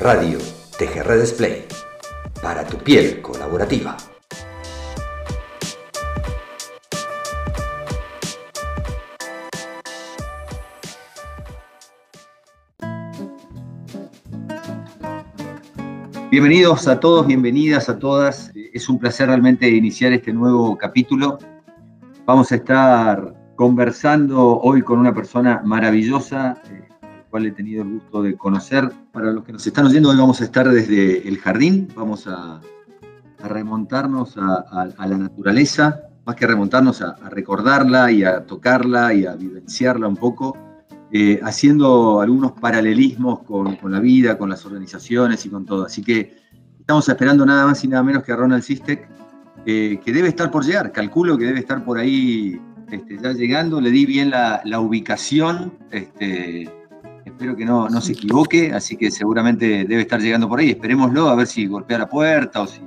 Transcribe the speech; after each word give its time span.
Radio 0.00 0.38
TGR 0.78 1.20
Display. 1.20 1.66
Para 2.42 2.64
tu 2.64 2.78
piel 2.78 3.20
colaborativa. 3.20 3.98
Bienvenidos 16.30 16.88
a 16.88 16.98
todos, 16.98 17.26
bienvenidas 17.26 17.90
a 17.90 17.98
todas. 17.98 18.50
Es 18.54 18.88
un 18.88 18.98
placer 18.98 19.26
realmente 19.28 19.68
iniciar 19.68 20.14
este 20.14 20.32
nuevo 20.32 20.78
capítulo. 20.78 21.36
Vamos 22.24 22.50
a 22.52 22.54
estar 22.54 23.34
conversando 23.54 24.60
hoy 24.60 24.80
con 24.80 24.98
una 24.98 25.12
persona 25.12 25.60
maravillosa, 25.62 26.56
eh, 26.70 26.88
cual 27.30 27.46
he 27.46 27.52
tenido 27.52 27.82
el 27.82 27.88
gusto 27.88 28.22
de 28.22 28.36
conocer. 28.36 28.90
Para 29.12 29.32
los 29.32 29.44
que 29.44 29.52
nos 29.52 29.66
están 29.66 29.86
oyendo, 29.86 30.10
hoy 30.10 30.16
vamos 30.16 30.40
a 30.40 30.44
estar 30.44 30.68
desde 30.68 31.26
el 31.26 31.38
jardín, 31.38 31.88
vamos 31.94 32.26
a, 32.26 32.60
remontarnos 33.42 34.36
a, 34.36 34.88
la 34.98 35.16
naturaleza, 35.16 36.02
más 36.26 36.36
que 36.36 36.46
remontarnos 36.46 37.00
a, 37.00 37.14
recordarla 37.30 38.12
y 38.12 38.22
a 38.22 38.44
tocarla 38.44 39.14
y 39.14 39.24
a 39.24 39.34
vivenciarla 39.34 40.06
un 40.06 40.16
poco, 40.16 40.56
eh, 41.10 41.40
haciendo 41.42 42.20
algunos 42.20 42.52
paralelismos 42.52 43.40
con, 43.44 43.78
la 43.84 44.00
vida, 44.00 44.36
con 44.36 44.50
las 44.50 44.66
organizaciones 44.66 45.46
y 45.46 45.48
con 45.48 45.64
todo. 45.64 45.86
Así 45.86 46.02
que 46.02 46.36
estamos 46.78 47.08
esperando 47.08 47.46
nada 47.46 47.64
más 47.64 47.82
y 47.82 47.88
nada 47.88 48.02
menos 48.02 48.24
que 48.24 48.32
a 48.32 48.36
Ronald 48.36 48.62
Sistek, 48.62 49.08
eh, 49.64 50.00
que 50.04 50.12
debe 50.12 50.28
estar 50.28 50.50
por 50.50 50.64
llegar, 50.64 50.92
calculo 50.92 51.38
que 51.38 51.46
debe 51.46 51.60
estar 51.60 51.84
por 51.84 51.98
ahí 51.98 52.60
este, 52.90 53.18
ya 53.22 53.32
llegando, 53.32 53.80
le 53.80 53.90
di 53.90 54.04
bien 54.04 54.30
la, 54.30 54.80
ubicación, 54.80 55.72
este, 55.90 56.68
espero 57.40 57.56
que 57.56 57.64
no, 57.64 57.88
no, 57.88 58.02
se 58.02 58.12
equivoque, 58.12 58.70
así 58.70 58.98
que 58.98 59.10
seguramente 59.10 59.86
debe 59.86 60.02
estar 60.02 60.20
llegando 60.20 60.46
por 60.46 60.60
ahí, 60.60 60.72
esperémoslo 60.72 61.30
a 61.30 61.34
ver 61.34 61.46
si 61.46 61.66
golpea 61.66 61.96
la 61.96 62.06
puerta 62.06 62.60
o 62.60 62.66
si 62.66 62.82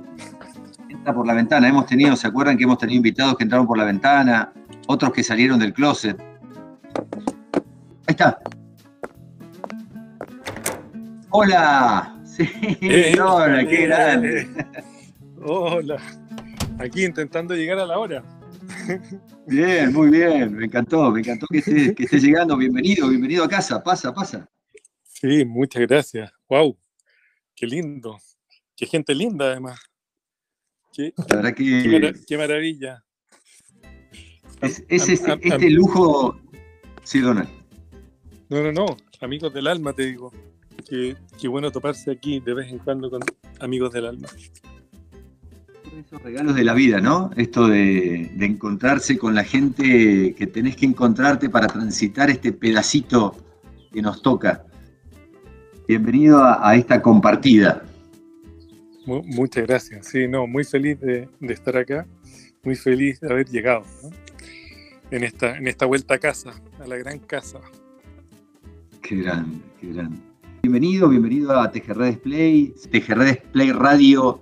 entra 0.88 1.12
por 1.12 1.26
la 1.26 1.34
ventana. 1.34 1.66
Hemos 1.66 1.86
tenido, 1.86 2.14
¿se 2.14 2.28
acuerdan 2.28 2.56
que 2.56 2.62
hemos 2.62 2.78
tenido 2.78 2.98
invitados 2.98 3.36
que 3.36 3.42
entraron 3.42 3.66
por 3.66 3.76
la 3.76 3.82
ventana, 3.82 4.52
otros 4.86 5.12
que 5.12 5.24
salieron 5.24 5.58
del 5.58 5.72
closet? 5.72 6.20
Ahí 8.06 8.10
está. 8.10 8.38
Hola. 11.30 12.16
Sí, 12.22 12.48
eh, 12.80 13.16
hola, 13.20 13.66
qué 13.66 13.86
grande. 13.86 14.48
Hola. 15.42 15.96
Aquí 16.78 17.04
intentando 17.04 17.56
llegar 17.56 17.80
a 17.80 17.86
la 17.86 17.98
hora. 17.98 18.22
Bien, 19.46 19.92
muy 19.92 20.10
bien. 20.10 20.54
Me 20.54 20.66
encantó, 20.66 21.10
me 21.10 21.20
encantó 21.20 21.46
que 21.50 21.58
estés, 21.58 21.94
que 21.94 22.18
llegando. 22.18 22.56
Bienvenido, 22.56 23.08
bienvenido 23.08 23.44
a 23.44 23.48
casa. 23.48 23.82
Pasa, 23.82 24.12
pasa. 24.12 24.48
Sí, 25.02 25.44
muchas 25.44 25.82
gracias. 25.82 26.32
Wow. 26.48 26.76
Qué 27.54 27.66
lindo. 27.66 28.18
Qué 28.76 28.86
gente 28.86 29.14
linda, 29.14 29.46
además. 29.46 29.80
Qué, 30.92 31.12
la 31.16 31.36
verdad 31.36 31.54
que... 31.54 32.14
qué, 32.26 32.38
maravilla. 32.38 33.04
Es, 34.60 34.84
este, 34.88 35.38
este 35.42 35.70
lujo. 35.70 36.40
Sí, 37.02 37.20
Donald. 37.20 37.48
No, 38.48 38.62
no, 38.62 38.72
no, 38.72 38.96
amigos 39.20 39.52
del 39.52 39.66
alma, 39.66 39.92
te 39.92 40.06
digo. 40.06 40.32
Qué, 40.88 41.16
bueno 41.48 41.70
toparse 41.70 42.10
aquí 42.10 42.40
de 42.40 42.54
vez 42.54 42.70
en 42.70 42.78
cuando 42.78 43.10
con 43.10 43.22
amigos 43.60 43.92
del 43.92 44.06
alma. 44.06 44.28
Esos 45.98 46.20
regalos 46.22 46.56
de 46.56 46.64
la 46.64 46.74
vida, 46.74 47.00
¿no? 47.00 47.30
Esto 47.36 47.68
de, 47.68 48.28
encontrarse 48.40 49.16
con 49.16 49.34
la 49.34 49.44
gente 49.44 50.34
que 50.34 50.46
tenés 50.48 50.74
que 50.74 50.86
encontrarte 50.86 51.48
para 51.48 51.68
transitar 51.68 52.30
este 52.30 52.52
pedacito 52.52 53.36
que 53.92 54.02
nos 54.02 54.20
toca. 54.20 54.64
Bienvenido 55.86 56.42
a, 56.42 56.74
esta 56.74 57.00
compartida. 57.00 57.84
muchas 59.06 59.66
gracias. 59.68 60.08
Sí, 60.08 60.26
no, 60.26 60.48
muy 60.48 60.64
feliz 60.64 60.98
de, 61.00 61.28
estar 61.42 61.76
acá, 61.76 62.06
muy 62.64 62.74
feliz 62.74 63.20
de 63.20 63.30
haber 63.30 63.48
llegado 63.48 63.84
en, 65.12 65.22
esta, 65.22 65.56
en 65.56 65.68
esta 65.68 65.86
vuelta 65.86 66.14
a 66.14 66.18
casa, 66.18 66.54
a 66.82 66.88
la 66.88 66.96
gran 66.96 67.20
casa. 67.20 67.60
Qué 69.00 69.16
grande, 69.16 69.58
qué 69.80 69.92
grande. 69.92 70.16
Bienvenido, 70.62 71.08
bienvenido 71.08 71.60
a 71.60 71.70
TGR 71.70 72.04
Display. 72.06 72.74
TGR 72.90 73.24
Display 73.24 73.70
Radio 73.70 74.40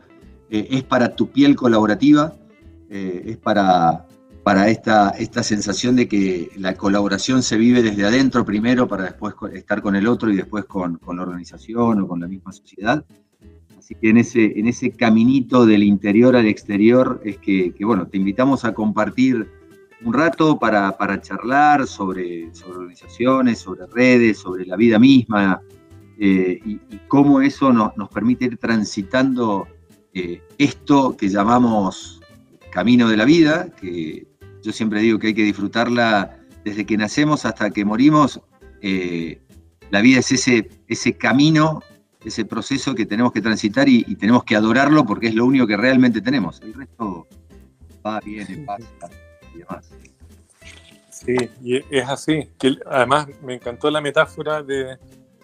eh, 0.52 0.68
es 0.70 0.84
para 0.84 1.16
tu 1.16 1.30
piel 1.30 1.56
colaborativa, 1.56 2.34
eh, 2.90 3.22
es 3.24 3.38
para, 3.38 4.06
para 4.42 4.68
esta, 4.68 5.08
esta 5.10 5.42
sensación 5.42 5.96
de 5.96 6.06
que 6.06 6.50
la 6.58 6.74
colaboración 6.74 7.42
se 7.42 7.56
vive 7.56 7.82
desde 7.82 8.04
adentro 8.04 8.44
primero 8.44 8.86
para 8.86 9.04
después 9.04 9.34
estar 9.54 9.80
con 9.80 9.96
el 9.96 10.06
otro 10.06 10.30
y 10.30 10.36
después 10.36 10.66
con, 10.66 11.00
la 11.02 11.22
organización 11.22 12.02
o 12.02 12.06
con 12.06 12.20
la 12.20 12.28
misma 12.28 12.52
sociedad. 12.52 13.02
Así 13.78 13.94
que 13.94 14.10
en 14.10 14.18
ese, 14.18 14.58
en 14.60 14.66
ese 14.66 14.90
caminito 14.90 15.64
del 15.64 15.82
interior 15.82 16.36
al 16.36 16.44
exterior 16.44 17.22
es 17.24 17.38
que, 17.38 17.74
bueno, 17.80 18.06
te 18.06 18.18
invitamos 18.18 18.66
a 18.66 18.74
compartir 18.74 19.48
un 20.04 20.12
rato 20.12 20.58
para, 20.58 20.94
charlar 21.22 21.86
sobre, 21.86 22.50
organizaciones, 22.68 23.58
sobre 23.58 23.86
redes, 23.86 24.36
sobre 24.36 24.66
la 24.66 24.76
vida 24.76 24.98
misma 24.98 25.62
eh, 26.18 26.60
y, 26.62 26.78
cómo 27.08 27.40
eso 27.40 27.72
nos 27.72 28.08
permite 28.10 28.44
ir 28.44 28.58
transitando 28.58 29.66
eh, 30.14 30.42
esto 30.58 31.16
que 31.16 31.28
llamamos 31.28 32.20
camino 32.70 33.08
de 33.08 33.16
la 33.16 33.24
vida, 33.24 33.68
que 33.80 34.26
yo 34.62 34.72
siempre 34.72 35.00
digo 35.00 35.18
que 35.18 35.28
hay 35.28 35.34
que 35.34 35.42
disfrutarla 35.42 36.38
desde 36.64 36.86
que 36.86 36.96
nacemos 36.96 37.44
hasta 37.44 37.70
que 37.70 37.84
morimos. 37.84 38.40
Eh, 38.80 39.40
la 39.90 40.00
vida 40.00 40.20
es 40.20 40.32
ese, 40.32 40.70
ese 40.88 41.16
camino, 41.16 41.82
ese 42.24 42.44
proceso 42.44 42.94
que 42.94 43.06
tenemos 43.06 43.32
que 43.32 43.40
transitar 43.40 43.88
y, 43.88 44.04
y, 44.06 44.16
tenemos 44.16 44.44
que 44.44 44.56
adorarlo 44.56 45.04
porque 45.04 45.28
es 45.28 45.34
lo 45.34 45.44
único 45.44 45.66
que 45.66 45.76
realmente 45.76 46.20
tenemos. 46.20 46.60
El 46.62 46.74
resto 46.74 47.26
va, 48.04 48.20
viene, 48.20 48.64
pasa 48.64 49.10
y 49.54 49.58
demás. 49.58 49.90
Sí, 51.10 51.36
y 51.62 51.76
es 51.76 52.08
así. 52.08 52.48
Que 52.58 52.76
además 52.86 53.28
me 53.42 53.54
encantó 53.54 53.90
la 53.90 54.00
metáfora 54.00 54.62
de, 54.62 54.98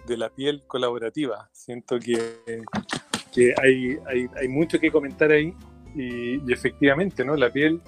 la 0.08 0.30
piel 0.30 0.62
colaborativa. 0.66 1.48
Siento 1.52 1.98
que, 1.98 2.64
que 3.38 3.54
hay, 3.56 3.98
hay, 4.36 4.48
mucho 4.48 4.80
que 4.80 4.90
comentar 4.90 5.30
ahí 5.30 5.54
y, 5.94 6.52
efectivamente, 6.52 7.24
¿no? 7.24 7.36
La 7.36 7.52
piel 7.52 7.80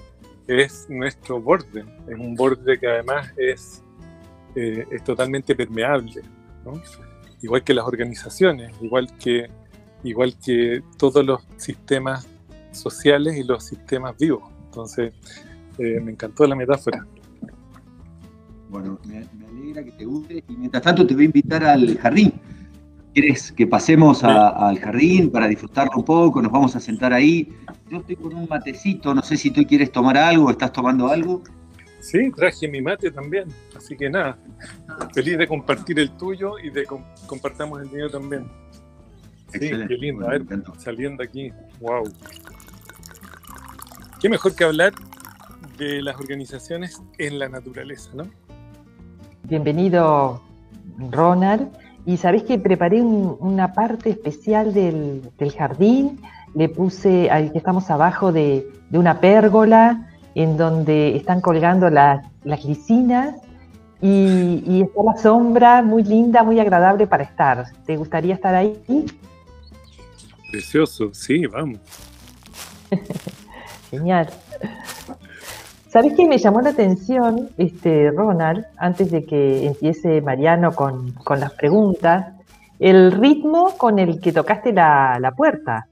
es 0.47 0.87
nuestro 0.89 1.41
borde, 1.41 1.83
es 2.07 2.17
un 2.17 2.35
borde 2.35 2.79
que 2.79 2.87
además 2.87 3.31
es, 3.35 3.83
eh, 4.55 4.85
es 4.89 5.03
totalmente 5.03 5.53
permeable, 5.53 6.21
igual 7.41 7.63
que 7.63 7.73
las 7.73 7.85
organizaciones, 7.85 8.71
igual 8.81 9.09
que, 9.17 9.49
igual 10.03 10.35
que 10.43 10.81
todos 10.97 11.25
los 11.25 11.41
sistemas 11.57 12.25
sociales 12.71 13.35
y 13.35 13.43
los 13.43 13.65
sistemas 13.65 14.17
vivos. 14.17 14.43
Entonces, 14.67 15.13
eh, 15.77 15.99
me 15.99 16.11
encantó 16.11 16.47
la 16.47 16.55
metáfora. 16.55 17.05
Bueno, 18.69 18.97
me, 19.05 19.27
alegra 19.47 19.83
que 19.83 19.91
te 19.91 20.05
guste 20.05 20.43
y 20.47 20.55
mientras 20.55 20.81
tanto 20.81 21.05
te 21.05 21.13
voy 21.13 21.23
a 21.23 21.25
invitar 21.25 21.65
al 21.65 21.97
jardín. 21.97 22.31
¿Quieres 23.13 23.51
que 23.51 23.67
pasemos 23.67 24.23
al 24.23 24.79
jardín 24.79 25.29
para 25.31 25.47
disfrutarlo 25.47 25.91
un 25.97 26.05
poco? 26.05 26.41
Nos 26.41 26.51
vamos 26.51 26.75
a 26.75 26.79
sentar 26.79 27.11
ahí. 27.11 27.53
Yo 27.89 27.97
estoy 27.97 28.15
con 28.15 28.33
un 28.33 28.47
matecito, 28.47 29.13
no 29.13 29.21
sé 29.21 29.35
si 29.35 29.51
tú 29.51 29.63
quieres 29.65 29.91
tomar 29.91 30.17
algo, 30.17 30.49
¿estás 30.49 30.71
tomando 30.71 31.07
algo? 31.07 31.41
Sí, 31.99 32.31
traje 32.31 32.67
mi 32.67 32.81
mate 32.81 33.11
también, 33.11 33.49
así 33.77 33.95
que 33.95 34.09
nada, 34.09 34.37
feliz 35.13 35.37
de 35.37 35.47
compartir 35.47 35.99
el 35.99 36.09
tuyo 36.11 36.57
y 36.57 36.71
de 36.71 36.85
compartamos 37.27 37.81
el 37.81 37.91
mío 37.91 38.09
también. 38.09 38.47
Sí, 39.51 39.59
qué 39.59 39.97
lindo, 39.99 40.25
a 40.25 40.31
ver, 40.31 40.45
saliendo 40.77 41.21
aquí, 41.21 41.51
wow. 41.79 42.03
Qué 44.19 44.29
mejor 44.29 44.55
que 44.55 44.63
hablar 44.63 44.93
de 45.77 46.01
las 46.01 46.15
organizaciones 46.15 47.01
en 47.17 47.37
la 47.37 47.49
naturaleza, 47.49 48.09
¿no? 48.15 48.23
Bienvenido, 49.43 50.41
Ronald. 51.11 51.67
Y 52.05 52.17
sabés 52.17 52.43
que 52.43 52.57
preparé 52.57 53.01
una 53.01 53.73
parte 53.73 54.09
especial 54.09 54.73
del, 54.73 55.31
jardín. 55.57 56.19
Le 56.55 56.67
puse, 56.69 57.29
ahí 57.31 57.49
que 57.51 57.59
estamos 57.59 57.89
abajo 57.89 58.31
de, 58.31 58.67
una 58.91 59.19
pérgola 59.19 60.09
en 60.35 60.57
donde 60.57 61.15
están 61.15 61.41
colgando 61.41 61.89
las, 61.89 62.25
las 62.43 62.65
licinas 62.65 63.35
y, 64.01 64.63
y, 64.65 64.81
está 64.81 65.03
la 65.03 65.17
sombra 65.17 65.81
muy 65.81 66.03
linda, 66.03 66.43
muy 66.43 66.59
agradable 66.59 67.07
para 67.07 67.23
estar. 67.23 67.65
¿Te 67.85 67.95
gustaría 67.95 68.33
estar 68.33 68.55
ahí? 68.55 69.05
Precioso, 70.51 71.13
sí, 71.13 71.45
vamos. 71.45 71.79
Genial. 73.91 74.29
¿Sabes 75.91 76.13
qué 76.15 76.25
me 76.25 76.37
llamó 76.37 76.61
la 76.61 76.69
atención, 76.69 77.49
este, 77.57 78.11
Ronald, 78.11 78.65
antes 78.77 79.11
de 79.11 79.25
que 79.25 79.65
empiece 79.65 80.21
Mariano 80.21 80.71
con, 80.73 81.13
las 81.37 81.51
preguntas? 81.51 82.33
El 82.79 83.11
ritmo 83.11 83.77
con 83.77 83.99
el 83.99 84.21
que 84.21 84.31
tocaste 84.31 84.71
la, 84.71 85.33
puerta. 85.35 85.89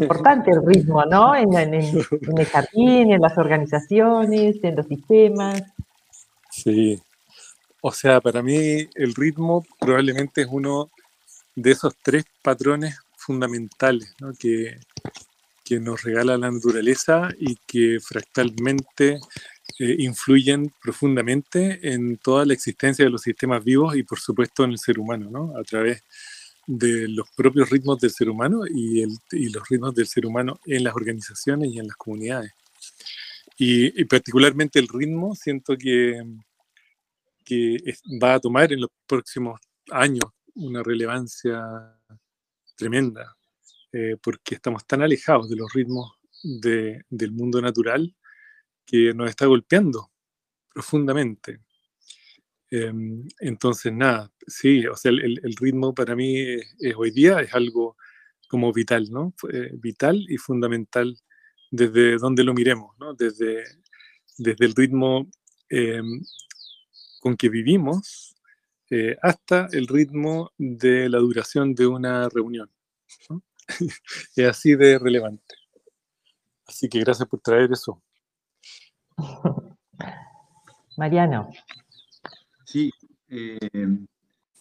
Importante 0.00 0.52
el 0.52 0.64
ritmo, 0.64 1.04
¿no? 1.06 1.34
En, 1.34 1.54
el 1.74 2.46
jardín, 2.46 3.10
en 3.10 3.20
las 3.20 3.36
organizaciones, 3.36 4.62
en 4.62 4.76
los 4.76 4.86
sistemas. 4.86 5.60
Sí. 6.48 7.02
O 7.80 7.90
sea, 7.90 8.20
para 8.20 8.42
mí 8.42 8.88
el 8.94 9.12
ritmo 9.16 9.64
probablemente 9.80 10.42
es 10.42 10.48
uno 10.48 10.88
de 11.56 11.72
esos 11.72 11.96
tres 12.00 12.26
patrones 12.42 12.96
fundamentales 13.16 14.14
que, 14.38 14.78
que 15.68 15.78
nos 15.78 16.02
regala 16.02 16.38
la 16.38 16.50
naturaleza 16.50 17.28
y 17.38 17.56
que 17.66 17.98
fractalmente 18.00 19.20
eh, 19.78 19.96
influyen 19.98 20.72
profundamente 20.80 21.78
en 21.92 22.16
toda 22.16 22.46
la 22.46 22.54
existencia 22.54 23.04
de 23.04 23.10
los 23.10 23.20
sistemas 23.20 23.62
vivos 23.62 23.94
y 23.94 24.02
por 24.02 24.18
supuesto 24.18 24.64
en 24.64 24.70
el 24.70 24.78
ser 24.78 24.98
humano, 24.98 25.28
¿no? 25.30 25.58
a 25.58 25.62
través 25.64 26.04
de 26.66 27.08
los 27.08 27.28
propios 27.36 27.68
ritmos 27.68 28.00
del 28.00 28.10
ser 28.10 28.30
humano 28.30 28.62
y, 28.66 29.02
el, 29.02 29.10
y 29.32 29.50
los 29.50 29.68
ritmos 29.68 29.94
del 29.94 30.06
ser 30.06 30.24
humano 30.24 30.58
en 30.64 30.84
las 30.84 30.94
organizaciones 30.94 31.70
y 31.70 31.78
en 31.78 31.88
las 31.88 31.96
comunidades. 31.96 32.52
Y, 33.58 34.04
particularmente 34.04 34.78
el 34.78 34.88
ritmo, 34.88 35.34
siento 35.34 35.76
que, 35.76 36.22
que 37.44 37.76
va 38.22 38.34
a 38.34 38.40
tomar 38.40 38.72
en 38.72 38.80
los 38.82 38.90
próximos 39.06 39.60
años 39.90 40.24
una 40.54 40.82
relevancia 40.82 41.62
tremenda, 42.76 43.37
eh, 43.92 44.16
porque 44.22 44.56
estamos 44.56 44.86
tan 44.86 45.02
alejados 45.02 45.48
de 45.48 45.56
los 45.56 45.72
ritmos 45.72 46.12
de, 46.42 47.02
del 47.10 47.32
mundo 47.32 47.60
natural 47.60 48.14
que 48.86 49.14
nos 49.14 49.30
está 49.30 49.46
golpeando 49.46 50.10
profundamente. 50.72 51.60
Em, 52.70 53.26
entonces, 53.40 53.92
nada, 53.92 54.30
sí, 54.46 54.86
o 54.86 54.96
sea, 54.96 55.10
el, 55.10 55.40
el 55.42 55.56
ritmo 55.56 55.94
para 55.94 56.14
mí 56.14 56.38
es, 56.38 56.94
hoy 56.96 57.10
día 57.10 57.40
es 57.40 57.54
algo 57.54 57.96
como 58.48 58.72
vital, 58.72 59.10
¿no? 59.10 59.34
Eh, 59.52 59.70
vital 59.74 60.24
y 60.28 60.36
fundamental 60.38 61.16
desde 61.70 62.16
donde 62.18 62.44
lo 62.44 62.54
miremos, 62.54 62.96
¿no? 62.98 63.14
Desde, 63.14 63.64
desde 64.38 64.64
el 64.66 64.74
ritmo 64.74 65.30
em, 65.68 66.22
con 67.20 67.36
que 67.36 67.48
vivimos 67.48 68.36
eh, 68.90 69.16
hasta 69.22 69.68
el 69.72 69.86
ritmo 69.86 70.52
de 70.58 71.08
la 71.08 71.18
duración 71.18 71.74
de 71.74 71.86
una 71.86 72.28
reunión. 72.28 72.70
es 74.36 74.48
así 74.48 74.74
de 74.74 74.98
relevante. 74.98 75.54
Así 76.66 76.88
que 76.88 77.00
gracias 77.00 77.28
por 77.28 77.40
traer 77.40 77.72
eso. 77.72 78.02
Mariano. 80.96 81.50
Sí, 82.64 82.90
eh, 83.28 83.58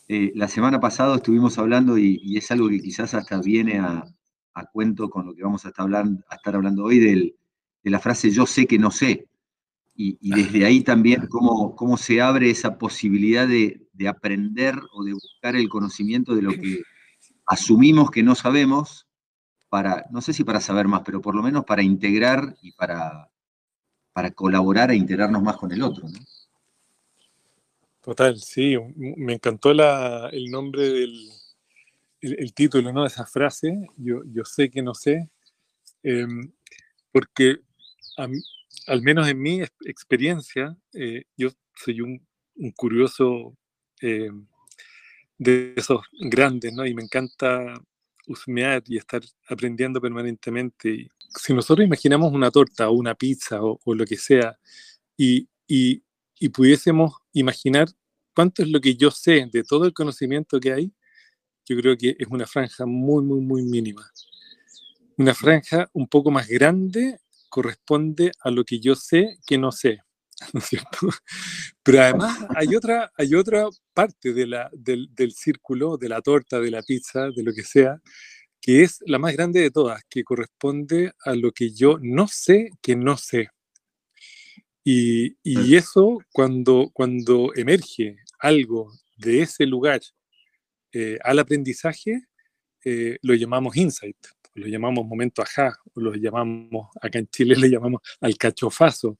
eh, 0.07 0.31
la 0.35 0.47
semana 0.47 0.79
pasada 0.79 1.15
estuvimos 1.17 1.57
hablando 1.57 1.97
y, 1.97 2.37
es 2.37 2.49
algo 2.51 2.69
que 2.69 2.79
quizás 2.79 3.13
hasta 3.13 3.41
viene 3.41 3.79
a, 3.79 4.03
cuento 4.71 5.09
con 5.09 5.27
lo 5.27 5.35
que 5.35 5.43
vamos 5.43 5.65
a 5.65 5.69
estar 5.69 5.83
hablando, 5.83 6.23
a 6.29 6.35
estar 6.35 6.55
hablando 6.55 6.83
hoy 6.83 6.97
de 6.97 7.35
la 7.83 7.99
frase 7.99 8.31
yo 8.31 8.47
sé 8.47 8.65
que 8.65 8.79
no 8.79 8.89
sé. 8.89 9.27
Y, 9.99 10.17
desde 10.21 10.63
ahí 10.65 10.81
también 10.81 11.27
cómo, 11.27 11.75
cómo 11.75 11.97
se 11.97 12.21
abre 12.21 12.51
esa 12.51 12.77
posibilidad 12.77 13.47
de, 13.47 13.81
de, 13.93 14.07
aprender 14.07 14.75
o 14.93 15.03
de 15.03 15.13
buscar 15.13 15.55
el 15.55 15.67
conocimiento 15.69 16.35
de 16.35 16.41
lo 16.43 16.51
que 16.51 16.83
asumimos 17.47 18.11
que 18.11 18.23
no 18.23 18.35
sabemos 18.35 19.07
para, 19.69 20.05
no 20.11 20.21
sé 20.21 20.33
si 20.33 20.43
para 20.43 20.61
saber 20.61 20.87
más, 20.87 21.01
pero 21.05 21.21
por 21.21 21.35
lo 21.35 21.43
menos 21.43 21.65
para 21.65 21.81
integrar 21.81 22.55
y 22.61 22.73
para, 22.73 23.29
para 24.13 24.31
colaborar 24.31 24.91
e 24.91 24.95
integrarnos 24.95 25.41
más 25.41 25.57
con 25.57 25.71
el 25.71 25.81
otro. 25.81 26.07
Total, 28.01 28.39
sí, 28.39 28.75
me 28.95 29.33
encantó 29.33 29.71
el 29.71 30.49
nombre 30.49 30.83
del 30.83 31.29
el, 32.21 32.53
título 32.53 32.91
¿no? 32.91 33.01
de 33.01 33.07
esa 33.07 33.25
frase, 33.25 33.87
yo, 33.97 34.21
yo 34.25 34.43
sé 34.43 34.69
que 34.69 34.81
no 34.81 34.93
sé, 34.93 35.29
em, 36.03 36.51
porque 37.11 37.57
al 38.87 39.01
menos 39.01 39.27
en 39.27 39.41
mi 39.41 39.61
experiencia, 39.85 40.75
eh, 40.93 41.25
yo 41.35 41.49
soy 41.75 42.01
un, 42.01 42.25
curioso 42.75 43.55
em, 44.01 44.47
de 45.37 45.73
esos 45.75 46.01
grandes, 46.19 46.73
¿no? 46.73 46.85
Y 46.85 46.93
me 46.93 47.03
encanta 47.03 47.73
husmear 48.27 48.83
y 48.87 48.97
estar 48.97 49.21
aprendiendo 49.47 50.01
permanentemente. 50.01 51.09
Si 51.39 51.53
nosotros 51.53 51.85
imaginamos 51.85 52.33
una 52.33 52.51
torta 52.51 52.89
o 52.89 52.93
una 52.93 53.15
pizza 53.15 53.59
o, 53.61 53.79
lo 53.93 54.05
que 54.05 54.17
sea 54.17 54.57
y, 55.15 55.47
y, 55.67 56.03
y, 56.39 56.49
pudiésemos 56.49 57.13
imaginar 57.33 57.87
cuánto 58.33 58.61
es 58.63 58.69
lo 58.69 58.81
que 58.81 58.95
yo 58.95 59.11
sé 59.11 59.47
de 59.51 59.63
todo 59.63 59.85
el 59.85 59.93
conocimiento 59.93 60.59
que 60.59 60.73
hay, 60.73 60.91
yo 61.65 61.77
creo 61.77 61.97
que 61.97 62.15
es 62.17 62.27
una 62.29 62.47
franja 62.47 62.85
muy, 62.85 63.23
muy, 63.23 63.41
muy 63.41 63.63
mínima. 63.63 64.09
Una 65.17 65.33
franja 65.33 65.89
un 65.93 66.07
poco 66.07 66.31
más 66.31 66.47
grande 66.47 67.19
corresponde 67.49 68.31
a 68.41 68.51
lo 68.51 68.63
que 68.63 68.79
yo 68.79 68.95
sé 68.95 69.39
que 69.45 69.57
no 69.57 69.71
sé. 69.71 69.99
¿no 70.53 70.59
es 70.59 70.65
cierto? 70.65 71.09
Pero 71.83 72.01
además 72.01 72.37
hay 72.55 72.75
otra, 72.75 73.11
hay 73.17 73.33
otra 73.35 73.67
parte 73.93 74.33
de 74.33 74.47
la, 74.47 74.69
del, 74.73 75.09
del, 75.13 75.31
círculo, 75.31 75.97
de 75.97 76.09
la 76.09 76.21
torta, 76.21 76.59
de 76.59 76.71
la 76.71 76.83
pizza, 76.83 77.29
de 77.31 77.43
lo 77.43 77.53
que 77.53 77.63
sea, 77.63 77.99
que 78.61 78.83
es 78.83 78.99
la 79.05 79.19
más 79.19 79.33
grande 79.33 79.61
de 79.61 79.71
todas, 79.71 80.03
que 80.09 80.23
corresponde 80.23 81.11
a 81.23 81.35
lo 81.35 81.51
que 81.51 81.71
yo 81.71 81.97
no 82.01 82.27
sé 82.27 82.69
que 82.81 82.95
no 82.95 83.17
sé. 83.17 83.49
Y, 84.83 85.37
y 85.43 85.75
eso 85.75 86.19
cuando, 86.31 86.89
cuando 86.93 87.51
emerge 87.55 88.17
algo 88.39 88.91
de 89.17 89.41
ese 89.41 89.65
lugar 89.65 89.99
eh, 90.93 91.17
al 91.23 91.39
aprendizaje, 91.39 92.21
eh, 92.85 93.17
lo 93.21 93.33
llamamos 93.33 93.75
insight, 93.75 94.17
lo 94.53 94.67
llamamos 94.67 95.05
momento 95.05 95.41
ajá, 95.41 95.75
o 95.93 95.99
lo 95.99 96.15
llamamos, 96.15 96.87
acá 97.01 97.19
en 97.19 97.27
Chile 97.27 97.55
le 97.57 97.69
llamamos 97.69 98.01
al 98.21 98.37
cachofazo, 98.37 99.17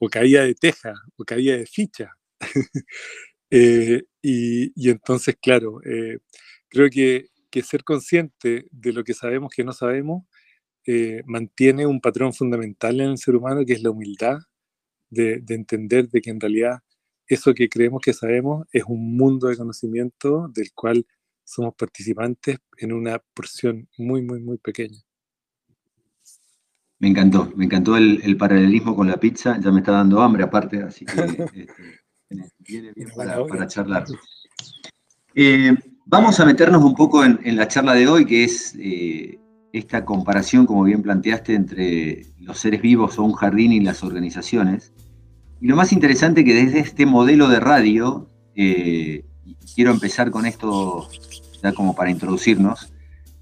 o 0.00 0.08
caída 0.08 0.44
de 0.44 0.54
teja, 0.54 0.94
o 1.16 1.24
caída 1.24 1.56
de 1.56 1.66
ficha. 1.66 2.10
Eh, 3.52 4.04
y, 4.22 4.90
entonces, 4.90 5.34
claro, 5.42 5.80
eh, 5.84 6.18
creo 6.68 6.88
que, 6.88 7.30
ser 7.64 7.82
consciente 7.82 8.66
de 8.70 8.92
lo 8.92 9.02
que 9.02 9.12
sabemos 9.12 9.50
que 9.52 9.64
no 9.64 9.72
sabemos 9.72 10.22
eh, 10.86 11.22
mantiene 11.26 11.84
un 11.84 12.00
patrón 12.00 12.32
fundamental 12.32 13.00
en 13.00 13.10
el 13.10 13.18
ser 13.18 13.34
humano, 13.34 13.64
que 13.66 13.72
es 13.72 13.82
la 13.82 13.90
humildad 13.90 14.38
de, 15.10 15.42
entender 15.48 16.08
de 16.10 16.20
que 16.20 16.30
en 16.30 16.40
realidad 16.40 16.78
eso 17.26 17.52
que 17.54 17.68
creemos 17.68 18.02
que 18.02 18.12
sabemos 18.12 18.68
es 18.72 18.84
un 18.86 19.16
mundo 19.16 19.48
de 19.48 19.56
conocimiento 19.56 20.48
del 20.54 20.72
cual 20.72 21.04
somos 21.44 21.74
participantes 21.74 22.58
en 22.78 22.92
una 22.92 23.18
porción 23.34 23.88
muy, 23.98 24.22
muy, 24.22 24.40
muy 24.40 24.58
pequeña. 24.58 25.00
Me 27.00 27.08
encantó, 27.08 27.50
me 27.56 27.64
encantó 27.64 27.96
el, 27.96 28.36
paralelismo 28.36 28.94
con 28.94 29.08
la 29.08 29.16
pizza, 29.16 29.58
ya 29.58 29.72
me 29.72 29.80
está 29.80 29.92
dando 29.92 30.20
hambre 30.20 30.44
aparte, 30.44 30.82
así 30.82 31.06
que 31.06 31.12
este, 32.28 32.54
viene 32.58 32.92
bien 32.94 33.08
para, 33.16 33.66
charlar. 33.66 34.04
Eh, 35.34 35.74
vamos 36.04 36.38
a 36.38 36.44
meternos 36.44 36.84
un 36.84 36.94
poco 36.94 37.24
en, 37.24 37.56
la 37.56 37.66
charla 37.68 37.94
de 37.94 38.06
hoy, 38.06 38.26
que 38.26 38.44
es 38.44 38.76
eh, 38.78 39.40
esta 39.72 40.04
comparación, 40.04 40.66
como 40.66 40.84
bien 40.84 41.00
planteaste, 41.00 41.54
entre 41.54 42.26
los 42.38 42.58
seres 42.58 42.82
vivos 42.82 43.18
o 43.18 43.24
un 43.24 43.32
jardín 43.32 43.72
y 43.72 43.80
las 43.80 44.04
organizaciones. 44.04 44.92
Y 45.58 45.68
lo 45.68 45.76
más 45.76 45.94
interesante 45.94 46.44
que 46.44 46.52
desde 46.52 46.80
este 46.80 47.06
modelo 47.06 47.48
de 47.48 47.60
radio, 47.60 48.28
eh, 48.54 49.24
quiero 49.74 49.90
empezar 49.90 50.30
con 50.30 50.44
esto 50.44 51.08
ya 51.62 51.72
como 51.72 51.94
para 51.94 52.10
introducirnos, 52.10 52.92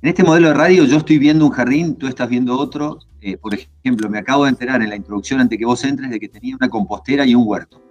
en 0.01 0.09
este 0.09 0.23
modelo 0.23 0.49
de 0.49 0.55
radio 0.55 0.85
yo 0.85 0.99
estoy 0.99 1.19
viendo 1.19 1.45
un 1.45 1.51
jardín, 1.51 1.97
tú 1.97 2.07
estás 2.07 2.29
viendo 2.29 2.57
otro. 2.57 3.01
Eh, 3.21 3.37
por 3.37 3.53
ejemplo, 3.55 4.09
me 4.09 4.19
acabo 4.19 4.45
de 4.45 4.51
enterar 4.51 4.81
en 4.81 4.91
la 4.91 4.97
introducción 4.97 5.41
antes 5.41 5.59
que 5.59 5.65
vos 5.65 5.83
entres 5.85 6.11
de 6.11 6.21
que 6.21 6.29
tenía 6.29 6.55
una 6.55 6.69
compostera 6.69 7.27
y 7.27 7.35
un 7.35 7.45
huerto. 7.47 7.83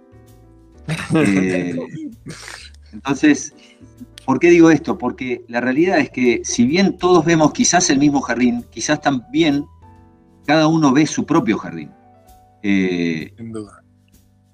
Eh, 1.14 1.76
entonces, 2.94 3.54
¿por 4.24 4.38
qué 4.38 4.48
digo 4.48 4.70
esto? 4.70 4.96
Porque 4.96 5.44
la 5.48 5.60
realidad 5.60 5.98
es 5.98 6.08
que 6.08 6.40
si 6.44 6.64
bien 6.64 6.96
todos 6.96 7.26
vemos 7.26 7.52
quizás 7.52 7.90
el 7.90 7.98
mismo 7.98 8.22
jardín, 8.22 8.64
quizás 8.70 9.00
también 9.02 9.66
cada 10.46 10.66
uno 10.66 10.92
ve 10.92 11.06
su 11.06 11.26
propio 11.26 11.58
jardín. 11.58 11.90
Eh, 12.62 13.34
Sin 13.36 13.52
duda. 13.52 13.82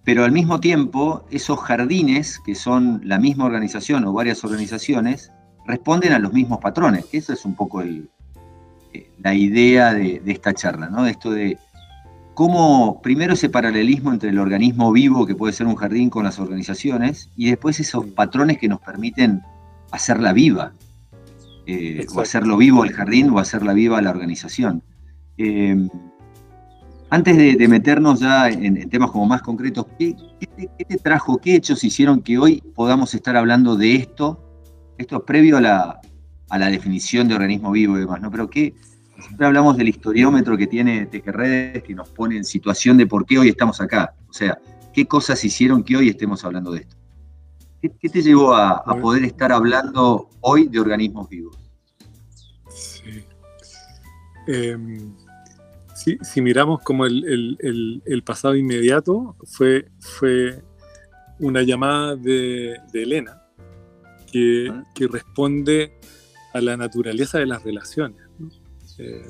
Pero 0.03 0.25
al 0.25 0.33
mismo 0.33 0.59
tiempo, 0.59 1.25
esos 1.31 1.61
jardines, 1.61 2.41
que 2.45 2.55
son 2.55 3.01
la 3.05 3.19
misma 3.19 3.45
organización 3.45 4.05
o 4.05 4.13
varias 4.13 4.45
organizaciones, 4.45 5.33
responden 5.66 6.12
a 6.12 6.18
los 6.18 6.33
mismos 6.33 6.59
patrones, 6.59 7.06
que 7.06 7.18
esa 7.18 7.33
es 7.33 7.44
un 7.44 7.54
poco 7.54 7.83
eh, 7.83 8.06
la 9.23 9.35
idea 9.35 9.94
de, 9.94 10.23
esta 10.26 10.52
charla, 10.52 10.88
¿no? 10.88 11.06
Esto 11.06 11.30
de 11.30 11.59
cómo 12.35 13.00
primero 13.02 13.35
ese 13.35 13.49
paralelismo 13.49 14.12
entre 14.12 14.30
el 14.30 14.38
organismo 14.38 14.92
vivo, 14.92 15.26
que 15.26 15.35
puede 15.35 15.52
ser 15.52 15.66
un 15.66 15.76
jardín, 15.76 16.11
con 16.11 16.25
las 16.25 16.38
organizaciones, 16.38 17.30
y 17.37 17.49
después 17.49 17.80
esos 17.80 18.06
patrones 18.06 18.59
que 18.59 18.68
nos 18.68 18.80
permiten 18.80 19.42
hacerla 19.90 20.33
viva, 20.33 20.73
eh, 21.66 22.06
o 22.14 22.21
hacerlo 22.21 22.56
vivo 22.56 22.85
el 22.85 22.92
jardín 22.92 23.30
o 23.30 23.38
hacerla 23.38 23.73
viva 23.73 24.02
la 24.02 24.11
organización. 24.11 24.83
Eh, 25.38 25.88
antes 27.11 27.37
de, 27.37 27.68
meternos 27.68 28.21
ya 28.21 28.49
en, 28.49 28.88
temas 28.90 29.12
como 29.12 29.25
más 29.26 29.40
concretos, 29.40 29.87
¿qué, 29.99 30.16
te 30.88 30.97
trajo, 30.99 31.38
qué 31.38 31.54
hechos 31.54 31.85
hicieron 31.85 32.21
que 32.21 32.38
hoy 32.38 32.61
podamos 32.75 33.14
estar 33.14 33.37
hablando 33.37 33.76
de 33.76 33.94
esto 33.94 34.44
esto 34.99 35.17
es 35.17 35.23
previo 35.23 35.57
a 35.57 35.61
la, 35.61 36.71
definición 36.71 37.29
de 37.29 37.35
organismo 37.35 37.73
vivo 37.73 37.97
y 37.97 38.01
demás, 38.01 38.21
¿no? 38.21 38.31
Pero 38.31 38.49
que 38.49 38.75
siempre 39.19 39.47
hablamos 39.47 39.77
del 39.77 39.89
historiómetro 39.89 40.57
que 40.57 40.67
tiene 40.67 41.07
Tejerredes, 41.07 41.83
que 41.83 41.95
nos 41.95 42.09
pone 42.11 42.37
en 42.37 42.45
situación 42.45 42.97
de 42.97 43.07
por 43.07 43.27
qué 43.27 43.39
hoy 43.39 43.49
estamos 43.49 43.81
acá. 43.81 44.15
O 44.29 44.33
sea, 44.33 44.59
qué 44.93 45.07
cosas 45.07 45.45
hicieron 45.45 45.83
que 45.83 45.97
hoy 45.97 46.09
estemos 46.09 46.45
hablando 46.45 46.73
de 46.73 46.81
esto. 46.81 46.97
¿Qué, 48.01 48.09
te 48.09 48.23
llevó 48.23 48.55
a, 48.55 48.83
poder 49.01 49.25
estar 49.25 49.53
hablando 49.53 50.31
hoy 50.41 50.69
de 50.69 50.81
organismos 50.81 51.29
vivos? 51.29 51.59
Sí. 52.71 53.25
Em, 54.47 55.15
si 56.23 56.41
miramos 56.41 56.81
como 56.83 57.05
el, 57.05 58.23
pasado 58.25 58.57
inmediato, 58.57 59.37
fue, 59.45 59.91
fue 60.01 60.63
una 61.39 61.63
llamada 61.63 62.17
de, 62.17 62.77
Elena 62.93 63.44
que, 64.95 65.07
responde 65.07 65.93
a 66.53 66.61
la 66.61 66.76
naturaleza 66.76 67.38
de 67.38 67.47
las 67.47 67.62
relaciones, 67.62 68.21
eh, 68.99 69.26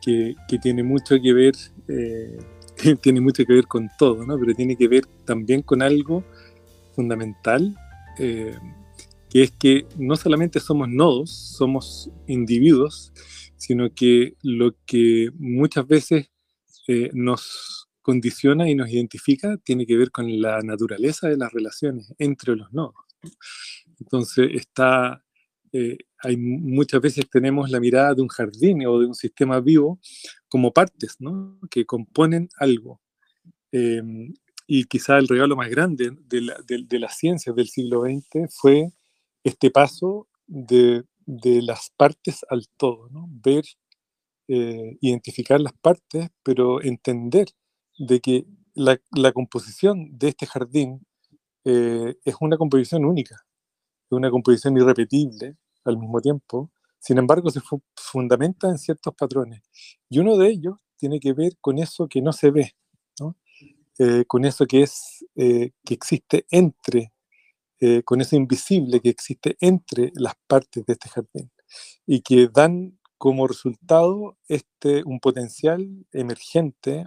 que, 0.00 0.34
tiene 0.62 0.82
mucho 0.82 1.16
que 1.20 1.32
ver, 1.32 1.54
eh, 1.88 2.38
tiene 3.02 3.20
mucho 3.20 3.44
que 3.44 3.52
ver 3.52 3.66
con 3.66 3.88
todo, 3.98 4.24
¿no? 4.24 4.38
pero 4.38 4.54
tiene 4.54 4.76
que 4.76 4.86
ver 4.86 5.06
también 5.24 5.62
con 5.62 5.82
algo 5.82 6.24
fundamental, 6.94 7.76
eh, 8.18 8.56
que 9.28 9.42
es 9.42 9.50
que 9.52 9.86
no 9.96 10.16
solamente 10.16 10.60
somos 10.60 10.88
nodos, 10.88 11.30
somos 11.30 12.10
individuos, 12.26 13.12
sino 13.56 13.92
que 13.92 14.34
lo 14.42 14.74
que 14.86 15.30
muchas 15.38 15.86
veces 15.86 16.30
nos 17.12 17.88
condiciona 18.02 18.68
y 18.68 18.74
nos 18.74 18.90
identifica 18.90 19.56
tiene 19.58 19.86
que 19.86 19.96
ver 19.96 20.10
con 20.10 20.40
la 20.40 20.60
naturaleza 20.62 21.28
de 21.28 21.36
las 21.36 21.52
relaciones 21.52 22.12
entre 22.18 22.56
los 22.56 22.72
nodos. 22.72 23.09
Entonces, 23.98 24.50
está, 24.54 25.24
eh, 25.72 25.98
hay, 26.18 26.36
muchas 26.36 27.00
veces 27.00 27.28
tenemos 27.30 27.70
la 27.70 27.80
mirada 27.80 28.14
de 28.14 28.22
un 28.22 28.28
jardín 28.28 28.86
o 28.86 28.98
de 28.98 29.06
un 29.06 29.14
sistema 29.14 29.60
vivo 29.60 30.00
como 30.48 30.72
partes 30.72 31.16
¿no? 31.20 31.58
que 31.70 31.86
componen 31.86 32.48
algo. 32.58 33.00
Em, 33.72 34.34
y 34.66 34.84
quizá 34.84 35.18
el 35.18 35.28
regalo 35.28 35.56
más 35.56 35.68
grande 35.70 36.12
de 36.26 36.40
la, 36.42 36.58
de, 36.66 36.84
de 36.86 36.98
las 36.98 37.16
ciencias 37.16 37.54
del 37.56 37.68
siglo 37.68 38.02
XX 38.02 38.52
fue 38.54 38.92
este 39.44 39.70
paso 39.70 40.28
de 40.46 41.04
las 41.62 41.90
partes 41.96 42.44
al 42.48 42.68
todo. 42.76 43.08
Ver, 43.28 43.64
eh, 44.52 44.98
identificar 45.00 45.60
las 45.60 45.74
partes, 45.74 46.28
pero 46.42 46.82
entender 46.82 47.46
de 47.96 48.18
que 48.18 48.46
la, 48.74 48.98
composición 49.32 50.18
de 50.18 50.30
este 50.30 50.44
jardín 50.44 51.06
eh, 51.64 52.16
es 52.24 52.34
una 52.40 52.56
composición 52.56 53.04
única, 53.04 53.44
una 54.10 54.30
composición 54.30 54.76
irrepetible 54.76 55.56
al 55.84 55.98
mismo 55.98 56.20
tiempo, 56.20 56.70
sin 56.98 57.18
embargo 57.18 57.50
se 57.50 57.60
fundamenta 57.96 58.68
en 58.68 58.78
ciertos 58.78 59.14
patrones. 59.14 59.62
Y 60.08 60.18
uno 60.18 60.36
de 60.36 60.48
ellos 60.48 60.76
tiene 60.96 61.20
que 61.20 61.32
ver 61.32 61.56
con 61.60 61.78
eso 61.78 62.08
que 62.08 62.22
no 62.22 62.32
se 62.32 62.50
ve, 62.50 62.74
eh, 63.98 64.24
con 64.26 64.44
eso 64.44 64.66
que, 64.66 64.82
es, 64.82 65.24
que 65.36 65.94
existe 65.94 66.46
entre 66.50 67.12
eh, 67.82 68.02
con 68.02 68.20
eso 68.20 68.36
invisible 68.36 69.00
que 69.00 69.08
existe 69.08 69.56
entre 69.58 70.12
las 70.14 70.34
partes 70.46 70.84
de 70.84 70.92
este 70.92 71.08
jardín 71.08 71.50
y 72.06 72.20
que 72.20 72.48
dan 72.48 72.98
como 73.16 73.46
resultado 73.46 74.36
este, 74.48 75.02
un 75.04 75.18
potencial 75.18 75.88
emergente, 76.12 77.06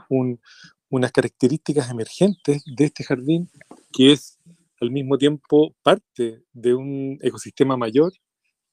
unas 0.90 1.12
características 1.12 1.92
emergentes 1.92 2.64
de 2.66 2.86
este 2.86 3.04
jardín 3.04 3.52
que 3.94 4.12
es 4.12 4.40
al 4.82 4.92
mismo 4.92 5.18
tiempo 5.18 5.76
parte 5.84 6.44
de 6.52 6.74
un 6.74 7.18
ecosistema 7.22 7.78
mayor, 7.78 8.12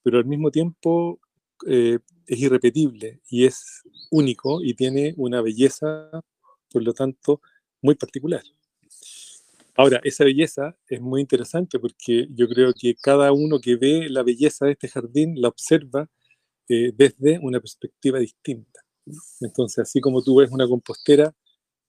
pero 0.03 0.19
al 0.19 0.25
mismo 0.25 0.51
tiempo 0.51 1.21
eh, 1.67 1.99
es 2.27 2.39
irrepetible 2.39 3.21
y 3.29 3.45
es 3.45 3.83
único 4.11 4.63
y 4.63 4.75
tiene 4.75 5.15
una 5.17 5.43
belleza, 5.43 6.11
por 6.71 6.83
lo 6.83 6.93
tanto, 6.95 7.41
muy 7.83 7.95
particular. 7.95 8.43
Ahora, 9.77 10.01
esa 10.05 10.25
belleza 10.25 10.77
es 10.89 11.01
muy 11.01 11.21
interesante 11.21 11.79
porque 11.79 12.27
yo 12.35 12.49
creo 12.49 12.73
que 12.79 12.95
cada 12.97 13.33
uno 13.33 13.61
que 13.61 13.77
ve 13.77 14.09
la 14.11 14.23
belleza 14.23 14.67
de 14.67 14.73
este 14.73 14.89
jardín 14.89 15.41
la 15.41 15.49
observa 15.49 16.09
eh, 16.69 16.93
desde 16.95 17.39
una 17.41 17.61
perspectiva 17.61 18.19
distinta. 18.19 18.81
Entonces, 19.41 19.79
así 19.79 20.01
como 20.01 20.23
tú 20.23 20.37
ves 20.37 20.51
una 20.51 20.69
compostera 20.69 21.35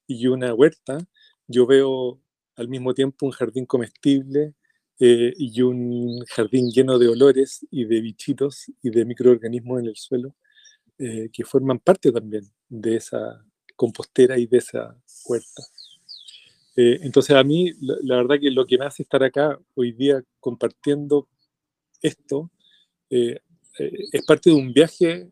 y 0.07 0.27
una 0.27 0.53
huerta, 0.53 0.99
yo 1.47 1.67
veo 1.67 2.21
al 2.61 2.69
mismo 2.69 2.93
tiempo 2.93 3.25
un 3.25 3.31
jardín 3.31 3.65
comestible 3.65 4.53
eh, 4.99 5.33
y 5.37 5.61
un 5.61 6.23
jardín 6.25 6.71
lleno 6.71 6.97
de 6.97 7.09
olores 7.09 7.65
y 7.71 7.85
de 7.85 8.01
bichitos 8.01 8.71
y 8.81 8.89
de 8.89 9.05
microorganismos 9.05 9.79
en 9.81 9.87
el 9.87 9.95
suelo 9.95 10.35
eh, 10.97 11.29
que 11.33 11.43
forman 11.43 11.79
parte 11.79 12.11
también 12.11 12.43
de 12.69 12.95
esa 12.95 13.43
compostera 13.75 14.37
y 14.37 14.45
de 14.45 14.57
esa 14.57 14.95
huerta. 15.25 15.63
Eh, 16.75 16.99
entonces 17.01 17.35
a 17.35 17.43
mí, 17.43 17.71
la, 17.81 18.15
verdad 18.17 18.39
que 18.39 18.49
lo 18.49 18.65
que 18.65 18.77
me 18.77 18.85
hace 18.85 19.03
estar 19.03 19.23
acá 19.23 19.59
hoy 19.75 19.91
día 19.91 20.23
compartiendo 20.39 21.27
esto 22.01 22.49
eh, 23.09 23.39
eh, 23.77 23.91
es 24.13 24.25
parte 24.25 24.49
de 24.49 24.55
un 24.55 24.73
viaje 24.73 25.29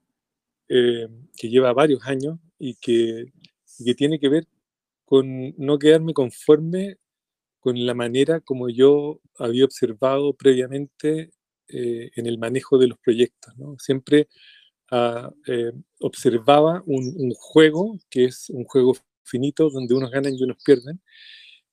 que 0.68 1.50
lleva 1.50 1.74
varios 1.74 2.06
años 2.06 2.38
y 2.60 2.76
que, 2.76 3.34
que, 3.84 3.96
tiene 3.96 4.20
que 4.20 4.30
ver 4.30 4.48
con 5.04 5.56
no 5.58 5.80
quedarme 5.80 6.14
conforme 6.14 6.99
con 7.60 7.86
la 7.86 7.94
manera 7.94 8.40
como 8.42 8.70
yo 8.70 9.22
había 9.38 9.66
observado 9.66 10.34
previamente 10.34 11.32
en 11.68 12.26
el 12.26 12.40
manejo 12.40 12.80
de 12.80 12.88
los 12.88 12.98
proyectos. 12.98 13.56
¿no? 13.58 13.76
Siempre 13.78 14.28
ah, 14.92 15.32
observaba 16.00 16.82
un, 16.88 17.14
un 17.16 17.32
juego 17.36 18.00
que 18.10 18.26
es 18.26 18.50
un 18.50 18.64
juego 18.64 18.96
finito 19.30 19.70
donde 19.70 19.94
unos 19.94 20.12
ganan 20.12 20.34
y 20.36 20.44
unos 20.44 20.58
pierden. 20.64 21.00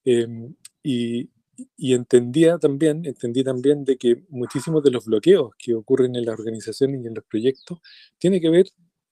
Em, 0.05 0.55
y, 0.83 1.31
entendía 1.79 2.59
también, 2.59 3.07
entendí 3.07 3.43
también 3.43 3.85
de 3.85 3.97
que 3.97 4.25
muchísimos 4.29 4.83
de 4.85 4.91
los 4.91 5.07
bloqueos 5.07 5.53
que 5.59 5.75
ocurren 5.75 6.15
en 6.15 6.27
las 6.27 6.39
organizaciones 6.39 7.03
y 7.03 7.07
en 7.09 7.15
los 7.15 7.25
proyectos 7.25 7.81
tiene 8.19 8.41
que 8.41 8.51
ver 8.51 8.67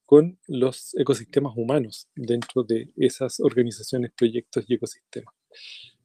con 0.05 0.39
los 0.47 0.93
ecosistemas 0.95 1.53
humanos 1.57 2.07
dentro 2.15 2.63
de 2.63 2.91
esas 2.97 3.39
organizaciones, 3.39 4.11
proyectos 4.15 4.63
y 4.67 4.75
ecosistemas. 4.75 5.33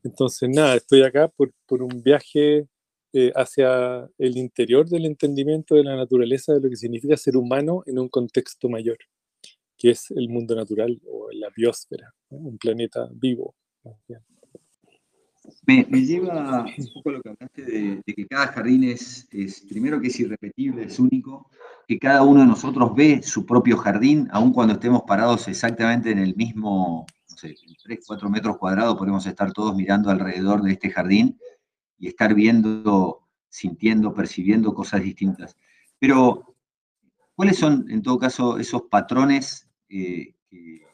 Entonces, 0.05 0.49
nada, 0.49 0.77
estoy 0.77 1.03
acá 1.03 1.29
por, 1.29 1.53
por 1.67 1.83
un 1.83 2.03
viaje 2.03 2.67
eh, 3.13 3.33
hacia 3.35 4.09
el 4.19 4.37
interior 4.37 4.89
del 4.89 5.05
entendimiento 5.05 5.75
de 5.75 5.83
la 5.83 5.97
naturaleza, 5.97 6.55
de 6.55 6.61
lo 6.61 6.71
que 6.71 6.77
significa 6.77 7.17
ser 7.17 7.37
humano 7.37 7.83
en 7.87 7.99
un 7.99 8.09
contexto 8.09 8.69
mayor, 8.69 8.99
que 9.77 9.91
es 9.91 10.13
el 10.13 10.29
mundo 10.29 10.55
natural 10.55 11.01
o 11.09 11.29
la 11.33 11.49
biosfera, 11.55 12.15
un 12.29 12.57
planeta 12.57 13.09
vivo. 13.13 13.57
Me, 15.67 15.85
lleva 15.85 16.65
un 16.65 16.89
poco 16.95 17.09
a 17.09 17.13
lo 17.15 17.23
que 17.23 17.31
hablaste 17.31 17.65
de, 17.65 18.03
que 18.15 18.27
cada 18.29 18.47
jardín 18.49 18.85
es, 18.85 19.29
primero 19.69 20.01
que 20.01 20.07
es 20.07 20.21
irrepetible, 20.21 20.85
es 20.85 21.01
único, 21.01 21.51
que 21.89 21.99
cada 21.99 22.23
uno 22.23 22.43
de 22.43 22.47
nosotros 22.47 22.95
ve 22.95 23.23
su 23.25 23.45
propio 23.45 23.77
jardín, 23.77 24.29
aun 24.31 24.53
cuando 24.53 24.75
estemos 24.75 25.03
parados 25.03 25.49
exactamente 25.49 26.13
en 26.13 26.19
el 26.19 26.37
mismo, 26.37 27.07
sé, 27.41 27.55
3, 27.83 28.01
4 28.07 28.31
metros 28.31 28.59
cuadrados, 28.59 28.97
podemos 28.97 29.27
estar 29.27 29.53
todos 29.53 29.75
mirando 29.75 30.11
alrededor 30.11 30.63
de 30.63 30.73
este 30.73 30.91
jardín 30.91 31.39
y 31.99 32.09
estar 32.09 32.35
viendo, 32.35 33.27
sintiendo, 33.49 34.15
percibiendo 34.15 34.75
cosas 34.75 35.03
distintas. 35.03 35.57
Pero, 35.99 36.55
¿cuáles 37.35 37.59
son, 37.59 37.91
en 37.91 38.03
todo 38.03 38.19
caso, 38.19 38.59
esos 38.59 38.83
patrones 38.83 39.67
eh, 39.89 40.35
que 40.49 40.91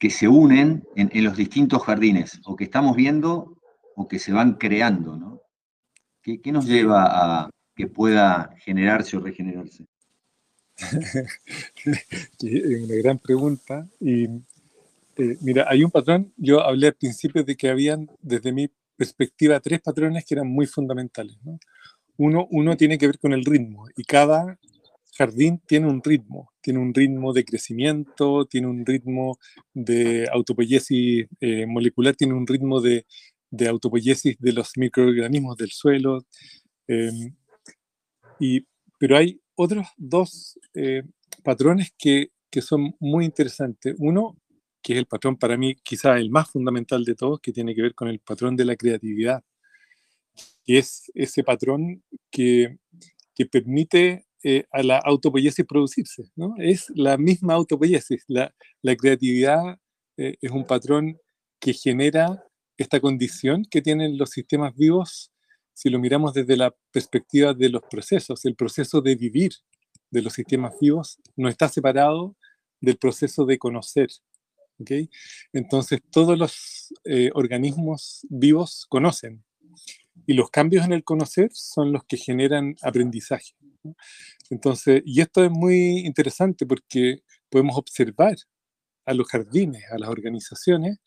que 0.00 0.08
se 0.08 0.26
unen 0.26 0.82
en, 0.96 1.24
los 1.24 1.36
distintos 1.36 1.82
jardines, 1.82 2.40
o 2.46 2.56
que 2.56 2.64
estamos 2.64 2.96
viendo 2.96 3.60
o 3.94 4.08
que 4.08 4.18
se 4.18 4.32
van 4.32 4.54
creando, 4.54 5.14
¿no? 5.14 5.42
¿Qué, 6.22 6.40
nos 6.50 6.64
lleva 6.64 7.04
a 7.04 7.50
que 7.76 7.86
pueda 7.86 8.54
generarse 8.60 9.18
o 9.18 9.20
regenerarse? 9.20 9.84
es 11.84 12.84
una 12.84 12.94
gran 12.94 13.18
pregunta. 13.18 13.86
Y 14.00 14.26
eh, 15.16 15.36
mira, 15.40 15.66
hay 15.68 15.84
un 15.84 15.90
patrón, 15.90 16.32
yo 16.36 16.62
hablé 16.62 16.88
al 16.88 16.94
principio 16.94 17.44
de 17.44 17.56
que 17.56 17.68
habían, 17.68 18.10
desde 18.20 18.52
mi 18.52 18.68
perspectiva, 18.96 19.60
tres 19.60 19.80
patrones 19.80 20.24
que 20.24 20.34
eran 20.34 20.48
muy 20.48 20.66
fundamentales. 20.66 21.36
Uno, 22.16 22.46
uno 22.50 22.76
tiene 22.76 22.98
que 22.98 23.06
ver 23.06 23.18
con 23.18 23.32
el 23.32 23.44
ritmo, 23.44 23.86
y 23.96 24.04
cada 24.04 24.58
jardín 25.20 25.60
tiene 25.66 25.86
un 25.86 26.02
ritmo, 26.02 26.50
tiene 26.62 26.78
un 26.78 26.94
ritmo 26.94 27.32
de 27.32 27.44
crecimiento, 27.44 28.46
tiene 28.46 28.68
un 28.68 28.86
ritmo 28.86 29.38
de 29.74 30.26
autopoiesis 30.32 31.26
eh, 31.40 31.66
molecular, 31.66 32.14
tiene 32.16 32.34
un 32.34 32.46
ritmo 32.46 32.80
de, 32.80 33.04
de, 33.50 33.68
autopoiesis 33.68 34.36
de 34.38 34.52
los 34.52 34.72
microorganismos 34.76 35.56
del 35.56 35.70
suelo. 35.72 36.24
Em, 36.88 37.34
y, 38.38 38.66
pero 38.98 39.16
hay 39.16 39.40
otros 39.54 39.88
dos 39.98 40.58
eh, 40.74 41.02
patrones 41.42 41.92
que, 41.98 42.30
que, 42.50 42.62
son 42.62 42.96
muy 42.98 43.24
interesantes. 43.26 43.94
Uno, 43.98 44.38
que 44.82 44.94
es 44.94 44.98
el 44.98 45.06
patrón 45.06 45.36
para 45.36 45.56
mí 45.56 45.74
quizá 45.82 46.16
el 46.18 46.30
más 46.30 46.50
fundamental 46.50 47.04
de 47.04 47.14
todos, 47.14 47.40
que 47.40 47.52
tiene 47.52 47.74
que 47.74 47.82
ver 47.82 47.94
con 47.94 48.08
el 48.08 48.20
patrón 48.20 48.56
de 48.56 48.64
la 48.64 48.76
creatividad, 48.76 49.42
que 50.64 50.78
es 50.78 51.10
ese 51.14 51.44
patrón 51.44 52.02
que, 52.30 52.78
que 53.34 53.46
permite 53.46 54.26
eh, 54.42 54.64
a 54.72 54.82
la 54.82 54.98
autopoiesis 54.98 55.66
producirse. 55.66 56.30
¿no? 56.36 56.54
Es 56.58 56.90
la 56.94 57.18
misma 57.18 57.54
autopoiesis. 57.54 58.24
La, 58.28 58.54
la 58.82 58.96
creatividad 58.96 59.78
eh, 60.16 60.36
es 60.40 60.50
un 60.50 60.66
patrón 60.66 61.18
que 61.58 61.74
genera 61.74 62.42
esta 62.78 63.00
condición 63.00 63.66
que 63.70 63.82
tienen 63.82 64.16
los 64.16 64.30
sistemas 64.30 64.74
vivos 64.74 65.30
si 65.74 65.90
lo 65.90 65.98
miramos 65.98 66.34
desde 66.34 66.56
la 66.56 66.74
perspectiva 66.90 67.54
de 67.54 67.68
los 67.68 67.82
procesos. 67.90 68.44
El 68.44 68.54
proceso 68.54 69.00
de 69.00 69.14
vivir 69.14 69.52
de 70.10 70.22
los 70.22 70.32
sistemas 70.32 70.74
vivos 70.80 71.18
no 71.36 71.48
está 71.48 71.68
separado 71.68 72.36
del 72.80 72.96
proceso 72.96 73.44
de 73.44 73.58
conocer. 73.58 74.08
¿Okay? 74.80 75.10
Entonces, 75.52 76.00
todos 76.10 76.38
los 76.38 76.94
eh, 77.04 77.30
organismos 77.34 78.26
vivos 78.28 78.86
conocen. 78.88 79.44
Y 80.26 80.34
los 80.34 80.50
cambios 80.50 80.84
en 80.84 80.92
el 80.92 81.04
conocer 81.04 81.50
son 81.52 81.92
los 81.92 82.04
que 82.04 82.16
generan 82.16 82.76
aprendizaje. 82.82 83.54
Entonces, 84.50 85.02
y 85.04 85.20
esto 85.20 85.44
es 85.44 85.50
muy 85.50 86.00
interesante 86.00 86.66
porque 86.66 87.22
podemos 87.48 87.76
observar 87.76 88.36
a 89.06 89.14
los 89.14 89.28
jardines, 89.28 89.84
a 89.90 89.98
las 89.98 90.08
organizaciones, 90.08 90.98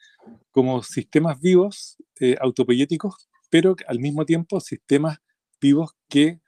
como 0.51 0.81
sistemas 0.83 1.39
vivos 1.39 1.97
eh, 2.19 2.35
autopoyéticos, 2.39 3.29
pero 3.49 3.75
al 3.87 3.99
mismo 3.99 4.25
tiempo 4.25 4.59
sistemas 4.59 5.19
vivos 5.61 5.91
que 6.09 6.39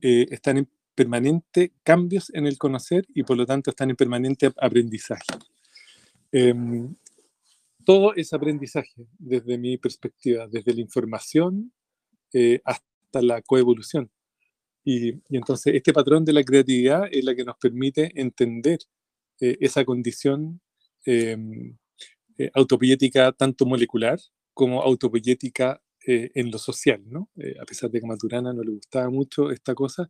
eh, 0.00 0.26
están 0.30 0.58
en 0.58 0.68
permanente 0.94 1.72
cambios 1.82 2.30
en 2.34 2.46
el 2.46 2.56
conocer 2.56 3.04
y 3.14 3.22
por 3.24 3.36
lo 3.36 3.46
tanto 3.46 3.70
están 3.70 3.90
en 3.90 3.96
permanente 3.96 4.52
aprendizaje. 4.60 5.24
Em, 6.36 6.96
todo 7.84 8.12
es 8.16 8.32
aprendizaje 8.32 9.06
desde 9.18 9.56
mi 9.56 9.78
perspectiva, 9.78 10.48
desde 10.48 10.74
la 10.74 10.80
información 10.80 11.72
eh, 12.32 12.60
hasta 12.64 13.22
la 13.22 13.40
coevolución. 13.42 14.10
Y, 14.84 15.10
y, 15.28 15.36
entonces 15.36 15.74
este 15.76 15.92
patrón 15.92 16.24
de 16.24 16.32
la 16.32 16.42
creatividad 16.42 17.04
es 17.10 17.24
la 17.24 17.36
que 17.36 17.44
nos 17.44 17.56
permite 17.58 18.10
entender 18.20 18.80
eh, 19.40 19.56
esa 19.60 19.84
condición 19.84 20.60
em, 21.06 21.76
eh, 22.38 22.50
autopoyética 22.54 23.30
tanto 23.32 23.64
molecular 23.66 24.18
como 24.54 24.82
autopoyética 24.82 25.80
eh, 26.06 26.30
en 26.34 26.50
lo 26.50 26.58
social, 26.58 27.02
¿no? 27.06 27.30
Eh, 27.36 27.56
a 27.58 27.64
pesar 27.64 27.90
de 27.90 27.98
que 27.98 28.04
a 28.04 28.08
Maturana 28.08 28.52
no 28.52 28.62
le 28.62 28.72
gustaba 28.72 29.08
mucho 29.08 29.50
esta 29.50 29.74
cosa, 29.74 30.06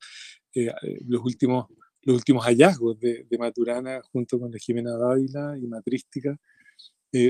eh, 0.52 0.72
los, 1.06 1.22
últimos, 1.24 1.66
los 2.04 2.16
últimos 2.16 2.44
hallazgos 2.44 2.98
de, 3.00 3.26
de, 3.28 3.38
Maturana 3.38 4.00
junto 4.12 4.38
con 4.38 4.50
la 4.50 4.58
Jimena 4.58 4.96
Dávila 4.96 5.56
y 5.58 5.66
Matrística 5.66 6.36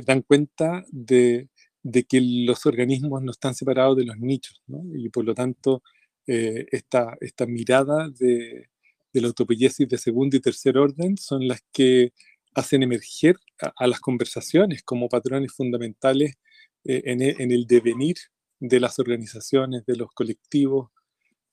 dan 0.07 0.23
cuenta 0.23 0.83
de, 0.91 1.51
de, 1.83 2.05
que 2.05 2.19
los 2.21 2.65
organismos 2.65 3.23
no 3.23 3.33
están 3.33 3.55
separados 3.55 3.99
de 3.99 4.05
los 4.05 4.19
nichos, 4.19 4.63
¿no? 4.67 4.83
Y 4.95 5.11
por 5.11 5.27
lo 5.27 5.35
tanto, 5.35 5.83
esta, 6.27 7.15
esta 7.21 7.45
mirada 7.45 8.09
de, 8.09 8.71
de 9.13 9.21
la 9.21 9.27
autopoiesis 9.27 9.87
de 9.87 9.99
segundo 9.99 10.37
y 10.37 10.41
tercer 10.41 10.79
orden 10.79 11.19
son 11.19 11.47
las 11.47 11.63
que 11.71 12.15
hacen 12.55 12.83
emerger 12.83 13.37
a, 13.61 13.73
a 13.77 13.87
las 13.87 14.01
conversaciones 14.01 14.83
como 14.83 15.09
patrones 15.09 15.53
fundamentales 15.53 16.37
en 16.85 17.23
el, 17.23 17.41
en, 17.41 17.53
el, 17.53 17.67
devenir 17.67 18.17
de 18.61 18.81
las 18.81 18.99
organizaciones, 18.99 19.85
de 19.87 19.97
los 19.97 20.11
colectivos 20.13 20.91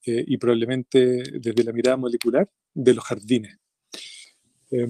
eh, 0.05 0.23
y 0.27 0.37
probablemente 0.37 1.23
desde 1.39 1.63
la 1.63 1.73
mirada 1.73 1.97
molecular 1.97 2.49
de 2.73 2.93
los 2.93 3.03
jardines. 3.03 3.57
Eh, 4.71 4.87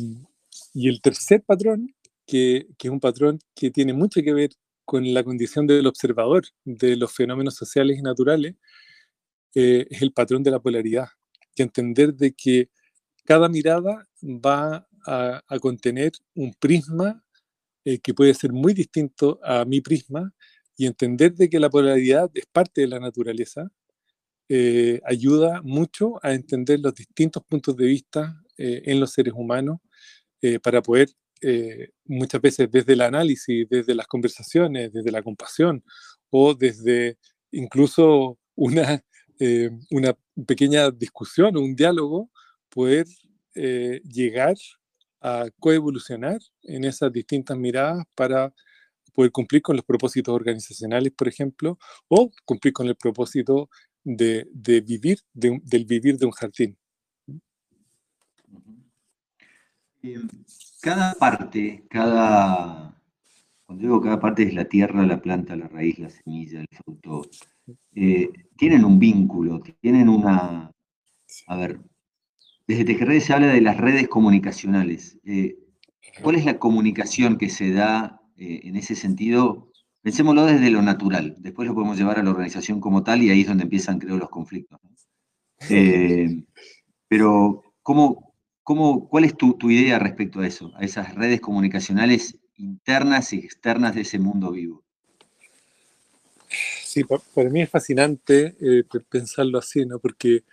y 0.73 0.89
el 0.89 1.01
tercer 1.01 1.43
patrón, 1.43 1.93
que, 2.25 2.67
que, 2.77 2.87
es 2.87 2.91
un 2.91 2.99
patrón 2.99 3.39
que 3.55 3.71
tiene 3.71 3.93
mucho 3.93 4.21
que 4.21 4.33
ver 4.33 4.51
con 4.85 5.13
la 5.13 5.23
condición 5.23 5.67
del 5.67 5.87
observador 5.87 6.43
de 6.65 6.95
los 6.95 7.13
fenómenos 7.13 7.55
sociales 7.55 7.97
y 7.97 8.01
naturales, 8.01 8.55
eh, 9.55 9.87
es 9.89 10.01
el 10.01 10.13
patrón 10.13 10.43
de 10.43 10.51
la 10.51 10.59
polaridad, 10.59 11.07
que 11.55 11.63
entender 11.63 12.13
de 12.13 12.33
que 12.33 12.69
cada 13.25 13.49
mirada 13.49 14.07
va 14.23 14.87
a, 15.05 15.43
a 15.47 15.59
contener 15.59 16.13
un 16.35 16.53
prisma 16.53 17.23
eh, 17.83 17.99
que 17.99 18.13
puede 18.13 18.33
ser 18.35 18.53
muy 18.53 18.73
distinto 18.75 19.39
a 19.43 19.65
mi 19.65 19.81
prisma 19.81 20.31
y 20.77 20.85
entender 20.85 21.33
de 21.33 21.49
que 21.49 21.59
la 21.59 21.69
polaridad 21.69 22.29
es 22.35 22.45
parte 22.45 22.81
de 22.81 22.87
la 22.87 22.99
naturaleza 22.99 23.71
eh, 24.53 24.99
ayuda 25.05 25.61
mucho 25.63 26.19
a 26.21 26.33
entender 26.33 26.81
los 26.81 26.93
distintos 26.93 27.41
puntos 27.41 27.73
de 27.77 27.85
vista 27.85 28.43
eh, 28.57 28.81
en 28.83 28.99
los 28.99 29.13
seres 29.13 29.33
humanos 29.33 29.79
eh, 30.41 30.59
para 30.59 30.81
poder 30.81 31.07
muchas 32.05 32.39
veces 32.39 32.69
desde 32.69 32.93
el 32.93 33.01
análisis, 33.01 33.67
desde 33.67 33.95
las 33.95 34.05
conversaciones, 34.05 34.91
desde 34.93 35.09
la 35.09 35.23
compasión 35.23 35.83
o 36.29 36.53
desde 36.53 37.17
incluso 37.49 38.37
una, 38.53 39.03
una 39.89 40.15
pequeña 40.45 40.91
discusión 40.91 41.57
o 41.57 41.61
un 41.61 41.75
diálogo, 41.75 42.29
poder 42.69 43.07
llegar 43.55 44.55
a 45.19 45.49
coevolucionar 45.57 46.39
en 46.61 46.83
esas 46.83 47.11
distintas 47.11 47.57
miradas 47.57 48.03
para 48.13 48.53
poder 49.13 49.31
cumplir 49.31 49.63
con 49.63 49.75
los 49.75 49.85
propósitos 49.85 50.35
organizacionales, 50.35 51.11
por 51.11 51.27
ejemplo, 51.27 51.79
o 52.07 52.29
cumplir 52.45 52.73
con 52.73 52.87
el 52.87 52.95
propósito 52.95 53.67
de, 54.03 54.47
de 54.51 54.81
vivir, 54.81 55.19
de, 55.33 55.59
del 55.63 55.85
vivir 55.85 56.17
de 56.17 56.25
un 56.25 56.31
jardín. 56.31 56.77
Cada 60.81 61.13
parte, 61.13 61.83
cada, 61.89 62.99
cuando 63.65 63.81
digo 63.81 64.01
cada 64.01 64.19
parte 64.19 64.43
es 64.43 64.53
la 64.53 64.65
tierra, 64.65 65.05
la 65.05 65.21
planta, 65.21 65.55
la 65.55 65.67
raíz, 65.67 65.99
la 65.99 66.09
semilla, 66.09 66.61
el 66.61 66.67
fruto, 66.71 67.29
eh, 67.93 68.31
tienen 68.57 68.83
un 68.83 68.97
vínculo, 68.97 69.61
tienen 69.79 70.09
una, 70.09 70.71
a 71.47 71.55
ver, 71.55 71.79
desde 72.67 72.85
Tejerredes 72.85 73.25
se 73.25 73.33
habla 73.33 73.47
de 73.47 73.61
las 73.61 73.77
redes 73.77 74.07
comunicacionales. 74.07 75.19
Eh, 75.23 75.57
¿Cuál 76.23 76.35
es 76.35 76.45
la 76.45 76.57
comunicación 76.57 77.37
que 77.37 77.49
se 77.49 77.71
da 77.71 78.21
eh, 78.37 78.61
en 78.63 78.75
ese 78.75 78.95
sentido, 78.95 79.70
pensémoslo 80.01 80.45
desde 80.45 80.69
lo 80.69 80.81
natural, 80.81 81.35
después 81.39 81.67
lo 81.67 81.73
podemos 81.73 81.97
llevar 81.97 82.19
a 82.19 82.23
la 82.23 82.31
organización 82.31 82.79
como 82.79 83.03
tal 83.03 83.21
y 83.23 83.29
ahí 83.29 83.41
es 83.41 83.47
donde 83.47 83.63
empiezan, 83.63 83.99
creo, 83.99 84.17
los 84.17 84.29
conflictos. 84.29 84.79
¿no? 84.83 84.89
Eh, 85.69 86.43
pero, 87.07 87.63
¿cómo, 87.83 88.33
cómo, 88.63 89.07
¿cuál 89.07 89.25
es 89.25 89.37
tu, 89.37 89.53
tu, 89.53 89.69
idea 89.69 89.99
respecto 89.99 90.39
a 90.39 90.47
eso, 90.47 90.71
a 90.75 90.83
esas 90.83 91.13
redes 91.13 91.39
comunicacionales 91.39 92.39
internas 92.55 93.33
y 93.33 93.39
externas 93.39 93.95
de 93.95 94.01
ese 94.01 94.17
mundo 94.17 94.51
vivo? 94.51 94.83
Sí, 96.83 97.03
para 97.05 97.49
mí 97.49 97.61
es 97.61 97.69
fascinante 97.69 98.55
eh, 98.59 98.83
pensarlo 99.09 99.59
así, 99.59 99.85
¿no? 99.85 99.99
Porque 99.99 100.43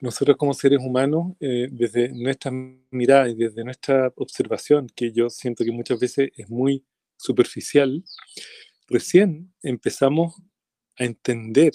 nosotros 0.00 0.36
como 0.36 0.54
seres 0.54 0.78
humanos, 0.80 1.32
eh, 1.40 1.68
desde 1.70 2.10
nuestra 2.10 2.50
mirada 2.90 3.28
y 3.28 3.34
desde 3.34 3.64
nuestra 3.64 4.12
observación, 4.16 4.86
que 4.94 5.12
yo 5.12 5.28
siento 5.30 5.64
que 5.64 5.72
muchas 5.72 5.98
veces 5.98 6.30
es 6.36 6.48
muy 6.48 6.84
superficial, 7.16 8.02
recién 8.86 9.52
empezamos 9.62 10.34
a 10.96 11.04
entender 11.04 11.72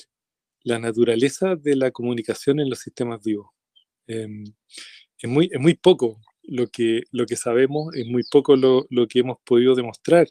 la 0.64 0.80
naturaleza 0.80 1.56
de 1.56 1.76
la 1.76 1.92
comunicación 1.92 2.60
en 2.60 2.70
los 2.70 2.80
sistemas 2.80 3.24
vivos. 3.24 3.48
Eh, 4.08 4.28
es, 5.18 5.30
muy, 5.30 5.74
poco 5.76 6.22
lo 6.44 6.68
que, 6.68 7.04
lo 7.12 7.26
que 7.26 7.36
sabemos, 7.36 7.94
es 7.96 8.06
muy 8.06 8.24
poco 8.30 8.56
lo, 8.56 8.86
lo 8.90 9.08
que 9.08 9.20
hemos 9.20 9.38
podido 9.44 9.76
demostrar 9.76 10.28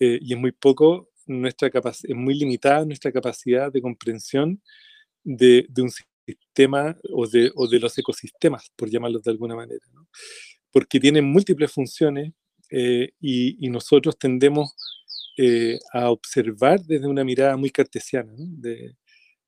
eh, 0.00 0.18
y 0.20 0.34
es 0.34 0.38
muy 0.38 0.52
poco 0.52 1.10
nuestra 1.26 1.70
es 1.70 2.16
muy 2.16 2.34
limitada 2.34 2.84
nuestra 2.84 3.12
capacidad 3.12 3.72
de 3.72 3.80
comprensión 3.80 4.60
de, 5.22 5.68
un 5.78 5.90
sistema 6.26 6.96
o 7.12 7.26
de, 7.26 7.52
o 7.54 7.68
de, 7.68 7.78
los 7.78 7.96
ecosistemas, 7.96 8.70
por 8.76 8.90
llamarlos 8.90 9.22
de 9.22 9.30
alguna 9.30 9.54
manera, 9.54 9.84
porque 10.70 10.98
tienen 10.98 11.24
múltiples 11.24 11.70
funciones 11.70 12.32
eh, 12.70 13.12
y, 13.20 13.68
nosotros 13.68 14.18
tendemos 14.18 14.74
eh, 15.36 15.78
a 15.92 16.10
observar 16.10 16.80
desde 16.80 17.06
una 17.06 17.24
mirada 17.24 17.56
muy 17.56 17.70
cartesiana. 17.70 18.32
¿no? 18.36 18.44
De, 18.48 18.96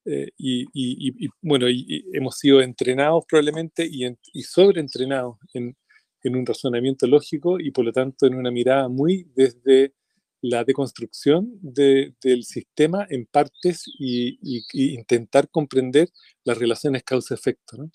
eh, 0.06 0.30
y, 0.36 0.66
y, 0.74 1.28
bueno, 1.40 1.66
hemos 2.12 2.38
sido 2.38 2.60
entrenados 2.60 3.24
probablemente 3.26 3.86
y, 3.90 4.04
en, 4.04 4.18
y 4.32 4.42
sobreentrenados 4.42 5.38
en, 5.54 5.76
en 6.22 6.36
un 6.36 6.44
razonamiento 6.44 7.06
lógico 7.06 7.58
y 7.60 7.70
por 7.70 7.84
lo 7.84 7.92
tanto 7.92 8.26
en 8.26 8.34
una 8.34 8.50
mirada 8.50 8.88
muy 8.88 9.26
desde 9.34 9.94
la 10.42 10.62
deconstrucción 10.62 11.58
de, 11.62 12.14
del 12.22 12.44
sistema 12.44 13.06
en 13.08 13.24
partes 13.24 13.84
y, 13.98 14.38
y, 14.42 14.62
y, 14.72 14.94
intentar 14.94 15.48
comprender 15.48 16.10
las 16.44 16.58
relaciones 16.58 17.02
causa-efecto. 17.02 17.78
¿no? 17.78 17.90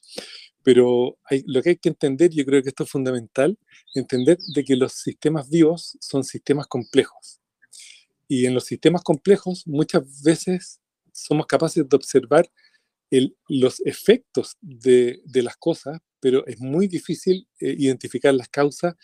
Pero 0.64 1.20
hay, 1.26 1.44
lo 1.46 1.62
que 1.62 1.70
hay 1.70 1.76
que 1.78 1.90
entender, 1.90 2.32
yo 2.32 2.44
creo 2.46 2.64
que 2.64 2.70
esto 2.70 2.86
es 2.86 2.90
fundamental, 2.90 3.58
entender 3.94 4.40
de 4.56 4.64
que 4.64 4.76
los 4.76 4.94
sistemas 4.94 5.48
vivos 5.48 5.96
son 6.02 6.24
sistemas 6.24 6.66
complejos. 6.66 7.40
Y 8.30 8.46
en 8.46 8.54
los 8.54 8.64
sistemas 8.64 9.04
complejos 9.04 9.68
muchas 9.68 10.24
veces 10.24 10.80
somos 11.12 11.48
capaces 11.48 11.90
de 11.90 11.96
observar 11.96 12.50
el, 13.12 13.36
los 13.50 13.82
efectos 13.82 14.56
de, 14.62 15.20
de, 15.26 15.44
las 15.44 15.58
cosas, 15.58 16.00
pero 16.22 16.46
es 16.48 16.62
muy 16.62 16.88
difícil 16.88 17.48
eh, 17.60 17.76
identificar 17.78 18.34
las 18.34 18.48
causas 18.48 18.96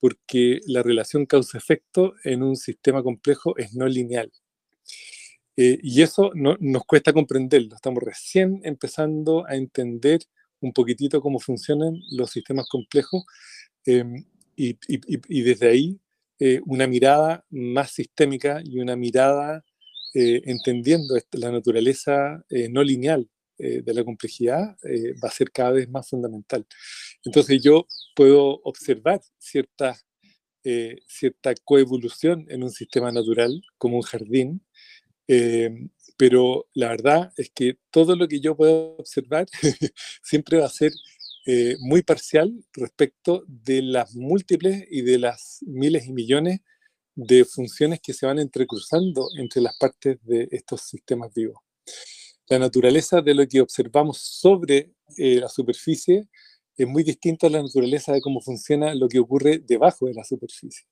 porque 0.00 0.60
la 0.66 0.82
relación 0.82 1.26
causa-efecto 1.26 2.14
en 2.24 2.42
un 2.42 2.56
sistema 2.56 3.02
complejo 3.02 3.56
es 3.58 3.74
no 3.74 3.86
lineal. 3.86 4.32
Eh, 5.56 5.78
y 5.82 6.00
eso 6.00 6.30
no, 6.34 6.56
nos 6.58 6.84
cuesta 6.86 7.12
comprenderlo. 7.12 7.74
Estamos 7.74 8.02
recién 8.02 8.62
empezando 8.64 9.46
a 9.46 9.56
entender 9.56 10.20
un 10.60 10.72
poquitito 10.72 11.20
cómo 11.20 11.38
funcionan 11.38 12.00
los 12.12 12.30
sistemas 12.30 12.66
complejos 12.66 13.24
eh, 13.84 14.04
y, 14.56 14.70
y, 14.88 15.00
y, 15.28 15.42
desde 15.42 15.68
ahí 15.68 16.00
eh, 16.40 16.60
una 16.66 16.86
mirada 16.86 17.44
más 17.50 17.92
sistémica 17.92 18.60
y 18.64 18.78
una 18.80 18.96
mirada 18.96 19.64
entendiendo 20.12 21.14
la 21.34 21.52
naturaleza 21.52 22.44
no 22.70 22.82
lineal 22.82 23.28
de 23.58 23.94
la 23.94 24.02
complejidad, 24.02 24.76
va 25.22 25.28
a 25.28 25.30
ser 25.30 25.52
cada 25.52 25.70
vez 25.70 25.88
más 25.88 26.08
fundamental. 26.08 26.66
Entonces 27.24 27.62
yo 27.62 27.86
puedo 28.16 28.60
observar 28.64 29.20
cierta, 29.38 29.96
cierta 31.06 31.54
coevolución 31.64 32.44
en 32.48 32.64
un 32.64 32.70
sistema 32.70 33.12
natural, 33.12 33.62
como 33.78 33.98
un 33.98 34.02
jardín, 34.02 34.62
pero 36.20 36.66
la 36.74 36.88
verdad 36.88 37.32
es 37.36 37.50
que 37.54 37.78
todo 37.90 38.14
lo 38.14 38.28
que 38.28 38.40
yo 38.40 38.54
puedo 38.54 38.96
observar 38.98 39.46
siempre 40.22 40.58
va 40.58 40.66
a 40.66 40.68
ser 40.68 40.92
eh, 41.46 41.76
muy 41.80 42.02
parcial 42.02 42.52
respecto 42.72 43.44
de 43.46 43.82
las 43.82 44.14
múltiples 44.14 44.84
y 44.90 45.02
de 45.02 45.18
las 45.18 45.58
miles 45.66 46.06
y 46.06 46.12
millones 46.12 46.60
de 47.14 47.44
funciones 47.44 48.00
que 48.00 48.12
se 48.12 48.26
van 48.26 48.38
entrecruzando 48.38 49.26
entre 49.38 49.62
las 49.62 49.76
partes 49.78 50.18
de 50.22 50.48
estos 50.50 50.82
sistemas 50.82 51.32
vivos. 51.34 51.58
La 52.48 52.58
naturaleza 52.58 53.20
de 53.20 53.34
lo 53.34 53.46
que 53.46 53.60
observamos 53.60 54.18
sobre 54.18 54.92
eh, 55.16 55.36
la 55.40 55.48
superficie 55.48 56.28
es 56.76 56.86
muy 56.86 57.02
distinta 57.02 57.46
a 57.46 57.50
la 57.50 57.62
naturaleza 57.62 58.12
de 58.12 58.20
cómo 58.20 58.40
funciona 58.40 58.94
lo 58.94 59.08
que 59.08 59.18
ocurre 59.18 59.58
debajo 59.58 60.06
de 60.06 60.14
la 60.14 60.24
superficie. 60.24 60.86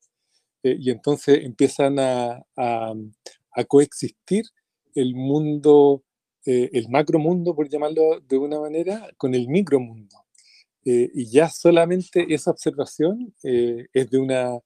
Eh, 0.63 0.77
y 0.79 0.91
entonces 0.91 1.45
empiezan 1.45 1.99
a, 1.99 2.45
a 2.57 3.65
coexistir 3.65 4.45
el 4.95 5.15
mundo, 5.15 6.05
eh, 6.45 6.71
el 6.73 6.89
macromundo, 6.89 7.55
por 7.55 7.69
llamarlo 7.69 8.21
de 8.21 8.39
una 8.39 8.61
manera, 8.61 9.11
con 9.17 9.35
el 9.35 9.49
micromundo. 9.49 10.17
Eh, 10.85 11.11
y 11.15 11.31
ya 11.31 11.49
solamente 11.49 12.33
esa 12.33 12.51
observación 12.51 13.35
eh, 13.43 13.87
es 13.93 14.11
de 14.11 14.19
una 14.19 14.59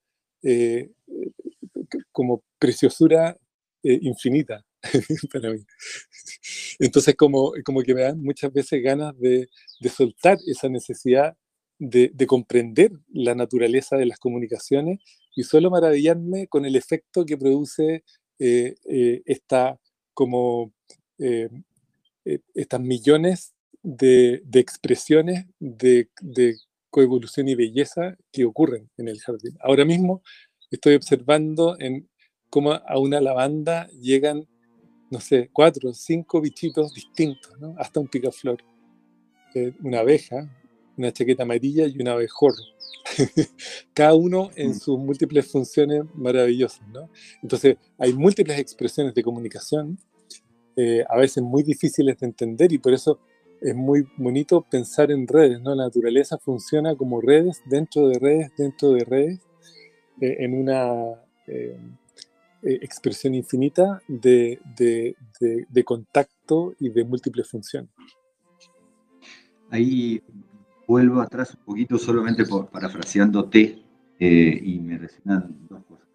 como 2.11 2.42
preciosura 2.59 3.37
infinita 3.85 4.64
para 5.33 5.51
mí. 5.53 5.64
Entonces, 6.81 7.14
como, 7.14 7.53
como 7.64 7.83
que 7.83 7.94
me 7.94 8.03
dan 8.03 8.20
muchas 8.20 8.53
veces 8.53 8.83
ganas 8.83 9.16
de, 9.20 9.48
soltar 9.88 10.38
esa 10.48 10.68
necesidad 10.68 11.37
de, 11.79 12.11
de, 12.12 12.27
comprender 12.27 12.90
la 13.09 13.37
naturaleza 13.37 13.96
de 13.96 14.07
las 14.07 14.18
comunicaciones 14.18 14.98
y 15.37 15.44
solo 15.44 15.70
maravillarme 15.70 16.48
con 16.48 16.64
el 16.64 16.75
efecto 16.75 17.25
que 17.25 17.38
produce 17.38 18.03
esta 18.38 19.79
como 20.14 20.72
eh, 21.18 21.48
eh, 22.25 22.40
estas 22.55 22.81
millones 22.81 23.55
de, 23.83 24.42
expresiones 24.55 25.47
de, 25.59 26.09
coevolución 26.90 27.49
y 27.49 27.55
belleza 27.55 28.16
que 28.31 28.45
ocurren 28.45 28.90
en 28.99 29.09
el 29.09 29.18
jardín. 29.18 29.57
Ahora 29.61 29.85
mismo 29.87 30.23
estoy 30.71 30.95
observando 30.95 31.75
en 31.81 32.07
cómo 32.51 32.73
a 32.73 32.99
una 32.99 33.18
lavanda 33.18 33.88
llegan, 33.99 34.47
no 35.11 35.18
sé, 35.18 35.49
cuatro 35.55 35.88
o 35.88 35.95
cinco 35.95 36.42
bichitos 36.42 36.92
distintos, 36.92 37.51
hasta 37.79 37.99
un 37.99 38.09
picaflor, 38.09 38.59
eh, 39.55 39.73
una 39.83 40.01
abeja, 40.01 40.51
una 40.99 41.11
chaqueta 41.12 41.45
amarilla 41.45 41.87
y 41.87 41.99
un 41.99 42.09
abejorro. 42.09 42.62
Cada 43.95 44.14
uno 44.14 44.51
en 44.55 44.73
mm. 44.73 44.75
sus 44.75 44.99
múltiples 44.99 45.51
funciones 45.51 46.03
maravillosas. 46.14 46.87
¿no? 46.88 47.09
Entonces, 47.42 47.77
hay 47.97 48.12
múltiples 48.12 48.59
expresiones 48.59 49.14
de 49.14 49.23
comunicación, 49.23 49.99
eh, 50.77 51.05
a 51.09 51.16
veces 51.16 51.42
muy 51.42 51.62
difíciles 51.62 52.18
de 52.18 52.27
entender 52.27 52.73
y 52.73 52.79
por 52.79 52.92
eso 52.92 53.18
es 53.62 53.75
muy 53.75 54.07
bonito 54.16 54.61
pensar 54.62 55.11
en 55.11 55.27
redes. 55.27 55.61
¿no? 55.61 55.75
La 55.75 55.85
naturaleza 55.85 56.38
funciona 56.38 56.96
como 56.96 57.20
redes 57.20 57.62
dentro 57.66 58.09
de 58.09 58.18
redes, 58.18 58.53
dentro 58.57 58.92
de 58.92 59.05
redes, 59.05 59.40
eh, 60.20 60.37
en 60.40 60.55
una 60.55 61.22
eh, 61.46 61.79
expresión 62.62 63.35
infinita 63.35 64.03
de, 64.09 64.59
de, 64.79 65.85
contacto 65.85 66.75
y 66.79 66.90
de 66.90 67.05
múltiples 67.05 67.48
funciones. 67.48 67.90
Ahí 69.70 70.22
vuelvo 70.87 71.20
atrás 71.20 71.55
un 71.55 71.64
poquito 71.64 71.98
solamente 71.98 72.44
por, 72.44 72.68
parafraseándote 72.68 73.83
eh, 74.18 74.61
y 74.62 74.79
me 74.79 74.98
resuenan 74.98 75.66
dos 75.68 75.85
cosas. 75.85 76.09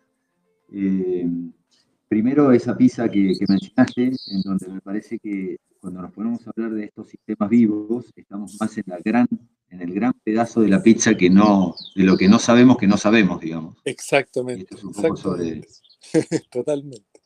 Primero, 2.08 2.52
esa 2.52 2.78
pizza 2.78 3.10
que, 3.10 3.34
mencionaste, 3.48 4.14
en 4.28 4.42
donde 4.42 4.68
me 4.70 4.82
parece 4.82 5.20
que 5.20 5.58
cuando 5.80 6.02
nos 6.02 6.12
ponemos 6.14 6.48
a 6.48 6.52
hablar 6.56 6.72
de 6.72 6.86
estos 6.86 7.10
sistemas 7.10 7.50
vivos, 7.50 8.12
estamos 8.16 8.56
más 8.60 8.78
en, 8.78 8.86
la 8.88 9.00
gran, 9.04 9.28
en 9.70 9.82
el 9.82 9.94
gran 9.94 10.14
pedazo 10.24 10.62
de 10.62 10.70
la 10.70 10.82
pizza 10.82 11.16
que 11.16 11.30
no, 11.30 11.76
de 11.96 12.04
lo 12.04 12.18
que 12.18 12.30
no 12.30 12.40
sabemos 12.40 12.78
que 12.78 12.88
no 12.88 12.98
sabemos, 12.98 13.42
digamos. 13.42 13.78
Exactamente. 13.84 14.76
Totalmente. 16.52 17.22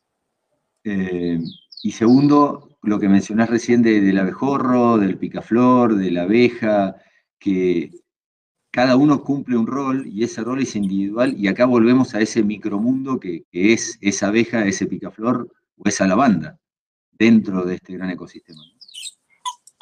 Eh, 0.84 1.40
y 1.84 1.92
segundo, 1.92 2.78
lo 2.82 3.00
que 3.00 3.08
mencionás 3.08 3.50
recién 3.50 3.84
del 3.84 4.18
abejorro, 4.18 4.98
del 4.98 5.18
picaflor, 5.18 5.96
de 5.96 6.12
la 6.12 6.24
abeja, 6.24 6.96
que 7.38 7.92
cada 8.72 8.96
uno 8.96 9.24
cumple 9.24 9.58
un 9.58 9.68
rol 9.68 10.08
y 10.08 10.24
ese 10.24 10.42
rol 10.42 10.62
es 10.62 10.76
individual 10.76 11.36
y 11.38 11.48
acá 11.48 11.66
volvemos 11.66 12.16
a 12.16 12.22
ese 12.22 12.42
micromundo 12.42 13.20
que, 13.20 13.44
que 13.52 13.74
es 13.74 13.98
esa 14.02 14.28
abeja, 14.28 14.66
ese 14.66 14.86
picaflor 14.86 15.52
o 15.76 15.90
esa 15.90 16.08
lavanda 16.08 16.58
dentro 17.12 17.64
de 17.66 17.76
este 17.76 17.94
gran 17.94 18.10
ecosistema. 18.10 18.62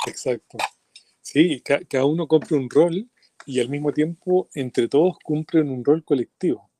Exacto. 0.08 0.58
Sí, 1.22 1.62
cada 1.62 2.06
uno 2.06 2.28
cumple 2.28 2.58
un 2.58 2.70
rol 2.70 3.10
y 3.46 3.60
al 3.60 3.70
mismo 3.70 3.94
tiempo 3.94 4.50
entre 4.56 4.88
todos 4.88 5.18
cumplen 5.24 5.70
un 5.70 5.86
rol 5.86 6.04
colectivo. 6.04 6.72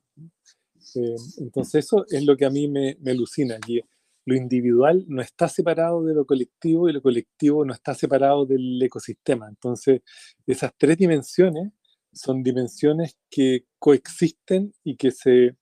Eh, 0.96 1.16
entonces 1.38 1.86
eso 1.86 2.06
es 2.10 2.24
lo 2.26 2.36
que 2.36 2.46
a 2.46 2.50
mí 2.50 2.68
me, 2.68 2.98
alucina. 3.06 3.56
allí 3.56 3.82
lo 4.26 4.36
individual 4.36 5.06
no 5.08 5.22
está 5.22 5.48
separado 5.48 6.04
de 6.04 6.14
lo 6.14 6.26
colectivo 6.26 6.90
y 6.90 6.94
lo 6.94 7.02
colectivo 7.02 7.64
no 7.66 7.74
está 7.74 7.94
separado 7.94 8.46
del 8.46 8.82
ecosistema. 8.82 9.48
Entonces, 9.48 10.02
esas 10.46 10.72
tres 10.78 10.98
dimensiones 10.98 11.72
son 12.14 12.44
dimensiones 12.44 13.18
que 13.30 13.66
coexisten 13.78 14.74
y 14.84 14.96
que, 14.96 15.12
se, 15.12 15.56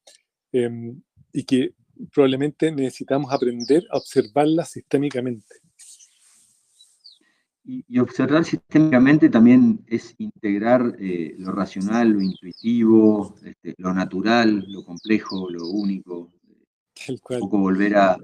em, 0.52 1.02
y 1.34 1.44
que 1.44 1.74
probablemente 2.14 2.72
necesitamos 2.72 3.32
aprender 3.32 3.84
a 3.92 3.98
observarlas 3.98 4.72
sistémicamente. 4.72 5.56
Y, 7.64 8.00
observar 8.00 8.46
sistémicamente 8.46 9.30
también 9.30 9.84
es 9.88 10.16
integrar 10.20 10.96
eh, 11.00 11.36
lo 11.38 11.52
racional, 11.52 12.12
lo 12.12 12.22
intuitivo, 12.22 13.36
este, 13.44 13.76
lo 13.78 13.94
natural, 13.94 14.66
lo 14.70 14.86
complejo, 14.86 15.50
lo 15.50 15.68
único. 15.68 16.32
Un 17.10 17.40
poco 17.40 17.60
volver 17.60 17.98
a, 17.98 18.18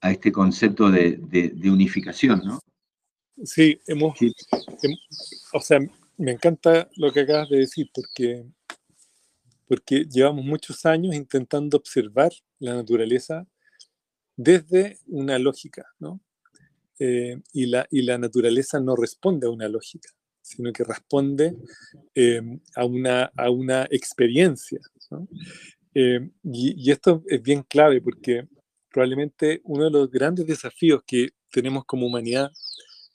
a 0.00 0.10
este 0.10 0.32
concepto 0.32 0.90
de, 0.90 1.20
unificación, 1.64 2.42
¿no? 2.44 2.60
Sí, 3.44 3.80
hemos, 3.86 4.16
o 5.52 5.60
sea, 5.60 5.78
me 6.18 6.32
encanta 6.32 6.90
lo 6.96 7.12
que 7.12 7.20
acabas 7.20 7.48
de 7.48 7.58
decir 7.58 7.90
porque, 7.94 8.44
porque 9.66 10.04
llevamos 10.04 10.44
muchos 10.44 10.84
años 10.84 11.14
intentando 11.14 11.76
observar 11.76 12.32
la 12.58 12.74
naturaleza 12.74 13.46
desde 14.36 14.98
una 15.06 15.38
lógica, 15.38 15.86
¿no? 15.98 16.20
Eh, 16.98 17.40
y, 17.52 17.66
la, 17.66 17.86
y 17.90 18.02
la 18.02 18.18
naturaleza 18.18 18.80
no 18.80 18.96
responde 18.96 19.46
a 19.46 19.50
una 19.50 19.68
lógica, 19.68 20.10
sino 20.42 20.72
que 20.72 20.82
responde 20.82 21.56
eh, 22.14 22.42
a, 22.74 22.84
una, 22.84 23.30
a 23.36 23.50
una 23.50 23.86
experiencia. 23.88 24.80
¿no? 25.10 25.28
Y, 25.94 26.20
y, 26.42 26.90
esto 26.90 27.22
es 27.28 27.40
bien 27.40 27.62
clave 27.62 28.00
porque 28.00 28.48
probablemente 28.90 29.60
uno 29.64 29.84
de 29.84 29.90
los 29.90 30.10
grandes 30.10 30.46
desafíos 30.46 31.02
que 31.06 31.30
tenemos 31.52 31.84
como 31.84 32.06
humanidad 32.06 32.50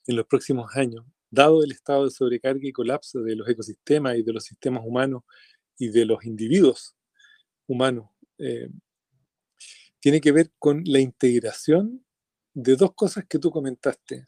en 0.08 0.16
los 0.16 0.26
próximos 0.26 0.74
años, 0.76 1.06
dado 1.34 1.64
el 1.64 1.72
estado 1.72 2.06
de 2.06 2.12
sobrecarga 2.12 2.68
y 2.68 2.72
colapso 2.72 3.22
de 3.22 3.36
los 3.36 3.50
ecosistemas 3.50 4.18
y 4.18 4.24
de 4.24 4.34
los 4.34 4.44
sistemas 4.44 4.84
humanos 4.86 5.24
y 5.80 5.90
de 5.90 6.06
los 6.06 6.24
individuos 6.26 6.96
humanos, 7.66 8.10
eh, 8.38 8.70
tiene 10.00 10.22
que 10.22 10.32
ver 10.32 10.52
con 10.60 10.84
la 10.86 11.00
integración 11.00 12.06
de 12.54 12.76
dos 12.76 12.94
cosas 12.94 13.26
que 13.28 13.40
tú 13.40 13.50
comentaste, 13.50 14.26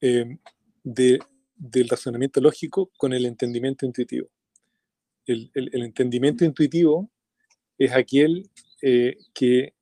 eh, 0.00 0.38
del 0.84 1.88
razonamiento 1.88 2.40
lógico 2.40 2.92
con 2.96 3.12
el 3.12 3.26
entendimiento 3.26 3.84
intuitivo. 3.84 4.28
El, 5.26 5.50
entendimiento 5.54 6.44
intuitivo 6.44 7.10
es 7.76 7.92
aquel 7.92 8.48
eh, 8.82 9.18
que 9.34 9.74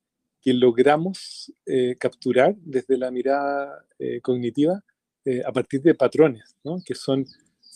logramos 0.44 1.52
eh, 1.66 1.96
capturar 2.00 2.56
desde 2.56 2.96
la 2.96 3.10
mirada 3.10 3.84
cognitiva 4.22 4.82
eh, 5.28 5.42
a 5.44 5.52
partir 5.52 5.82
de 5.82 5.94
patrones, 5.94 6.56
¿no? 6.64 6.82
que 6.84 6.94
son 6.94 7.26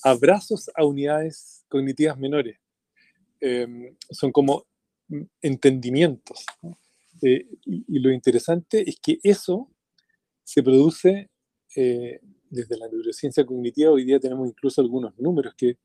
abrazos 0.03 0.71
a 0.75 0.85
unidades 0.85 1.65
cognitivas 1.69 2.19
menores. 2.19 2.59
Em, 3.41 3.97
son 4.11 4.31
como 4.33 4.67
entendimientos. 5.41 6.47
Y, 7.21 7.43
y, 7.67 7.99
lo 7.99 8.11
interesante 8.11 8.89
es 8.89 8.97
que 9.01 9.19
eso 9.23 9.69
se 10.43 10.63
produce 10.63 11.29
desde 12.51 12.77
la 12.79 12.89
neurociencia 12.89 13.45
cognitiva. 13.45 13.91
Hoy 13.91 14.05
día 14.05 14.19
tenemos 14.19 14.49
incluso 14.49 14.81
algunos 14.81 15.19
números 15.19 15.55
que 15.57 15.79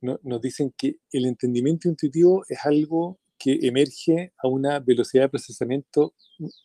no, 0.00 0.18
nos 0.22 0.40
dicen 0.40 0.72
que 0.76 0.96
el 1.12 1.26
entendimiento 1.26 1.88
intuitivo 1.88 2.44
es 2.48 2.58
algo 2.64 3.18
que 3.38 3.58
emerge 3.62 4.32
a 4.42 4.48
una 4.48 4.80
velocidad 4.80 5.24
de 5.24 5.28
procesamiento 5.30 6.14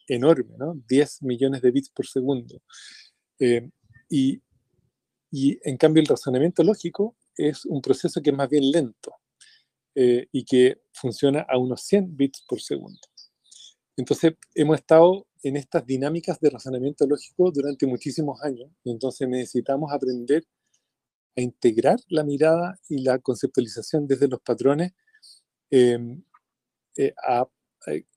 enorme, 0.07 0.55
¿no? 0.57 0.75
10 0.89 1.23
millones 1.23 1.61
de 1.61 1.71
bits 1.71 1.89
por 1.89 2.05
segundo. 2.05 2.61
Eh, 3.39 3.69
y, 4.09 4.41
y, 5.31 5.59
en 5.63 5.77
cambio 5.77 6.01
el 6.01 6.07
razonamiento 6.07 6.63
lógico 6.63 7.15
es 7.37 7.65
un 7.65 7.81
proceso 7.81 8.21
que 8.21 8.29
es 8.29 8.35
más 8.35 8.49
bien 8.49 8.71
lento 8.71 9.15
eh, 9.95 10.27
y 10.31 10.45
que 10.45 10.81
funciona 10.93 11.45
a 11.47 11.57
unos 11.57 11.81
100 11.81 12.15
bits 12.15 12.43
por 12.47 12.61
segundo. 12.61 12.99
Entonces 13.97 14.33
hemos 14.53 14.77
estado 14.77 15.27
en 15.43 15.57
estas 15.57 15.85
dinámicas 15.85 16.39
de 16.39 16.49
razonamiento 16.49 17.05
lógico 17.05 17.51
durante 17.51 17.85
muchísimos 17.85 18.41
años 18.41 18.69
entonces 18.83 19.27
necesitamos 19.27 19.91
aprender 19.91 20.43
a 21.37 21.41
integrar 21.41 21.99
la 22.07 22.23
mirada 22.23 22.79
y 22.89 23.03
la 23.03 23.19
conceptualización 23.19 24.07
desde 24.07 24.27
los 24.27 24.39
patrones 24.41 24.93
em, 25.69 26.23
eh, 26.97 27.13
a, 27.27 27.47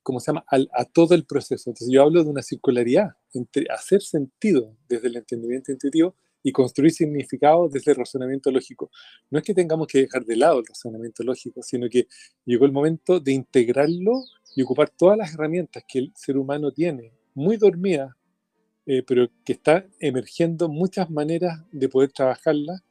¿cómo 0.03 0.19
se 0.19 0.31
llama? 0.31 0.45
A, 0.47 0.85
todo 0.85 1.15
el 1.15 1.25
proceso. 1.25 1.69
Entonces 1.69 1.89
yo 1.91 2.01
hablo 2.01 2.23
de 2.23 2.29
una 2.29 2.41
circularidad, 2.41 3.11
entre 3.33 3.65
hacer 3.69 4.01
sentido 4.01 4.75
desde 4.87 5.07
el 5.07 5.17
entendimiento 5.17 5.71
intuitivo 5.71 6.15
y 6.41 6.51
construir 6.51 6.91
significado 6.91 7.67
desde 7.69 7.91
el 7.91 7.97
razonamiento 7.97 8.51
lógico. 8.51 8.89
No 9.29 9.39
es 9.39 9.45
que 9.45 9.53
tengamos 9.53 9.87
que 9.87 9.99
dejar 9.99 10.25
de 10.25 10.35
lado 10.35 10.59
el 10.59 10.65
razonamiento 10.65 11.23
lógico, 11.23 11.61
sino 11.61 11.89
que 11.89 12.07
llegó 12.45 12.65
el 12.65 12.71
momento 12.71 13.19
de 13.19 13.33
integrarlo 13.33 14.23
y 14.55 14.61
ocupar 14.61 14.89
todas 14.89 15.17
las 15.17 15.33
herramientas 15.33 15.83
que 15.87 15.99
el 15.99 16.13
ser 16.15 16.37
humano 16.37 16.71
tiene, 16.71 17.13
muy 17.33 17.57
dormidas, 17.57 18.13
eh, 18.85 19.03
pero 19.05 19.29
que 19.43 19.53
está 19.53 19.85
emergiendo 19.99 20.69
muchas 20.69 21.09
maneras 21.09 21.59
de 21.71 21.89
poder 21.89 22.11
trabajarlas 22.11 22.81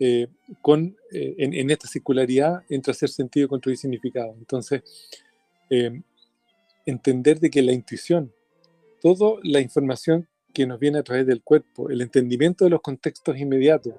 eh, 0.00 0.26
con, 0.60 0.96
eh, 1.12 1.36
en, 1.38 1.70
esta 1.70 1.86
circularidad 1.86 2.64
entre 2.68 2.90
hacer 2.90 3.08
sentido 3.08 3.46
y 3.46 3.48
construir 3.48 3.78
significado. 3.78 4.34
Entonces, 4.36 4.82
eh, 5.70 6.02
entender 6.84 7.38
de 7.38 7.48
que 7.48 7.62
la 7.62 7.72
intuición, 7.72 8.32
toda 9.00 9.38
la 9.44 9.60
información 9.60 10.28
que 10.54 10.66
nos 10.66 10.80
viene 10.80 10.98
a 10.98 11.02
través 11.02 11.26
del 11.26 11.42
cuerpo, 11.42 11.90
el 11.90 12.00
entendimiento 12.00 12.64
de 12.64 12.70
los 12.70 12.80
contextos 12.80 13.36
inmediatos, 13.38 13.94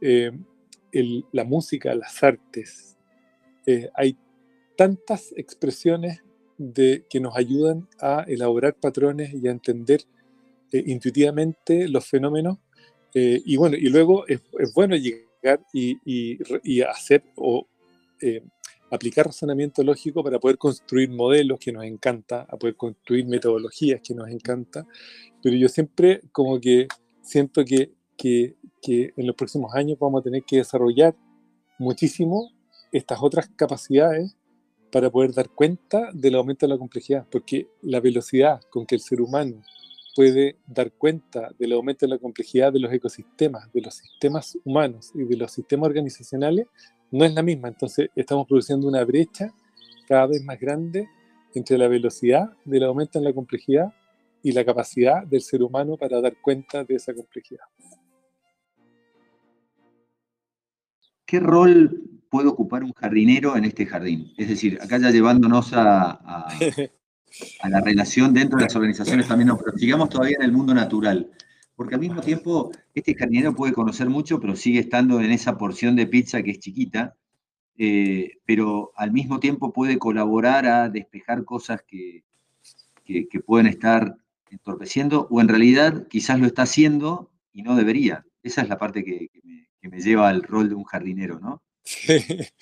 la 0.00 1.44
música, 1.44 1.94
las 1.94 2.22
artes, 2.22 2.96
hay 3.94 4.16
tantas 4.76 5.32
expresiones 5.36 6.22
de, 6.56 7.04
que 7.10 7.20
nos 7.20 7.36
ayudan 7.36 7.88
a 8.00 8.24
elaborar 8.26 8.74
patrones 8.74 9.34
y 9.34 9.46
a 9.48 9.50
entender 9.50 10.02
intuitivamente 10.72 11.88
los 11.88 12.06
fenómenos 12.06 12.58
eh, 13.14 13.42
y 13.44 13.56
bueno, 13.56 13.76
y 13.76 13.88
luego 13.88 14.26
es, 14.26 14.40
bueno 14.74 14.96
llegar 14.96 15.60
y, 15.72 15.98
y, 16.04 16.80
hacer 16.82 17.22
o 17.36 17.66
eh, 18.20 18.42
aplicar 18.92 19.26
razonamiento 19.26 19.82
lógico 19.82 20.22
para 20.22 20.38
poder 20.38 20.58
construir 20.58 21.10
modelos 21.10 21.58
que 21.58 21.72
nos 21.72 21.84
encanta, 21.84 22.46
a 22.48 22.56
poder 22.58 22.76
construir 22.76 23.26
metodologías 23.26 24.02
que 24.02 24.14
nos 24.14 24.28
encanta, 24.28 24.86
pero 25.42 25.56
yo 25.56 25.68
siempre 25.68 26.20
como 26.30 26.60
que 26.60 26.88
siento 27.22 27.64
que, 27.64 27.92
que, 28.18 28.56
que 28.82 29.14
en 29.16 29.26
los 29.26 29.34
próximos 29.34 29.74
años 29.74 29.98
vamos 29.98 30.20
a 30.20 30.24
tener 30.24 30.42
que 30.44 30.58
desarrollar 30.58 31.16
muchísimo 31.78 32.52
estas 32.92 33.22
otras 33.22 33.48
capacidades 33.56 34.36
para 34.92 35.08
poder 35.08 35.32
dar 35.32 35.48
cuenta 35.48 36.10
del 36.12 36.34
aumento 36.34 36.66
de 36.66 36.74
la 36.74 36.78
complejidad, 36.78 37.26
porque 37.30 37.68
la 37.80 38.00
velocidad 38.00 38.60
con 38.68 38.84
que 38.84 38.94
el 38.94 39.00
ser 39.00 39.22
humano 39.22 39.62
puede 40.14 40.58
dar 40.66 40.92
cuenta 40.92 41.50
del 41.58 41.72
aumento 41.72 42.04
de 42.04 42.10
la 42.10 42.18
complejidad 42.18 42.70
de 42.70 42.80
los 42.80 42.92
ecosistemas, 42.92 43.72
de 43.72 43.80
los 43.80 43.94
sistemas 43.94 44.58
humanos 44.64 45.10
y 45.14 45.24
de 45.24 45.36
los 45.38 45.50
sistemas 45.50 45.86
organizacionales, 45.86 46.66
no 47.12 47.24
es 47.24 47.32
la 47.32 47.42
misma. 47.42 47.68
Entonces 47.68 48.10
estamos 48.16 48.46
produciendo 48.46 48.88
una 48.88 49.04
brecha 49.04 49.54
cada 50.08 50.26
vez 50.26 50.42
más 50.42 50.58
grande 50.58 51.08
entre 51.54 51.78
la 51.78 51.86
velocidad 51.86 52.50
del 52.64 52.84
aumento 52.84 53.18
en 53.18 53.24
la 53.24 53.32
complejidad 53.32 53.92
y 54.42 54.52
la 54.52 54.64
capacidad 54.64 55.24
del 55.24 55.42
ser 55.42 55.62
humano 55.62 55.96
para 55.96 56.20
dar 56.20 56.34
cuenta 56.40 56.82
de 56.82 56.96
esa 56.96 57.14
complejidad. 57.14 57.64
¿Qué 61.24 61.38
rol 61.38 62.20
puede 62.28 62.48
ocupar 62.48 62.82
un 62.82 62.92
jardinero 62.92 63.56
en 63.56 63.64
este 63.64 63.86
jardín? 63.86 64.32
Es 64.36 64.48
decir, 64.48 64.78
acá 64.82 64.98
ya 64.98 65.10
llevándonos 65.10 65.72
a, 65.72 66.10
a 66.10 66.48
la 67.68 67.80
relación 67.80 68.34
dentro 68.34 68.58
de 68.58 68.64
las 68.64 68.76
organizaciones 68.76 69.28
también, 69.28 69.48
no, 69.48 69.58
pero 69.58 69.76
sigamos 69.76 70.08
todavía 70.08 70.36
en 70.38 70.44
el 70.44 70.52
mundo 70.52 70.74
natural. 70.74 71.30
Porque 71.76 71.94
al 71.94 72.00
mismo 72.00 72.20
tiempo, 72.20 72.70
este 72.94 73.14
jardinero 73.14 73.54
puede 73.54 73.72
conocer 73.72 74.08
mucho, 74.08 74.38
pero 74.40 74.56
sigue 74.56 74.80
estando 74.80 75.20
en 75.20 75.30
esa 75.30 75.56
porción 75.56 75.96
de 75.96 76.06
pizza 76.06 76.42
que 76.42 76.52
es 76.52 76.58
chiquita, 76.58 77.16
eh, 77.78 78.38
pero 78.44 78.92
al 78.96 79.12
mismo 79.12 79.40
tiempo 79.40 79.72
puede 79.72 79.98
colaborar 79.98 80.66
a 80.66 80.88
despejar 80.88 81.44
cosas 81.44 81.82
que, 81.82 82.24
que, 83.04 83.40
pueden 83.40 83.66
estar 83.66 84.16
entorpeciendo, 84.50 85.26
o 85.30 85.40
en 85.40 85.48
realidad 85.48 86.06
quizás 86.08 86.38
lo 86.38 86.46
está 86.46 86.62
haciendo 86.62 87.30
y 87.52 87.62
no 87.62 87.74
debería. 87.74 88.24
Esa 88.42 88.62
es 88.62 88.68
la 88.68 88.78
parte 88.78 89.04
que, 89.04 89.30
me, 89.82 90.00
lleva 90.00 90.28
al 90.28 90.42
rol 90.42 90.68
de 90.68 90.74
un 90.74 90.84
jardinero, 90.84 91.40
¿no? 91.40 91.62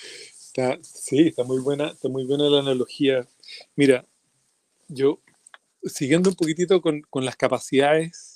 Sí, 0.83 1.29
está, 1.29 1.45
muy 1.45 1.61
buena, 1.61 1.91
está 1.93 2.09
muy 2.09 2.27
buena 2.27 2.45
la 2.51 2.59
analogía. 2.59 3.27
Mira, 3.77 4.05
yo, 4.89 5.21
siguiendo 5.85 6.29
un 6.29 6.37
poquitito 6.37 6.83
con, 6.83 7.01
con, 7.03 7.25
las 7.25 7.37
capacidades 7.37 8.30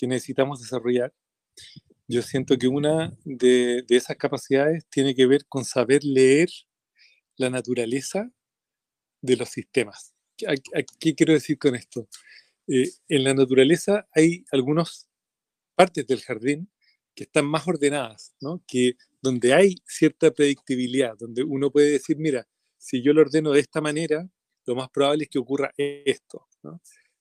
que 0.00 0.06
necesitamos 0.06 0.60
desarrollar, 0.60 1.12
yo 2.08 2.22
siento 2.22 2.56
que 2.56 2.68
una 2.68 3.14
de, 3.24 3.84
esas 3.90 4.16
capacidades 4.16 4.86
tiene 4.88 5.14
que 5.14 5.26
ver 5.26 5.44
con 5.46 5.66
saber 5.66 6.02
leer 6.02 6.48
la 7.36 7.50
naturaleza 7.50 8.32
de 9.20 9.36
los 9.36 9.50
sistemas. 9.50 10.14
¿Qué, 10.98 11.14
quiero 11.14 11.34
decir 11.34 11.58
con 11.58 11.74
esto? 11.74 12.08
Eh, 12.66 12.90
en 13.08 13.24
la 13.24 13.34
naturaleza 13.34 14.08
hay 14.14 14.42
algunas 14.50 15.06
partes 15.74 16.06
del 16.06 16.22
jardín 16.22 16.70
que 17.14 17.24
están 17.24 17.44
más 17.44 17.68
ordenadas, 17.68 18.34
¿no? 18.40 18.64
que 18.66 18.94
donde 19.20 19.52
hay 19.52 19.76
cierta 19.84 20.30
predictibilidad, 20.30 21.14
donde 21.18 21.42
uno 21.42 21.70
puede 21.70 21.90
decir, 21.90 22.16
mira, 22.16 22.48
si 22.78 23.02
yo 23.02 23.12
lo 23.12 23.20
ordeno 23.20 23.50
de 23.50 23.60
esta 23.60 23.82
manera, 23.82 24.26
lo 24.64 24.74
más 24.74 24.88
probable 24.88 25.24
es 25.24 25.30
que 25.30 25.38
ocurra 25.38 25.70
esto. 25.76 26.48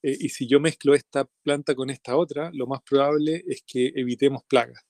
Eh, 0.01 0.17
y 0.19 0.29
si 0.29 0.47
yo 0.47 0.59
mezclo 0.59 0.93
esta 0.93 1.25
planta 1.43 1.75
con 1.75 1.89
esta 1.89 2.15
otra, 2.15 2.51
lo 2.53 2.67
más 2.67 2.81
probable 2.83 3.43
es 3.47 3.63
que 3.65 3.91
evitemos 3.95 4.43
plagas. 4.43 4.83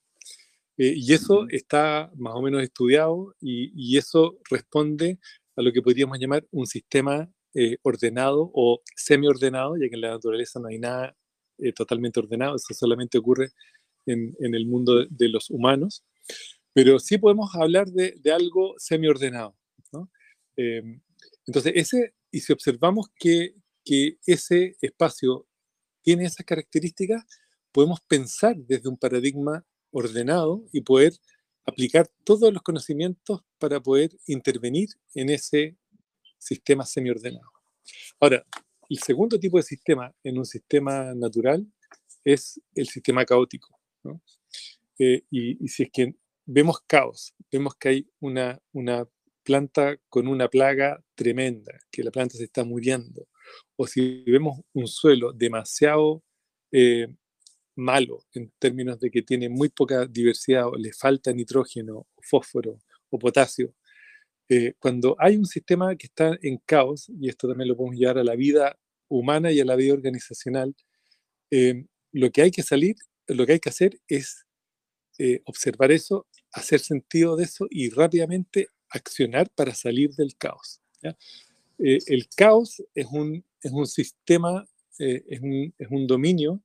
Eh, 0.76 0.94
y 0.96 1.12
eso 1.12 1.46
está 1.48 2.10
más 2.16 2.34
o 2.34 2.42
menos 2.42 2.62
estudiado 2.62 3.34
y, 3.40 3.98
eso 3.98 4.38
responde 4.48 5.18
a 5.56 5.62
lo 5.62 5.72
que 5.72 5.82
podríamos 5.82 6.18
llamar 6.18 6.46
un 6.52 6.66
sistema 6.66 7.30
eh, 7.54 7.76
ordenado 7.82 8.50
o 8.54 8.80
semi-ordenado, 8.96 9.76
ya 9.76 9.88
que 9.88 9.96
en 9.96 10.00
la 10.00 10.10
naturaleza 10.10 10.60
no 10.60 10.68
hay 10.68 10.78
nada 10.78 11.16
totalmente 11.76 12.18
ordenado, 12.18 12.56
eso 12.56 12.72
solamente 12.72 13.18
ocurre 13.18 13.50
en, 14.06 14.34
el 14.40 14.64
mundo 14.64 15.04
de, 15.10 15.28
los 15.28 15.50
humanos. 15.50 16.02
Pero 16.72 16.98
sí 16.98 17.18
podemos 17.18 17.54
hablar 17.54 17.88
de, 17.88 18.18
algo 18.32 18.74
semi-ordenado. 18.78 19.54
entonces, 20.56 21.72
ese 21.76 22.14
y 22.30 22.40
si 22.40 22.52
observamos 22.52 23.08
que, 23.18 23.54
que 23.84 24.18
ese 24.26 24.76
espacio 24.80 25.46
tiene 26.02 26.24
esas 26.24 26.46
características, 26.46 27.24
podemos 27.72 28.00
pensar 28.00 28.56
desde 28.56 28.88
un 28.88 28.96
paradigma 28.96 29.64
ordenado 29.90 30.64
y 30.72 30.80
poder 30.80 31.12
aplicar 31.66 32.10
todos 32.24 32.52
los 32.52 32.62
conocimientos 32.62 33.42
para 33.58 33.80
poder 33.80 34.10
intervenir 34.26 34.88
en 35.14 35.30
ese 35.30 35.76
sistema 36.38 36.84
semiordenado. 36.84 37.50
Ahora, 38.18 38.44
el 38.88 38.98
segundo 38.98 39.38
tipo 39.38 39.56
de 39.56 39.62
sistema 39.62 40.12
en 40.24 40.38
un 40.38 40.46
sistema 40.46 41.14
natural 41.14 41.66
es 42.24 42.60
el 42.74 42.88
sistema 42.88 43.24
caótico. 43.24 43.78
Eh, 44.98 45.24
y, 45.30 45.64
y, 45.64 45.68
si 45.68 45.84
es 45.84 45.90
que 45.90 46.14
vemos 46.44 46.80
caos, 46.86 47.34
vemos 47.50 47.74
que 47.76 47.88
hay 47.88 48.10
una, 48.20 48.60
una 48.72 49.08
planta 49.42 49.96
con 50.08 50.28
una 50.28 50.48
plaga 50.48 51.02
tremenda, 51.14 51.72
que 51.90 52.02
la 52.02 52.10
planta 52.10 52.36
se 52.36 52.44
está 52.44 52.64
muriendo, 52.64 53.28
o 53.76 53.86
si 53.86 54.22
vemos 54.24 54.60
un 54.72 54.86
suelo 54.86 55.32
demasiado 55.32 56.22
eh, 56.72 57.08
malo 57.76 58.24
en 58.34 58.52
términos 58.58 59.00
de 59.00 59.10
que 59.10 59.22
tiene 59.22 59.48
muy 59.48 59.68
poca 59.70 60.06
diversidad, 60.06 60.68
o 60.68 60.76
le 60.76 60.92
falta 60.92 61.32
nitrógeno, 61.32 62.06
fósforo 62.22 62.80
o 63.10 63.18
potasio, 63.18 63.74
eh, 64.48 64.74
cuando 64.78 65.16
hay 65.18 65.36
un 65.36 65.46
sistema 65.46 65.96
que 65.96 66.06
está 66.06 66.36
en 66.42 66.58
caos, 66.66 67.08
y 67.08 67.28
esto 67.28 67.48
también 67.48 67.68
lo 67.68 67.76
podemos 67.76 67.96
llevar 67.96 68.18
a 68.18 68.24
la 68.24 68.34
vida 68.34 68.78
humana 69.08 69.52
y 69.52 69.60
a 69.60 69.64
la 69.64 69.76
vida 69.76 69.94
organizacional, 69.94 70.74
eh, 71.50 71.86
lo 72.12 72.30
que 72.30 72.42
hay 72.42 72.50
que 72.50 72.62
salir, 72.62 72.96
lo 73.28 73.46
que 73.46 73.52
hay 73.52 73.60
que 73.60 73.70
hacer 73.70 74.00
es 74.08 74.44
observar 75.44 75.92
eso, 75.92 76.26
hacer 76.50 76.80
sentido 76.80 77.36
de 77.36 77.44
eso 77.44 77.66
y 77.68 77.90
rápidamente 77.90 78.68
accionar 78.88 79.50
para 79.50 79.74
salir 79.74 80.10
del 80.14 80.34
caos. 80.36 80.80
Eh, 81.82 81.98
el 82.06 82.28
caos 82.28 82.82
es 82.94 83.06
un, 83.06 83.44
es 83.62 83.72
un 83.72 83.86
sistema, 83.86 84.66
eh, 84.98 85.24
es, 85.26 85.40
un, 85.40 85.74
es, 85.78 85.88
un, 85.90 86.06
dominio 86.06 86.62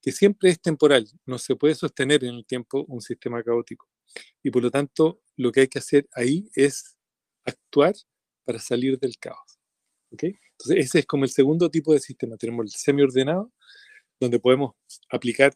que 0.00 0.12
siempre 0.12 0.50
es 0.50 0.60
temporal, 0.60 1.06
no 1.26 1.38
se 1.38 1.56
puede 1.56 1.74
sostener 1.74 2.24
en 2.24 2.34
el 2.36 2.46
tiempo 2.46 2.84
un 2.88 3.00
sistema 3.00 3.42
caótico. 3.42 3.88
Y 4.42 4.50
por 4.50 4.62
lo 4.62 4.70
tanto, 4.70 5.20
lo 5.36 5.52
que 5.52 5.60
hay 5.60 5.68
que 5.68 5.78
hacer 5.78 6.08
ahí 6.12 6.48
es 6.54 6.96
actuar 7.44 7.94
para 8.44 8.58
salir 8.58 8.98
del 8.98 9.18
caos. 9.18 9.58
¿okay? 10.10 10.34
Entonces, 10.52 10.86
ese 10.86 11.00
es 11.00 11.06
como 11.06 11.24
el 11.24 11.30
segundo 11.30 11.70
tipo 11.70 11.92
de 11.92 12.00
sistema. 12.00 12.36
Tenemos 12.36 12.64
el 12.66 12.70
semi-ordenado, 12.70 13.52
donde 14.18 14.38
podemos 14.40 14.74
aplicar 15.10 15.54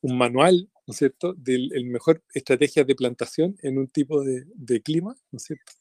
un 0.00 0.16
manual, 0.16 0.70
¿no 0.86 0.92
es 0.92 0.98
cierto?, 0.98 1.34
de 1.34 1.58
la 1.58 1.90
mejor 1.90 2.22
estrategia 2.32 2.84
de 2.84 2.94
plantación 2.94 3.56
en 3.62 3.78
un 3.78 3.88
tipo 3.88 4.22
de, 4.22 4.44
de, 4.54 4.80
clima, 4.80 5.16
¿no 5.32 5.38
es 5.38 5.42
cierto? 5.42 5.72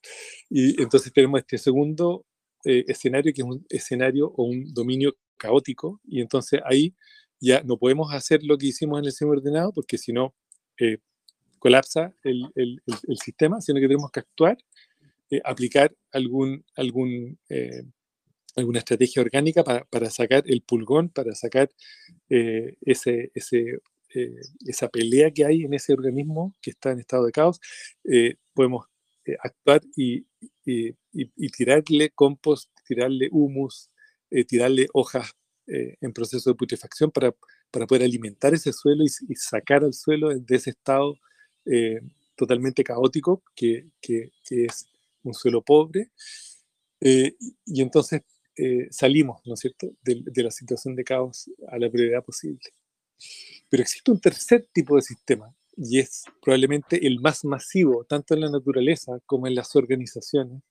Y 0.50 0.82
entonces 0.82 1.14
tenemos 1.14 1.40
este 1.42 1.60
segundo 1.60 2.26
eh, 2.66 2.86
escenario, 2.88 3.34
que 3.34 3.42
es 3.42 3.48
un 3.48 3.66
escenario 3.70 4.28
o 4.36 4.44
un 4.44 4.74
dominio 4.74 5.16
caótico, 5.38 6.02
y 6.08 6.22
entonces 6.22 6.60
ahí 6.66 6.96
ya 7.40 7.62
no 7.64 7.78
podemos 7.78 8.12
hacer 8.14 8.44
lo 8.44 8.58
que 8.58 8.68
hicimos 8.68 9.00
en 9.00 9.06
el 9.06 9.12
semi-ordenado, 9.12 9.72
porque 9.72 9.98
si 9.98 10.12
no, 10.12 10.34
eh, 10.80 10.98
colapsa 11.60 12.14
el, 12.24 12.50
el, 12.56 12.82
sistema, 13.24 13.62
sino 13.62 13.80
que 13.80 13.88
tenemos 13.88 14.12
que 14.12 14.22
actuar, 14.22 14.58
eh, 15.30 15.42
aplicar 15.44 15.96
algún, 16.12 16.66
algún 16.76 17.40
alguna 18.56 18.80
estrategia 18.80 19.22
orgánica 19.22 19.64
para, 19.64 19.86
para, 19.86 20.10
sacar 20.10 20.44
el 20.48 20.62
pulgón, 20.62 21.10
para 21.10 21.36
sacar 21.36 21.70
ese, 22.28 23.32
ese, 23.36 23.80
esa 24.66 24.90
pelea 24.90 25.30
que 25.30 25.46
hay 25.46 25.64
en 25.64 25.76
ese 25.76 25.94
organismo 25.94 26.56
que 26.60 26.72
está 26.72 26.92
en 26.92 27.00
estado 27.00 27.26
de 27.26 27.32
caos. 27.32 27.60
Podemos 28.54 28.88
actuar 29.44 29.82
y, 29.96 30.26
y, 30.70 30.96
y, 31.14 31.50
tirarle 31.50 32.10
compost, 32.10 32.70
tirarle 32.86 33.30
humus, 33.32 33.90
tirarle 34.48 34.88
hojas 34.94 35.32
en 35.66 36.12
proceso 36.14 36.50
de 36.50 36.56
putrefacción 36.56 37.10
para, 37.12 37.34
para 37.72 37.88
poder 37.88 38.04
alimentar 38.04 38.54
ese 38.54 38.74
suelo 38.74 39.04
y, 39.04 39.36
sacar 39.36 39.84
al 39.84 39.94
suelo 39.94 40.30
de 40.38 40.56
ese 40.56 40.72
estado 40.72 41.16
totalmente 42.36 42.84
caótico 42.84 43.44
que, 43.56 43.88
que, 44.02 44.32
que, 44.44 44.66
es 44.66 44.88
un 45.24 45.34
suelo 45.34 45.62
pobre. 45.62 46.12
y 47.00 47.82
entonces 47.82 48.22
eh, 48.60 48.88
salimos, 48.90 49.40
¿no 49.46 49.54
es 49.54 49.60
cierto?, 49.60 49.94
de, 50.02 50.24
de, 50.26 50.44
la 50.44 50.50
situación 50.50 50.96
de 50.96 51.04
caos 51.04 51.50
a 51.70 51.78
la 51.78 51.90
brevedad 51.90 52.24
posible. 52.24 52.60
Pero 53.70 53.84
existe 53.84 54.10
un 54.10 54.20
tercer 54.20 54.68
tipo 54.74 54.96
de 54.96 55.04
sistema, 55.04 55.54
y 55.78 56.00
es 56.00 56.24
probablemente 56.42 57.06
el 57.06 57.20
más 57.22 57.46
masivo, 57.46 58.04
tanto 58.04 58.34
en 58.34 58.42
la 58.42 58.50
naturaleza 58.50 59.20
como 59.26 59.48
en 59.48 59.54
las 59.56 59.76
organizaciones, 59.76 60.64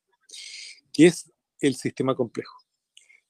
que 0.93 1.07
es 1.07 1.33
el 1.61 1.77
sistema 1.77 2.17
complejo, 2.17 2.57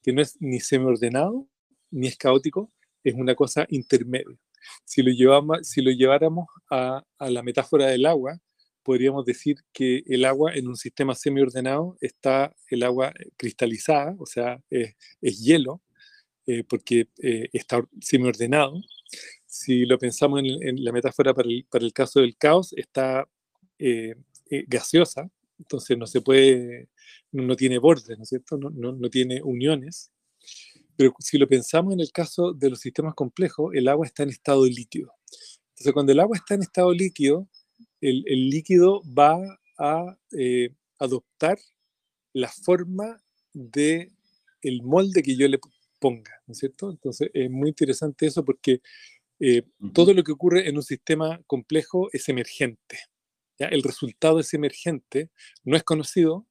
que 0.02 0.12
no 0.12 0.22
es 0.22 0.36
ni 0.40 0.58
semi-ordenado, 0.58 1.46
ni 1.90 2.06
es 2.06 2.16
caótico, 2.16 2.72
es 3.04 3.14
una 3.14 3.34
cosa 3.34 3.66
intermedia. 3.68 4.36
Si 4.84 5.02
lo, 5.02 5.12
llevamos, 5.12 5.68
si 5.68 5.82
lo 5.82 5.90
lleváramos 5.90 6.46
a, 6.70 7.04
la 7.20 7.42
metáfora 7.42 7.86
del 7.86 8.06
agua, 8.06 8.40
podríamos 8.82 9.24
decir 9.26 9.58
que 9.72 10.02
el 10.06 10.24
agua 10.24 10.54
en 10.54 10.66
un 10.68 10.76
sistema 10.76 11.14
semi-ordenado 11.14 11.96
está 12.00 12.54
el 12.70 12.82
agua 12.82 13.12
cristalizada, 13.36 14.16
o 14.18 14.26
sea, 14.26 14.60
es, 14.70 14.94
es 15.20 15.40
hielo, 15.40 15.82
eh, 16.46 16.64
porque 16.64 17.08
eh, 17.22 17.48
está 17.52 17.86
semi-ordenado. 18.00 18.80
Si 19.56 19.86
lo 19.86 19.98
pensamos 19.98 20.40
en, 20.40 20.46
en 20.62 20.84
la 20.84 20.92
metáfora 20.92 21.32
para 21.32 21.48
el, 21.48 21.66
para 21.70 21.84
el, 21.84 21.92
caso 21.92 22.20
del 22.20 22.36
caos, 22.36 22.74
está 22.76 23.26
eh, 23.78 24.14
eh 24.50 24.64
gaseosa, 24.68 25.30
entonces 25.58 25.96
no 25.96 26.06
se 26.06 26.20
puede, 26.20 26.90
no, 27.32 27.56
tiene 27.56 27.78
bordes, 27.78 28.18
¿no 28.18 28.22
es 28.22 28.28
cierto? 28.28 28.58
No, 28.58 28.70
no, 28.70 28.92
no 28.92 29.08
tiene 29.08 29.42
uniones. 29.42 30.12
Pero 30.96 31.14
si 31.18 31.38
lo 31.38 31.48
pensamos 31.48 31.94
en 31.94 32.00
el 32.00 32.12
caso 32.12 32.52
de 32.52 32.70
los 32.70 32.80
sistemas 32.80 33.14
complejos, 33.14 33.74
el 33.74 33.88
agua 33.88 34.06
está 34.06 34.22
en 34.22 34.30
estado 34.30 34.64
líquido. 34.66 35.12
Entonces, 35.70 35.92
cuando 35.92 36.12
el 36.12 36.20
agua 36.20 36.36
está 36.36 36.54
en 36.54 36.62
estado 36.62 36.92
líquido, 36.92 37.48
el, 38.00 38.24
líquido 38.50 39.02
va 39.06 39.38
a 39.78 40.18
eh, 40.38 40.70
adoptar 40.98 41.58
la 42.32 42.48
forma 42.48 43.22
de 43.52 44.12
el 44.60 44.82
molde 44.82 45.22
que 45.22 45.36
yo 45.36 45.48
le 45.48 45.58
ponga, 45.98 46.32
¿no 46.46 46.52
es 46.52 46.58
cierto? 46.58 46.90
Entonces 46.90 47.30
es 47.32 47.50
muy 47.50 47.70
interesante 47.70 48.26
eso 48.26 48.44
porque 48.44 48.80
eh, 49.40 49.62
todo 49.92 50.14
lo 50.14 50.22
que 50.24 50.32
ocurre 50.32 50.68
en 50.68 50.76
un 50.76 50.82
sistema 50.82 51.40
complejo 51.46 52.08
es 52.12 52.28
emergente. 52.28 52.98
¿ya? 53.58 53.66
El 53.68 53.82
resultado 53.82 54.40
es 54.40 54.54
emergente, 54.54 55.30
no 55.64 55.76
es 55.76 55.82
conocido, 55.82 56.46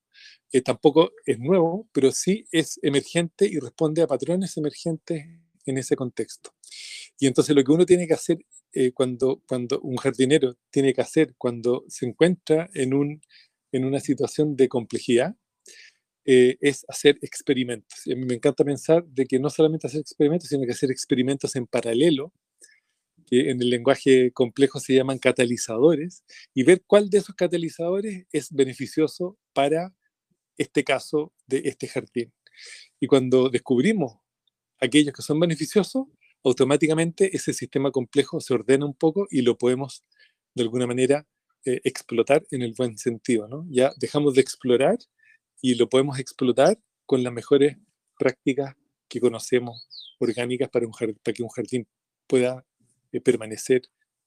eh, 0.52 0.62
tampoco 0.62 1.12
es 1.26 1.40
nuevo, 1.40 1.88
pero 1.92 2.12
sí 2.12 2.46
es 2.52 2.80
emergente 2.82 3.46
y 3.46 3.60
responde 3.60 4.02
a 4.02 4.08
patrones 4.08 4.56
emergentes 4.58 5.26
en 5.66 5.78
ese 5.78 5.96
contexto. 5.96 6.54
Y 7.20 7.28
entonces 7.28 7.56
lo 7.56 7.64
que 7.64 7.72
uno 7.72 7.86
tiene 7.86 8.08
que 8.08 8.14
hacer 8.14 8.40
eh, 8.72 8.92
cuando, 8.92 9.42
cuando 9.48 9.80
un 9.82 9.98
jardinero 9.98 10.58
tiene 10.70 10.94
que 10.94 11.02
hacer 11.02 11.34
cuando 11.38 11.86
se 11.88 12.06
encuentra 12.06 12.70
en, 12.74 12.94
un, 12.94 13.22
en 13.72 13.86
una 13.86 14.00
situación 14.00 14.56
de 14.56 14.70
complejidad 14.70 15.36
eh, 16.26 16.58
es 16.60 16.86
hacer 16.88 17.18
experimentos. 17.22 18.06
Y 18.06 18.14
a 18.14 18.16
mí 18.16 18.26
me 18.26 18.36
encanta 18.36 18.64
pensar 18.64 19.06
de 19.06 19.26
que 19.26 19.40
no 19.40 19.50
solamente 19.50 19.88
hacer 19.88 20.02
experimentos, 20.02 20.50
sino 20.50 20.66
que 20.66 20.72
hacer 20.72 20.92
experimentos 20.92 21.56
en 21.56 21.68
paralelo, 21.68 22.34
que 23.26 23.50
en 23.50 23.62
el 23.62 23.70
lenguaje 23.70 24.32
complejo 24.32 24.80
se 24.80 24.94
llaman 24.94 25.20
catalizadores, 25.20 26.24
y 26.54 26.64
ver 26.64 26.84
cuál 26.86 27.10
de 27.10 27.20
esos 27.20 27.36
catalizadores 27.36 28.26
es 28.32 28.52
beneficioso 28.52 29.38
para 29.54 29.94
este 30.58 30.84
caso 30.84 31.34
de 31.48 31.64
este 31.66 31.88
jardín. 31.88 32.34
Y 33.00 33.08
cuando 33.08 33.50
descubrimos 33.50 34.18
aquellos 34.80 35.14
que 35.14 35.22
son 35.22 35.40
beneficiosos, 35.40 36.08
automáticamente 36.44 37.36
ese 37.36 37.54
sistema 37.54 37.92
complejo 37.92 38.40
se 38.40 38.54
ordena 38.54 38.86
un 38.86 38.94
poco 38.94 39.28
y 39.30 39.42
lo 39.42 39.58
podemos 39.58 40.04
de 40.54 40.64
alguna 40.64 40.88
manera 40.88 41.28
eh, 41.66 41.82
explotar 41.84 42.46
en 42.52 42.62
el 42.62 42.74
buen 42.74 42.98
sentido. 42.98 43.48
¿no? 43.48 43.66
Ya 43.70 43.92
dejamos 43.98 44.36
de 44.36 44.42
explorar 44.42 44.98
y 45.62 45.76
lo 45.76 45.90
podemos 45.90 46.20
explotar 46.20 46.80
con 47.06 47.24
las 47.24 47.34
mejores 47.34 47.78
prácticas 48.18 48.76
que 49.10 49.20
conocemos 49.20 50.16
orgánicas 50.20 50.70
para, 50.70 50.86
un 50.86 50.94
para 50.94 51.34
que 51.34 51.44
un 51.44 51.50
jardín 51.50 51.88
pueda 52.28 52.66
eh, 53.12 53.22
permanecer 53.22 53.84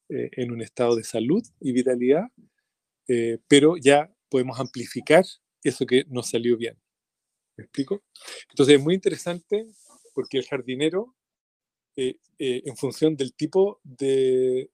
eh, 0.09 0.31
en 0.33 0.53
un 0.53 0.63
estado 0.63 0.97
de 0.97 1.05
salud 1.05 1.43
y 1.61 1.73
vitalidad, 1.73 2.25
eh, 3.09 3.39
pero 3.49 3.77
ya 3.77 4.13
podemos 4.29 4.59
amplificar 4.61 5.25
eso 5.63 5.87
que 5.87 6.05
nos 6.09 6.31
salió 6.31 6.57
bien. 6.57 6.77
¿Me 7.57 7.65
explico? 7.65 8.03
Entonces 8.51 8.77
es 8.77 8.83
muy 8.83 8.95
interesante 8.95 9.67
porque 10.15 10.39
el 10.39 10.47
jardinero 10.47 11.17
eh, 12.41 12.63
en 12.67 12.77
función 12.77 13.17
del 13.17 13.35
tipo 13.35 13.81
de, 13.83 14.71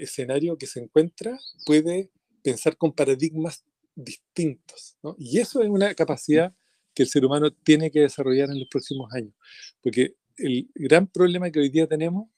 escenario 0.00 0.56
que 0.56 0.68
se 0.68 0.80
encuentra, 0.80 1.36
puede 1.66 2.10
pensar 2.42 2.76
con 2.76 2.92
paradigmas 2.92 3.64
distintos. 3.96 4.96
Y 5.18 5.40
eso 5.40 5.60
es 5.60 5.68
una 5.68 5.92
capacidad 5.94 6.54
que 6.94 7.02
el 7.02 7.08
ser 7.08 7.24
humano 7.24 7.50
tiene 7.50 7.90
que 7.90 8.00
desarrollar 8.00 8.50
en 8.50 8.60
los 8.60 8.68
próximos 8.68 9.12
años. 9.12 9.34
Porque 9.82 10.14
el 10.36 10.70
gran 10.74 11.08
problema 11.08 11.50
que 11.50 11.58
hoy 11.58 11.68
día 11.68 11.88
tenemos 11.88 12.28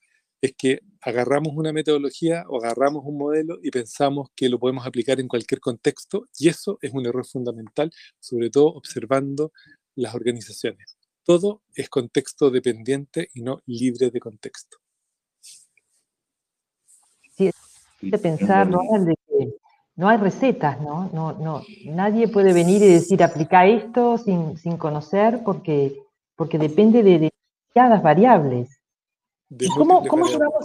es 0.42 0.52
que 0.58 0.80
agarramos 1.00 1.54
una 1.56 1.72
metodología 1.72 2.44
o 2.48 2.58
agarramos 2.62 3.02
un 3.06 3.16
modelo 3.16 3.58
y 3.62 3.70
pensamos 3.70 4.28
que 4.36 4.50
lo 4.50 4.58
podemos 4.58 4.86
aplicar 4.86 5.18
en 5.20 5.28
cualquier 5.28 5.60
contexto 5.60 6.26
y 6.38 6.48
eso 6.48 6.78
es 6.82 6.92
un 6.92 7.06
error 7.06 7.24
fundamental, 7.24 7.90
sobre 8.20 8.50
todo 8.50 8.66
observando 8.66 9.52
las 9.94 10.14
organizaciones 10.14 10.98
todo 11.24 11.62
es 11.74 11.88
contexto 11.88 12.50
dependiente 12.50 13.28
y 13.34 13.42
no 13.42 13.60
libre 13.66 14.10
de 14.10 14.20
contexto. 14.20 14.78
Sí, 17.36 17.48
es 17.48 17.54
de 18.00 18.18
pensar, 18.18 18.68
¿no? 18.68 18.80
De 19.04 19.14
que 19.26 19.54
no 19.96 20.08
hay 20.08 20.18
recetas, 20.18 20.80
¿no? 20.80 21.10
No, 21.12 21.32
no, 21.32 21.62
nadie 21.86 22.28
puede 22.28 22.52
venir 22.52 22.82
y 22.82 22.86
decir 22.86 23.22
aplica 23.22 23.66
esto 23.66 24.18
sin, 24.18 24.56
sin 24.56 24.76
conocer 24.76 25.42
porque, 25.44 26.02
porque 26.36 26.58
depende 26.58 27.02
de 27.02 27.30
demasiadas 27.74 28.02
variables. 28.02 28.81
De 29.54 29.68
cómo, 29.68 30.02
cómo 30.06 30.26
llevamos, 30.26 30.64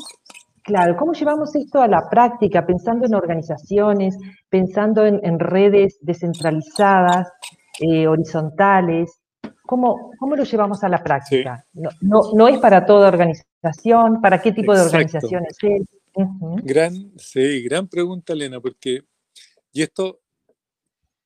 claro, 0.64 0.96
¿cómo 0.98 1.12
llevamos 1.12 1.54
esto 1.56 1.82
a 1.82 1.90
la 1.90 2.10
práctica, 2.10 2.66
pensando 2.66 3.06
en 3.06 3.16
organizaciones, 3.16 4.18
pensando 4.48 5.06
en, 5.06 5.20
en 5.24 5.40
redes 5.40 5.98
descentralizadas, 6.00 7.28
eh, 7.82 8.08
horizontales? 8.08 9.20
¿Cómo, 9.64 10.12
¿Cómo, 10.18 10.38
lo 10.38 10.46
llevamos 10.46 10.82
a 10.86 10.90
la 10.90 11.04
práctica? 11.04 11.66
No, 11.74 11.90
no, 12.00 12.20
no, 12.34 12.48
es 12.48 12.60
para 12.60 12.86
toda 12.86 13.10
organización, 13.10 14.22
¿para 14.22 14.42
qué 14.42 14.54
tipo 14.54 14.72
Exacto. 14.72 14.90
de 14.90 14.96
organización 14.96 15.44
es? 15.50 15.58
Uh 16.14 16.24
-huh. 16.24 16.62
Gran, 16.64 17.12
sí, 17.18 17.64
gran 17.64 17.90
pregunta, 17.90 18.32
Elena, 18.32 18.62
porque, 18.62 19.02
y 19.74 19.82
esto, 19.82 20.22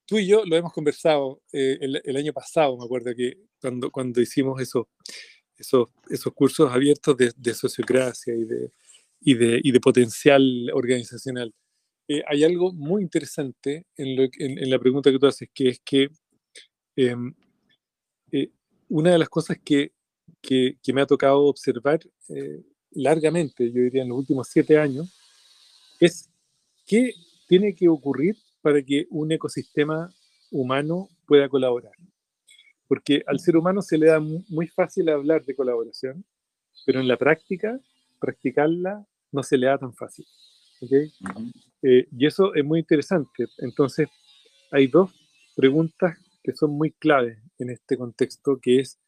tú 0.06 0.18
y 0.18 0.26
yo 0.26 0.44
lo 0.46 0.56
hemos 0.56 0.74
conversado 0.74 1.42
eh, 1.54 1.78
el, 1.80 2.02
el, 2.04 2.18
año 2.18 2.34
pasado, 2.34 2.76
me 2.76 2.86
acuerdo 2.86 3.14
que 3.16 3.38
cuando, 3.62 3.92
cuando 3.92 4.20
hicimos 4.20 4.60
eso, 4.60 4.90
esos, 5.62 5.90
esos 6.10 6.34
cursos 6.34 6.72
abiertos 6.72 7.16
de, 7.18 7.32
de 7.36 7.54
sociocracia 7.54 8.36
y 8.36 8.44
de, 8.44 8.72
y, 9.22 9.34
de, 9.36 9.62
y 9.64 9.72
de 9.72 9.80
potencial 9.80 10.70
organizacional. 10.74 11.54
Eh, 12.08 12.24
hay 12.28 12.44
algo 12.44 12.74
muy 12.74 13.02
interesante 13.04 13.86
en, 13.96 14.16
lo, 14.16 14.24
en, 14.24 14.58
en, 14.58 14.70
la 14.70 14.80
pregunta 14.80 15.12
que 15.12 15.20
tú 15.20 15.28
haces, 15.28 15.50
que 15.54 15.70
es 15.70 15.80
que 15.80 16.10
eh, 16.96 17.16
eh, 18.32 18.52
una 18.90 19.12
de 19.12 19.18
las 19.18 19.30
cosas 19.30 19.58
que, 19.64 19.94
que, 20.42 20.78
que, 20.84 20.94
me 20.94 21.02
ha 21.02 21.06
tocado 21.06 21.44
observar 21.44 22.00
eh, 22.30 22.62
largamente, 22.92 23.72
yo 23.72 23.82
diría 23.82 24.02
en 24.02 24.10
los 24.10 24.18
últimos 24.18 24.48
siete 24.50 24.78
años, 24.78 25.10
es 26.00 26.30
qué 26.86 27.14
tiene 27.48 27.74
que 27.74 27.88
ocurrir 27.88 28.36
para 28.62 28.82
que 28.82 29.08
un 29.10 29.32
ecosistema 29.32 30.10
humano 30.52 31.08
pueda 31.26 31.48
colaborar. 31.48 31.94
Porque 32.92 33.24
al 33.26 33.40
ser 33.40 33.56
humano 33.56 33.82
se 33.82 33.98
le 33.98 34.08
da 34.08 34.20
muy 34.20 34.68
fácil 34.68 35.08
hablar 35.08 35.46
de 35.46 35.56
colaboración, 35.56 36.26
pero 36.86 37.00
en 37.00 37.08
la 37.08 37.16
práctica, 37.16 37.80
practicarla 38.20 39.08
no 39.32 39.44
se 39.44 39.58
le 39.58 39.68
da 39.68 39.78
tan 39.78 39.94
fácil. 39.94 40.26
Eh, 40.92 42.08
y 42.12 42.26
eso 42.26 42.54
es 42.54 42.66
muy 42.66 42.82
interesante. 42.82 43.46
Entonces, 43.60 44.10
hay 44.72 44.88
dos 44.88 45.10
preguntas 45.56 46.18
que 46.44 46.54
son 46.54 46.72
muy 46.72 46.92
claves 46.92 47.38
en 47.60 47.70
este 47.70 47.96
contexto, 47.96 48.60
que 48.62 48.82
es 48.82 49.00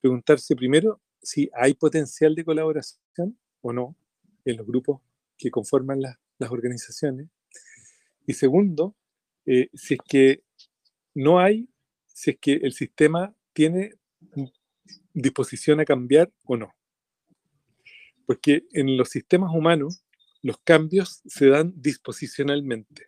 preguntarse 0.00 0.56
primero 0.56 1.00
si 1.22 1.48
hay 1.54 1.74
potencial 1.74 2.34
de 2.34 2.44
colaboración 2.44 3.38
o 3.60 3.72
no 3.72 3.94
en 4.46 4.56
los 4.56 4.66
grupos 4.66 5.00
que 5.36 5.52
conforman 5.52 6.00
las, 6.00 6.16
organizaciones. 6.40 7.28
Y 8.26 8.32
segundo, 8.32 8.96
eh, 9.46 9.68
si 9.74 9.94
es 9.94 10.00
que 10.08 10.42
no 11.14 11.38
hay, 11.38 11.68
si 12.18 12.30
es 12.30 12.38
que 12.40 12.54
el 12.54 12.72
sistema 12.72 13.32
tiene 13.52 13.94
disposición 15.12 15.78
a 15.78 15.84
cambiar 15.84 16.32
o 16.46 16.56
no. 16.56 16.74
Porque 18.26 18.64
en 18.72 18.96
los 18.96 19.10
sistemas 19.10 19.54
humanos 19.54 20.02
los 20.42 20.58
cambios 20.64 21.22
se 21.26 21.46
dan 21.46 21.72
disposicionalmente. 21.76 23.06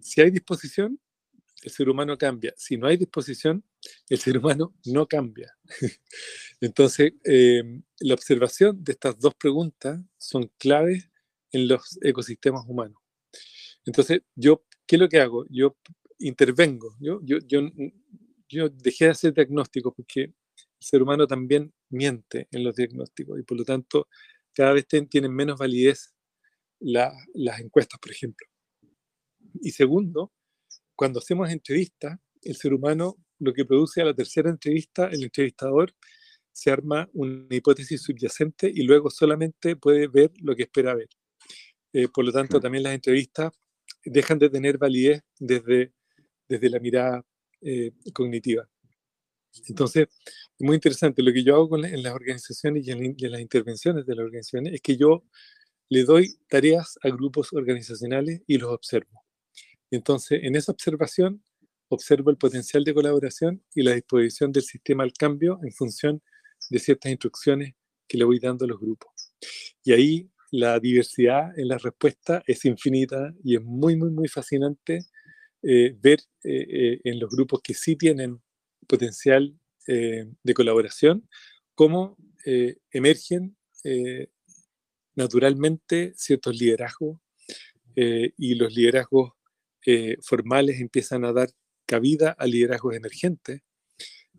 Si 0.00 0.20
hay 0.20 0.30
disposición, 0.30 1.00
el 1.64 1.72
ser 1.72 1.88
humano 1.88 2.16
cambia. 2.16 2.54
Si 2.56 2.76
no 2.76 2.86
hay 2.86 2.96
disposición, 2.96 3.64
el 4.08 4.20
ser 4.20 4.38
humano 4.38 4.72
no 4.86 5.08
cambia. 5.08 5.56
Entonces, 6.60 7.14
eh, 7.24 7.64
la 7.98 8.14
observación 8.14 8.84
de 8.84 8.92
estas 8.92 9.18
dos 9.18 9.34
preguntas 9.34 10.00
son 10.16 10.48
claves 10.58 11.10
en 11.50 11.66
los 11.66 11.98
ecosistemas 12.02 12.62
humanos. 12.68 13.02
Entonces, 13.84 14.20
yo, 14.36 14.64
¿qué 14.86 14.94
es 14.94 15.00
lo 15.00 15.08
que 15.08 15.20
hago? 15.20 15.44
Yo 15.50 15.76
intervengo. 16.18 16.96
Yo, 17.00 17.20
yo, 17.22 17.38
yo, 17.46 17.62
yo 18.48 18.68
dejé 18.68 19.06
de 19.06 19.10
hacer 19.10 19.34
diagnóstico 19.34 19.92
porque 19.94 20.22
el 20.22 20.34
ser 20.80 21.02
humano 21.02 21.26
también 21.26 21.72
miente 21.90 22.48
en 22.50 22.64
los 22.64 22.74
diagnósticos 22.76 23.38
y 23.38 23.42
por 23.42 23.58
lo 23.58 23.64
tanto 23.64 24.08
cada 24.54 24.72
vez 24.72 24.86
tienen 24.86 25.32
menos 25.32 25.58
validez 25.58 26.14
las 26.80 27.60
encuestas, 27.60 27.98
por 28.00 28.10
ejemplo. 28.10 28.46
Y 29.60 29.70
segundo, 29.70 30.32
cuando 30.94 31.20
hacemos 31.20 31.50
entrevistas, 31.50 32.18
el 32.42 32.56
ser 32.56 32.74
humano 32.74 33.16
lo 33.38 33.52
que 33.52 33.64
produce 33.64 34.00
a 34.00 34.04
la 34.04 34.14
tercera 34.14 34.50
entrevista, 34.50 35.08
el 35.08 35.22
entrevistador 35.22 35.94
se 36.52 36.70
arma 36.70 37.08
una 37.12 37.54
hipótesis 37.54 38.02
subyacente 38.02 38.70
y 38.72 38.82
luego 38.82 39.10
solamente 39.10 39.76
puede 39.76 40.08
ver 40.08 40.32
lo 40.40 40.56
que 40.56 40.64
espera 40.64 40.94
ver. 40.94 41.08
Eh, 41.92 42.08
por 42.08 42.24
lo 42.24 42.32
tanto, 42.32 42.60
también 42.60 42.82
las 42.82 42.94
entrevistas 42.94 43.52
dejan 44.04 44.38
de 44.38 44.50
tener 44.50 44.76
validez 44.76 45.22
desde, 45.38 45.92
desde 46.48 46.70
la 46.70 46.80
mirada 46.80 47.24
eh, 47.60 47.92
cognitiva. 48.12 48.68
Entonces, 49.66 50.08
es 50.24 50.66
muy 50.66 50.76
interesante. 50.76 51.22
Lo 51.22 51.32
que 51.32 51.42
yo 51.42 51.56
hago 51.56 51.76
en 51.76 52.02
las 52.02 52.14
organizaciones 52.14 52.86
y 52.86 52.90
en, 52.90 53.16
las 53.30 53.40
intervenciones 53.40 54.06
de 54.06 54.14
las 54.14 54.24
organizaciones 54.24 54.74
es 54.74 54.80
que 54.80 54.96
yo 54.96 55.24
le 55.88 56.04
doy 56.04 56.38
tareas 56.48 56.98
a 57.02 57.08
grupos 57.08 57.52
organizacionales 57.52 58.42
y 58.46 58.58
los 58.58 58.70
observo. 58.70 59.24
Entonces, 59.90 60.40
en 60.42 60.54
esa 60.54 60.72
observación, 60.72 61.42
observo 61.88 62.30
el 62.30 62.36
potencial 62.36 62.84
de 62.84 62.94
colaboración 62.94 63.64
y 63.74 63.82
la 63.82 63.94
disposición 63.94 64.52
del 64.52 64.62
sistema 64.62 65.02
al 65.02 65.12
cambio 65.12 65.58
en 65.62 65.72
función 65.72 66.22
de 66.68 66.78
ciertas 66.78 67.10
instrucciones 67.10 67.74
que 68.06 68.18
le 68.18 68.24
voy 68.24 68.38
dando 68.38 68.66
a 68.66 68.68
los 68.68 68.78
grupos. 68.78 69.32
Y 69.82 69.92
ahí 69.92 70.30
la 70.50 70.78
diversidad 70.78 71.58
en 71.58 71.68
la 71.68 71.78
respuesta 71.78 72.42
es 72.46 72.64
infinita 72.64 73.34
y 73.42 73.56
es 73.56 73.62
muy, 73.62 73.96
muy, 73.96 74.10
muy 74.10 74.28
fascinante 74.28 75.06
eh, 75.60 75.96
ver 76.00 76.20
eh, 76.44 76.66
eh, 76.70 77.00
en 77.02 77.18
los 77.18 77.28
grupos 77.28 77.60
que 77.62 77.74
sí 77.74 77.96
tienen 77.96 78.40
potencial 78.86 79.58
de 79.86 80.54
colaboración 80.54 81.26
cómo 81.74 82.18
emergen 82.92 83.56
naturalmente 85.14 86.12
ciertos 86.14 86.58
liderazgos 86.58 87.18
y 87.96 88.54
los 88.54 88.74
liderazgos 88.74 89.32
formales 90.20 90.78
empiezan 90.80 91.24
a 91.24 91.32
dar 91.32 91.48
cabida 91.86 92.32
a 92.32 92.46
liderazgos 92.46 92.96
emergentes. 92.96 93.62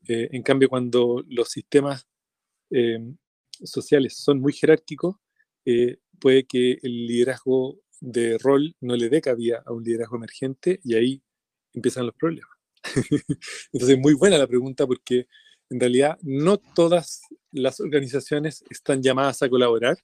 en 0.05 0.43
cambio, 0.43 0.69
cuando 0.69 1.23
los 1.27 1.49
sistemas 1.49 2.07
sociales 3.63 4.15
son 4.17 4.39
muy 4.39 4.53
jerárquicos, 4.53 5.15
puede 6.19 6.45
que 6.45 6.77
el 6.83 7.07
liderazgo 7.07 7.79
de 8.01 8.37
rol 8.37 8.75
no 8.81 8.95
le 8.95 9.09
dé 9.09 9.21
cabida 9.21 9.63
a 9.65 9.73
un 9.73 9.83
liderazgo 9.83 10.17
emergente 10.17 10.79
y 10.83 10.95
ahí 10.95 11.23
empiezan 11.73 12.05
los 12.05 12.15
problemas. 12.15 12.49
Entonces, 13.73 13.97
muy 13.97 14.13
buena 14.13 14.37
la 14.37 14.47
pregunta 14.47 14.87
porque 14.87 15.27
en 15.69 15.79
realidad 15.79 16.17
no 16.21 16.57
todas 16.57 17.21
las 17.51 17.79
organizaciones 17.79 18.63
están 18.69 19.01
llamadas 19.01 19.41
a 19.43 19.49
colaborar. 19.49 19.97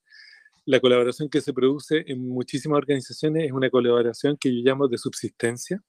La 0.66 0.80
colaboración 0.80 1.30
que 1.30 1.42
se 1.42 1.54
produce 1.54 2.04
en 2.08 2.28
muchísimas 2.28 2.78
organizaciones 2.78 3.46
es 3.46 3.52
una 3.52 3.70
colaboración 3.70 4.38
que 4.38 4.50
yo 4.50 4.62
llamo 4.64 4.88
de 4.88 4.98
subsistencia, 4.98 5.82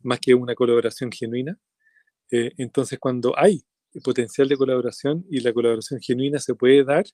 más 0.00 0.18
que 0.20 0.34
una 0.34 0.54
colaboración 0.54 1.12
genuina. 1.12 1.58
Eh, 2.30 2.52
entonces, 2.56 2.98
cuando 2.98 3.38
hay 3.38 3.62
potencial 4.00 4.48
de 4.48 4.56
colaboración 4.56 5.24
y 5.30 5.40
la 5.40 5.52
colaboración 5.52 6.00
genuina 6.00 6.38
se 6.38 6.54
puede 6.54 6.84
dar, 6.84 7.04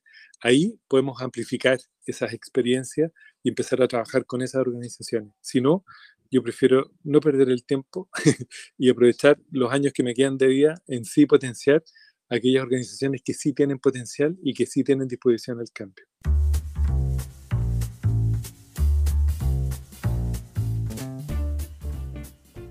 ahí 0.41 0.79
podemos 0.87 1.21
amplificar 1.21 1.79
esas 2.05 2.33
experiencias 2.33 3.11
y 3.43 3.49
empezar 3.49 3.81
a 3.81 3.87
trabajar 3.87 4.25
con 4.25 4.41
esas 4.41 4.61
organizaciones. 4.61 5.31
Si 5.41 5.61
no, 5.61 5.83
yo 6.31 6.43
prefiero 6.43 6.91
no 7.03 7.19
perder 7.19 7.49
el 7.49 7.63
tiempo 7.63 8.09
y 8.77 8.89
aprovechar 8.89 9.39
los 9.51 9.71
años 9.71 9.93
que 9.93 10.03
me 10.03 10.13
quedan 10.13 10.37
de 10.37 10.47
vida 10.47 10.75
en 10.87 11.05
sí 11.05 11.25
potenciar 11.25 11.83
aquellas 12.29 12.63
organizaciones 12.63 13.21
que 13.23 13.33
sí 13.33 13.53
tienen 13.53 13.79
potencial 13.79 14.35
y 14.43 14.53
que 14.53 14.65
sí 14.65 14.83
tienen 14.83 15.07
disposición 15.07 15.59
al 15.59 15.71
cambio. 15.71 16.05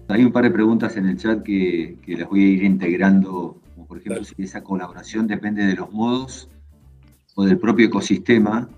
Hay 0.08 0.24
un 0.24 0.32
par 0.32 0.44
de 0.44 0.50
preguntas 0.50 0.96
en 0.96 1.06
el 1.06 1.16
chat 1.16 1.42
que, 1.42 1.96
que 2.02 2.16
las 2.16 2.28
voy 2.28 2.44
a 2.44 2.48
ir 2.48 2.62
integrando 2.62 3.60
por 3.86 3.98
ejemplo, 3.98 4.24
si 4.24 4.34
esa 4.42 4.62
colaboración 4.62 5.26
depende 5.26 5.66
de 5.66 5.74
los 5.74 5.92
modos 5.92 6.48
o 7.34 7.44
del 7.44 7.58
propio 7.58 7.86
ecosistema, 7.86 8.68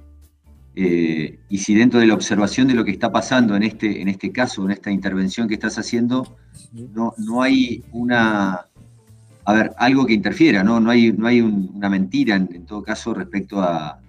eh, 0.78 1.38
y 1.48 1.58
si 1.58 1.74
dentro 1.74 1.98
de 1.98 2.06
la 2.06 2.12
observación 2.12 2.68
de 2.68 2.74
lo 2.74 2.84
que 2.84 2.90
está 2.90 3.10
pasando 3.10 3.56
en 3.56 3.62
este, 3.62 4.02
en 4.02 4.08
este 4.08 4.30
caso, 4.30 4.62
en 4.66 4.72
esta 4.72 4.90
intervención 4.90 5.48
que 5.48 5.54
estás 5.54 5.78
haciendo, 5.78 6.36
no, 6.72 7.14
no 7.16 7.40
hay 7.40 7.82
una, 7.92 8.66
a 9.46 9.52
ver, 9.54 9.72
algo 9.78 10.04
que 10.04 10.12
interfiera, 10.12 10.62
no, 10.62 10.78
no 10.78 10.90
hay, 10.90 11.12
no 11.12 11.26
hay 11.26 11.40
una 11.40 11.88
mentira 11.88 12.36
en, 12.36 12.66
todo 12.66 12.82
caso 12.82 13.14
respecto 13.14 13.62
a, 13.62 14.00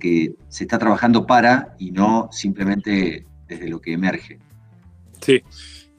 que 0.00 0.34
se 0.48 0.64
está 0.64 0.78
trabajando 0.78 1.26
para 1.26 1.74
y 1.78 1.90
no 1.90 2.30
simplemente 2.32 3.26
desde 3.46 3.68
lo 3.68 3.80
que 3.80 3.92
emerge. 3.92 4.38
Sí, 5.20 5.42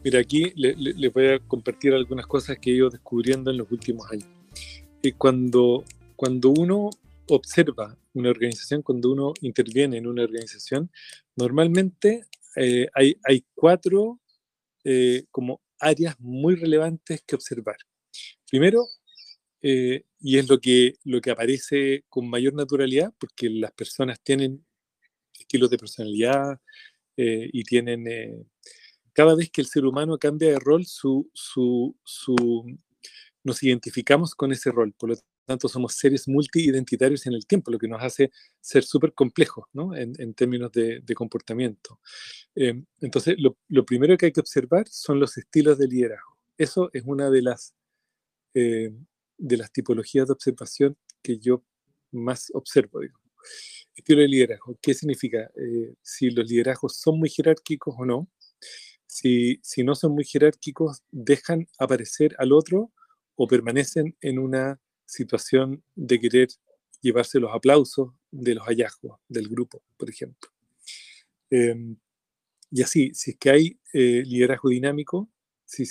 mira, 0.04 0.20
aquí 0.20 0.52
les 0.56 1.14
voy 1.14 1.28
a 1.28 1.40
compartir 1.40 1.94
algunas 1.94 2.28
cosas 2.28 2.58
que 2.60 2.72
he 2.72 2.76
ido 2.76 2.90
descubriendo 2.90 3.52
en 3.52 3.58
los 3.58 3.72
últimos 3.72 4.10
años 4.12 4.28
cuando, 5.18 5.86
cuando 6.16 6.50
uno 6.50 6.90
observa 7.28 7.98
una 8.14 8.30
organización, 8.30 8.82
cuando 8.82 9.12
uno 9.12 9.34
interviene 9.42 9.98
en 9.98 10.08
una 10.08 10.24
organización, 10.24 10.92
normalmente 11.36 12.26
eh, 12.56 12.88
hay, 12.94 13.18
hay, 13.24 13.46
cuatro 13.54 14.20
eh, 14.84 15.26
como 15.32 15.62
áreas 15.80 16.20
muy 16.20 16.56
relevantes 16.56 17.22
que 17.26 17.36
observar. 17.36 17.78
Primero, 18.50 18.86
eh, 19.62 20.04
y 20.20 20.38
es 20.38 20.50
lo 20.50 20.60
que, 20.60 20.96
lo 21.04 21.22
que 21.22 21.32
aparece 21.32 22.04
con 22.10 22.28
mayor 22.28 22.54
naturalidad, 22.54 23.14
porque 23.20 23.50
las 23.50 23.72
personas 23.72 24.20
tienen 24.22 24.66
estilos 25.40 25.70
de 25.70 25.78
personalidad 25.78 26.60
y 27.22 27.66
tienen, 27.66 28.06
cada 29.20 29.36
vez 29.36 29.50
que 29.52 29.60
el 29.60 29.68
ser 29.68 29.86
humano 29.86 30.18
cambia 30.18 30.48
de 30.48 30.60
rol, 30.60 30.86
su, 30.86 31.30
su, 31.34 31.94
su 32.06 32.66
nos 33.44 33.62
identificamos 33.62 34.34
con 34.34 34.54
ese 34.54 34.72
rol. 34.72 34.94
Por 34.94 35.10
lo 35.10 35.18
tanto, 35.46 35.68
somos 35.68 35.96
seres 35.96 36.26
multiidentitarios 36.30 37.28
en 37.28 37.34
el 37.34 37.46
tiempo, 37.46 37.70
lo 37.70 37.78
que 37.78 37.90
nos 37.90 38.02
hace 38.02 38.32
ser 38.62 38.86
súper 38.86 39.14
complejos 39.14 39.66
¿no? 39.74 39.94
en, 39.94 40.14
en, 40.20 40.34
términos 40.34 40.72
de, 40.72 41.02
de 41.02 41.16
comportamiento. 41.16 42.00
Eh, 42.56 42.82
entonces, 43.02 43.36
lo, 43.40 43.58
lo, 43.68 43.84
primero 43.84 44.18
que 44.18 44.28
hay 44.28 44.32
que 44.32 44.40
observar 44.40 44.88
son 44.88 45.20
los 45.20 45.38
estilos 45.38 45.78
de 45.78 45.90
liderazgo. 45.90 46.38
Eso 46.58 46.90
es 46.94 47.04
una 47.06 47.30
de 47.30 47.42
las, 47.42 47.76
eh, 48.54 48.90
de 49.38 49.58
las 49.58 49.70
tipologías 49.74 50.28
de 50.28 50.32
observación 50.32 50.98
que 51.22 51.40
yo 51.40 51.62
más 52.12 52.52
observo. 52.54 53.02
Digo. 53.02 53.20
Estilo 53.94 54.22
de 54.22 54.30
liderazgo, 54.30 54.80
¿qué 54.82 54.94
significa? 54.94 55.52
Eh, 55.58 55.94
si 56.02 56.30
los 56.30 56.50
liderazgos 56.50 56.96
son 56.96 57.20
muy 57.20 57.30
jerárquicos 57.30 57.94
o 57.98 58.06
no. 58.06 58.30
Si, 59.10 59.60
no 59.84 59.96
son 59.96 60.12
muy 60.12 60.24
jerárquicos, 60.24 61.02
dejan 61.10 61.68
aparecer 61.80 62.36
al 62.38 62.54
otro 62.54 62.92
o 63.36 63.48
permanecen 63.48 64.16
en 64.22 64.38
una 64.38 64.80
situación 65.06 65.84
de 65.96 66.20
querer 66.20 66.50
llevarse 67.02 67.40
los 67.40 67.52
aplausos 67.52 68.14
de 68.30 68.54
los 68.54 68.66
hallazgos 68.66 69.20
del 69.28 69.50
grupo, 69.50 69.82
por 69.98 70.12
ejemplo. 70.12 70.52
Em, 71.50 71.98
y 72.70 72.84
así, 72.84 73.12
si 73.16 73.32
es 73.32 73.38
que 73.38 73.50
hay 73.50 73.80
eh, 73.94 74.22
liderazgo 74.28 74.70
dinámico, 74.70 75.28
si, 75.66 75.84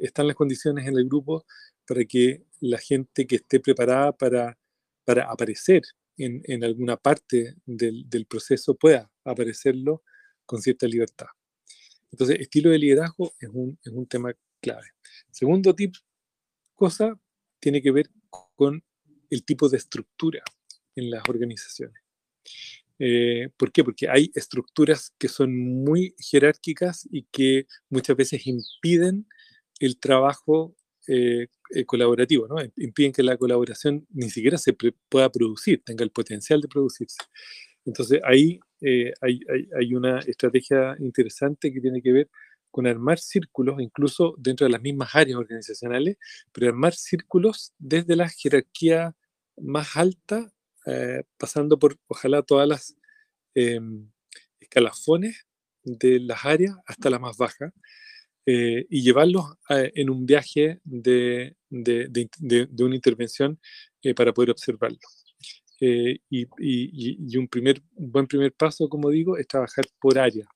están 0.00 0.28
las 0.28 0.36
condiciones 0.36 0.86
en 0.86 0.96
el 0.96 1.08
grupo 1.08 1.44
para 1.86 2.04
que 2.04 2.44
la 2.60 2.78
gente 2.78 3.26
que 3.26 3.36
esté 3.36 3.58
preparada 3.58 4.12
para, 4.12 4.56
aparecer 5.28 5.82
en, 6.16 6.62
alguna 6.62 6.96
parte 6.96 7.56
del, 7.66 8.26
proceso 8.28 8.76
pueda 8.76 9.10
aparecerlo 9.24 10.04
con 10.46 10.62
cierta 10.62 10.86
libertad. 10.86 11.26
Entonces, 12.12 12.40
estilo 12.40 12.70
de 12.70 12.78
liderazgo 12.78 13.32
es 13.38 13.48
un, 13.52 13.78
es 13.82 13.92
un 13.92 14.06
tema 14.06 14.32
clave. 14.60 14.88
Segundo 15.30 15.74
tip, 15.74 15.94
cosa, 16.74 17.18
tiene 17.60 17.82
que 17.82 17.92
ver 17.92 18.10
con 18.54 18.82
el 19.30 19.44
tipo 19.44 19.68
de 19.68 19.76
estructura 19.76 20.42
en 20.96 21.10
las 21.10 21.22
organizaciones. 21.28 22.02
Eh, 22.98 23.48
¿Por 23.56 23.72
qué? 23.72 23.82
Porque 23.82 24.08
hay 24.08 24.30
estructuras 24.34 25.14
que 25.18 25.28
son 25.28 25.56
muy 25.56 26.14
jerárquicas 26.18 27.08
y 27.10 27.24
que 27.32 27.66
muchas 27.88 28.16
veces 28.16 28.46
impiden 28.46 29.26
el 29.78 29.98
trabajo 29.98 30.76
eh, 31.06 31.48
eh, 31.70 31.84
colaborativo, 31.86 32.46
¿no? 32.46 32.56
impiden 32.76 33.12
que 33.12 33.22
la 33.22 33.38
colaboración 33.38 34.06
ni 34.10 34.28
siquiera 34.28 34.58
se 34.58 34.74
pueda 35.08 35.32
producir, 35.32 35.82
tenga 35.82 36.04
el 36.04 36.10
potencial 36.10 36.60
de 36.60 36.68
producirse. 36.68 37.18
Entonces 37.86 38.20
ahí 38.24 38.60
hay, 38.82 39.40
hay, 39.78 39.94
una 39.94 40.20
estrategia 40.20 40.96
interesante 41.00 41.72
que 41.72 41.80
tiene 41.80 42.00
que 42.02 42.12
ver 42.12 42.30
con 42.70 42.86
armar 42.86 43.18
círculos, 43.18 43.80
incluso 43.80 44.34
dentro 44.38 44.64
de 44.64 44.70
las 44.70 44.80
mismas 44.80 45.14
áreas 45.14 45.38
organizacionales, 45.38 46.16
pero 46.52 46.68
armar 46.68 46.94
círculos 46.94 47.72
desde 47.78 48.16
la 48.16 48.28
jerarquía 48.28 49.14
más 49.56 49.96
alta 49.96 50.52
eh, 50.86 51.24
pasando 51.36 51.78
por, 51.78 51.96
ojalá, 52.08 52.42
todas 52.42 52.68
las 52.68 52.96
em, 53.54 54.10
escalafones 54.60 55.46
de 55.84 56.20
las 56.20 56.44
áreas 56.44 56.76
hasta 56.86 57.10
la 57.10 57.18
más 57.18 57.36
baja, 57.36 57.72
eh, 58.46 58.86
y 58.88 59.02
llevarlos 59.02 59.44
en 59.68 60.10
un 60.10 60.26
viaje 60.26 60.80
de, 60.84 61.54
una 61.70 62.94
intervención 62.94 63.60
eh, 64.02 64.14
para 64.14 64.32
poder 64.32 64.50
observarlo. 64.50 64.98
Y, 65.80 66.20
y, 66.58 67.36
un, 67.38 67.48
primer, 67.48 67.82
un 67.94 68.12
buen 68.12 68.26
primer 68.26 68.52
paso, 68.52 68.88
como 68.88 69.08
digo, 69.08 69.38
es 69.38 69.48
trabajar 69.48 69.86
por 69.98 70.18
área 70.18 70.46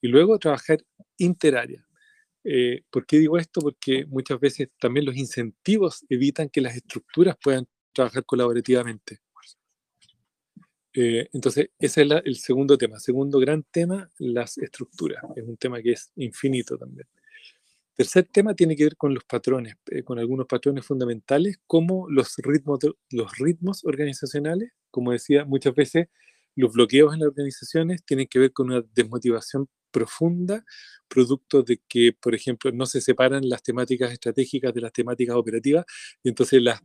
y 0.00 0.08
luego 0.08 0.38
trabajar 0.38 0.84
interárea. 1.18 1.86
¿Por 2.90 3.06
qué 3.06 3.18
digo 3.18 3.38
esto? 3.38 3.60
Porque 3.60 4.04
muchas 4.06 4.40
veces 4.40 4.68
también 4.80 5.06
los 5.06 5.16
incentivos 5.16 6.04
evitan 6.08 6.48
que 6.48 6.60
las 6.60 6.74
estructuras 6.74 7.36
puedan 7.40 7.68
trabajar 7.92 8.24
colaborativamente. 8.24 9.20
Eh, 10.94 11.28
entonces, 11.32 11.70
ese 11.78 12.02
es 12.02 12.10
el 12.24 12.36
segundo 12.36 12.76
tema. 12.76 12.98
Segundo 12.98 13.38
gran 13.38 13.62
tema, 13.64 14.10
las 14.18 14.58
estructuras. 14.58 15.22
Es 15.36 15.44
un 15.44 15.56
tema 15.56 15.80
que 15.80 15.92
es 15.92 16.10
infinito 16.16 16.76
también. 16.76 17.06
Tercer 17.96 18.24
tema 18.32 18.54
tiene 18.54 18.74
que 18.74 18.84
ver 18.84 18.96
con 18.96 19.12
los 19.14 19.24
patrones, 19.24 19.74
eh, 19.90 20.02
con 20.02 20.18
algunos 20.18 20.46
patrones 20.46 20.86
fundamentales, 20.86 21.58
como 21.66 22.08
los 22.08 22.34
ritmos, 22.38 22.78
los 23.10 23.36
ritmos 23.38 23.84
organizacionales. 23.84 24.70
Como 24.90 25.12
decía, 25.12 25.44
muchas 25.44 25.74
veces 25.74 26.06
los 26.56 26.72
bloqueos 26.72 27.12
en 27.14 27.20
las 27.20 27.28
organizaciones 27.28 28.02
tienen 28.04 28.26
que 28.28 28.38
ver 28.38 28.52
con 28.52 28.70
una 28.70 28.82
desmotivación 28.94 29.68
profunda, 29.90 30.64
producto 31.08 31.62
de 31.62 31.80
que, 31.86 32.14
por 32.18 32.34
ejemplo, 32.34 32.72
no 32.72 32.86
se 32.86 33.02
separan 33.02 33.46
las 33.48 33.62
temáticas 33.62 34.10
estratégicas 34.12 34.72
de 34.72 34.80
las 34.80 34.92
temáticas 34.92 35.36
operativas, 35.36 35.84
y 36.22 36.30
entonces 36.30 36.62
las 36.62 36.80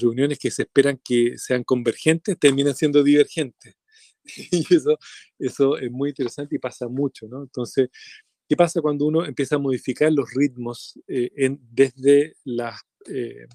reuniones 0.00 0.38
que 0.38 0.50
se 0.50 0.62
esperan 0.62 1.00
que 1.02 1.38
sean 1.38 1.64
convergentes 1.64 2.38
terminan 2.38 2.74
siendo 2.74 3.02
divergentes. 3.02 3.76
Y 4.52 4.74
eso, 4.74 4.98
eso 5.38 5.78
es 5.78 5.90
muy 5.90 6.10
interesante 6.10 6.54
y 6.56 6.58
pasa 6.58 6.88
mucho, 6.88 7.26
¿no? 7.28 7.42
Entonces, 7.42 7.88
¿qué 8.50 8.56
pasa 8.56 8.80
cuando 8.80 9.06
uno 9.06 9.24
empieza 9.24 9.54
a 9.54 9.58
modificar 9.58 10.12
los 10.12 10.34
ritmos 10.34 10.98
eh, 11.06 11.56
desde, 11.70 12.34
las, 12.42 12.80
eh, 13.06 13.46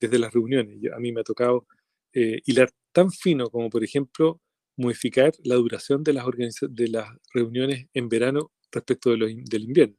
desde 0.00 0.18
las 0.18 0.34
reuniones? 0.34 0.80
a 0.92 0.98
mí 0.98 1.12
me 1.12 1.20
ha 1.20 1.24
tocado 1.24 1.68
eh, 2.12 2.40
hilar 2.44 2.72
tan 2.90 3.12
fino 3.12 3.48
como, 3.50 3.70
por 3.70 3.84
ejemplo, 3.84 4.40
modificar 4.76 5.32
la 5.44 5.54
duración 5.54 6.02
de 6.02 6.14
las, 6.14 6.26
de 6.60 6.88
las 6.88 7.08
reuniones 7.32 7.86
en 7.94 8.08
verano 8.08 8.50
respecto 8.72 9.10
de 9.10 9.44
del 9.44 9.62
invierno. 9.62 9.96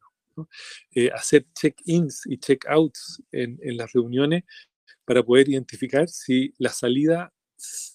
hacer 1.14 1.46
check-ins 1.54 2.24
y 2.26 2.38
check-outs 2.38 3.24
en, 3.32 3.58
en, 3.62 3.78
las 3.78 3.94
reuniones 3.94 4.44
para 5.06 5.24
poder 5.24 5.48
identificar 5.48 6.10
si 6.10 6.54
la 6.58 6.72
salida, 6.72 7.34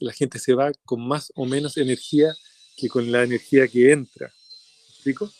la 0.00 0.14
gente 0.14 0.38
se 0.38 0.54
va 0.54 0.72
con 0.86 1.06
más 1.06 1.30
o 1.34 1.44
menos 1.44 1.76
energía 1.76 2.32
que 2.78 2.88
con 2.88 3.12
la 3.12 3.22
energía 3.22 3.68
que 3.68 3.92
entra. 3.92 4.32
¿Explico? 4.94 5.30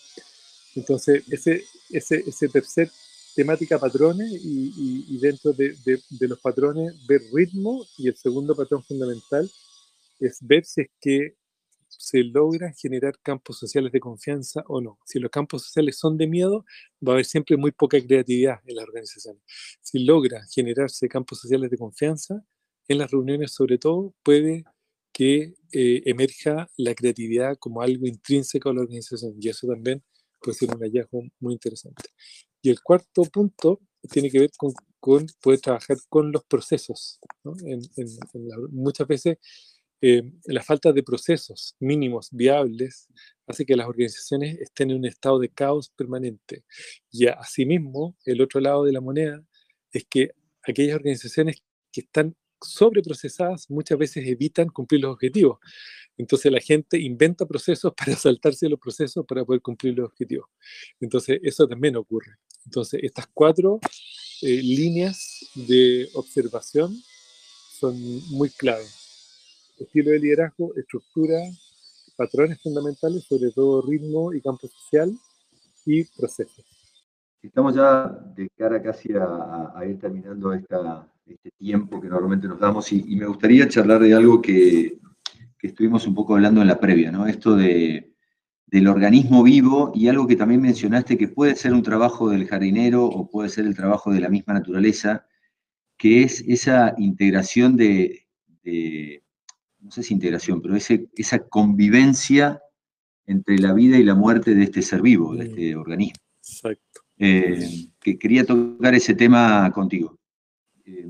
Entonces, 0.74 1.24
ese, 1.30 1.64
ese, 1.90 2.24
ese 2.26 2.48
tercer 2.48 2.90
temática 3.34 3.78
patrones 3.78 4.30
y, 4.30 5.06
y, 5.08 5.18
dentro 5.18 5.52
de, 5.52 5.74
de, 5.84 6.28
los 6.28 6.38
patrones 6.40 6.94
ver 7.06 7.22
ritmo 7.32 7.84
y 7.96 8.08
el 8.08 8.16
segundo 8.16 8.54
patrón 8.54 8.82
fundamental 8.82 9.50
es 10.20 10.38
ver 10.42 10.64
si 10.64 10.82
es 10.82 10.90
que 11.00 11.36
se 11.88 12.24
logran 12.24 12.74
generar 12.74 13.18
campos 13.22 13.58
sociales 13.58 13.92
de 13.92 14.00
confianza 14.00 14.62
o 14.66 14.80
no. 14.80 14.98
Si 15.04 15.18
los 15.18 15.30
campos 15.30 15.62
sociales 15.62 15.98
son 15.98 16.16
de 16.16 16.26
miedo, 16.26 16.64
va 17.06 17.12
a 17.12 17.14
haber 17.14 17.24
siempre 17.24 17.56
muy 17.56 17.70
poca 17.70 18.00
creatividad 18.00 18.60
en 18.66 18.76
las 18.76 18.84
organizaciones. 18.84 19.42
Si 19.80 19.98
logra 20.04 20.42
generarse 20.50 21.08
campos 21.08 21.40
sociales 21.40 21.70
de 21.70 21.78
confianza, 21.78 22.42
en 22.88 22.98
las 22.98 23.10
reuniones 23.10 23.52
sobre 23.52 23.78
todo 23.78 24.14
puede 24.22 24.64
que 25.12 25.54
eh, 25.72 26.02
emerja 26.06 26.68
la 26.76 26.94
creatividad 26.94 27.56
como 27.58 27.82
algo 27.82 28.06
intrínseco 28.06 28.70
a 28.70 28.74
la 28.74 28.80
organización 28.80 29.34
y 29.38 29.48
eso 29.48 29.66
también 29.66 30.02
puede 30.43 30.57
ser 30.57 30.74
un 30.74 30.80
hallazgo 30.80 31.22
muy 31.40 31.55
interesante. 31.55 32.05
Y 32.61 32.70
el 32.70 32.80
cuarto 32.82 33.22
punto 33.24 33.80
tiene 34.11 34.30
que 34.30 34.40
ver 34.40 34.51
con, 34.57 34.72
con 35.01 35.26
poder 35.40 35.61
trabajar 35.61 35.97
con 36.09 36.32
los 36.32 36.45
procesos. 36.45 37.18
¿no? 37.45 37.55
En, 37.64 37.80
en, 37.97 38.09
muchas 38.70 39.07
veces 39.07 39.38
eh, 40.05 40.24
la 40.47 40.62
falta 40.64 40.93
de 40.93 41.05
procesos 41.05 41.76
mínimos 41.78 42.28
viables 42.32 43.09
hace 43.47 43.64
que 43.64 43.76
las 43.76 43.86
organizaciones 43.86 44.59
estén 44.59 44.90
en 44.90 44.97
un 44.99 45.05
estado 45.05 45.38
de 45.38 45.49
caos 45.49 45.90
permanente. 45.90 46.64
Y 47.11 47.28
asimismo, 47.28 48.16
el 48.24 48.40
otro 48.40 48.61
lado 48.61 48.84
de 48.84 48.93
la 48.93 49.01
moneda 49.01 49.40
es 49.93 50.05
que 50.11 50.32
aquellas 50.64 50.97
organizaciones 50.97 51.62
que 51.93 52.01
están 52.01 52.34
sobreprocesadas 52.61 53.70
muchas 53.70 53.97
veces 53.97 54.26
evitan 54.26 54.68
cumplir 54.68 55.03
los 55.03 55.12
objetivos. 55.12 55.59
Entonces 56.22 56.52
la 56.52 56.60
gente 56.60 56.98
inventa 56.98 57.46
procesos 57.46 57.92
para 57.96 58.16
saltarse 58.16 58.68
los 58.68 58.78
procesos 58.78 59.26
para 59.26 59.44
poder 59.44 59.60
cumplir 59.60 59.96
los 59.96 60.06
objetivos. 60.06 60.48
Entonces 61.00 61.40
eso 61.42 61.66
también 61.66 61.96
ocurre. 61.96 62.36
Entonces 62.64 63.00
estas 63.02 63.26
cuatro 63.34 63.80
eh, 64.42 64.62
líneas 64.62 65.50
de 65.54 66.08
observación 66.14 66.96
son 67.78 67.96
muy 68.30 68.50
claves 68.50 69.02
estilo 69.82 70.10
de 70.10 70.18
liderazgo, 70.18 70.72
estructura, 70.76 71.38
patrones 72.16 72.60
fundamentales, 72.62 73.24
sobre 73.24 73.50
todo 73.50 73.82
ritmo 73.82 74.32
y 74.32 74.40
campo 74.40 74.68
social 74.68 75.12
y 75.84 76.04
procesos. 76.04 76.64
Estamos 77.42 77.74
ya 77.74 78.06
de 78.36 78.48
cara 78.56 78.80
casi 78.80 79.12
a, 79.14 79.74
ir 79.88 79.98
terminando 79.98 80.52
este 80.52 81.50
tiempo 81.58 82.00
que 82.00 82.08
normalmente 82.08 82.46
nos 82.46 82.60
damos 82.60 82.92
y, 82.92 83.16
me 83.16 83.26
gustaría 83.26 83.68
charlar 83.68 84.00
de 84.00 84.14
algo 84.14 84.40
que, 84.40 84.98
que, 85.62 85.68
estuvimos 85.68 86.06
un 86.06 86.14
poco 86.14 86.34
hablando 86.34 86.60
en 86.60 86.66
la 86.66 86.80
previa, 86.80 87.12
¿no? 87.12 87.26
Esto 87.26 87.56
de, 87.56 88.12
del 88.66 88.88
organismo 88.88 89.42
vivo 89.42 89.92
y 89.94 90.08
algo 90.08 90.26
que 90.26 90.36
también 90.36 90.60
mencionaste 90.60 91.16
que 91.16 91.28
puede 91.28 91.54
ser 91.54 91.72
un 91.72 91.82
trabajo 91.82 92.28
del 92.28 92.48
jardinero 92.48 93.04
o 93.04 93.30
puede 93.30 93.48
ser 93.48 93.66
el 93.66 93.76
trabajo 93.76 94.12
de 94.12 94.20
la 94.20 94.28
misma 94.28 94.54
naturaleza, 94.54 95.26
que 95.96 96.22
es 96.24 96.44
esa 96.46 96.94
integración 96.98 97.76
de, 97.76 98.26
de 98.64 99.22
no 99.78 99.90
sé 99.90 100.02
si 100.02 100.14
integración, 100.14 100.60
pero 100.60 100.76
ese, 100.76 101.08
esa 101.14 101.40
convivencia 101.48 102.60
entre 103.26 103.58
la 103.58 103.72
vida 103.72 103.98
y 103.98 104.04
la 104.04 104.14
muerte 104.14 104.54
de 104.54 104.64
este 104.64 104.82
ser 104.82 105.02
vivo, 105.02 105.34
de 105.34 105.46
este 105.46 105.76
organismo. 105.76 106.20
Exacto. 106.38 107.02
Eh, 107.18 107.86
que 108.00 108.18
quería 108.18 108.44
tocar 108.44 108.94
ese 108.94 109.14
tema 109.14 109.70
contigo. 109.72 110.18
Eh, 110.84 111.08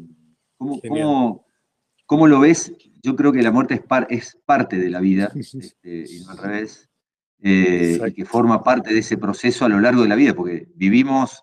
¿cómo, 2.06 2.26
lo 2.26 2.40
ves? 2.40 2.72
Yo 3.02 3.16
creo 3.16 3.32
que 3.32 3.42
la 3.42 3.50
muerte 3.50 3.74
es, 3.74 3.82
es 4.10 4.38
parte 4.44 4.78
de 4.78 4.90
la 4.90 5.00
vida, 5.00 5.32
este, 5.34 6.04
y 6.08 6.20
no 6.20 6.30
al 6.30 6.38
revés, 6.38 6.88
eh, 7.40 8.00
y 8.06 8.12
que 8.12 8.24
forma 8.24 8.62
parte 8.62 8.92
de 8.94 9.00
ese 9.00 9.16
proceso 9.16 9.64
a 9.64 9.68
lo 9.68 9.80
largo 9.80 10.02
de 10.02 10.08
la 10.08 10.16
vida, 10.16 10.34
porque 10.34 10.68
vivimos 10.74 11.42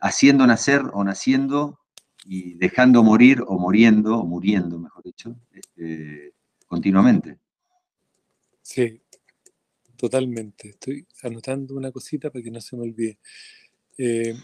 haciendo 0.00 0.46
nacer 0.46 0.82
o 0.94 1.04
naciendo 1.04 1.80
y 2.24 2.54
dejando 2.54 3.02
morir 3.02 3.42
o 3.46 3.58
muriendo, 3.58 4.18
o 4.18 4.26
muriendo, 4.26 4.78
mejor 4.78 5.02
dicho, 5.04 5.36
este, 5.52 6.32
continuamente. 6.66 7.38
Sí, 8.62 9.02
totalmente. 9.96 10.70
Estoy 10.70 11.06
anotando 11.22 11.74
una 11.74 11.92
cosita 11.92 12.30
para 12.30 12.42
que 12.42 12.50
no 12.50 12.60
se 12.60 12.76
me 12.76 12.82
olvide. 12.82 13.18
Eh, 13.98 14.34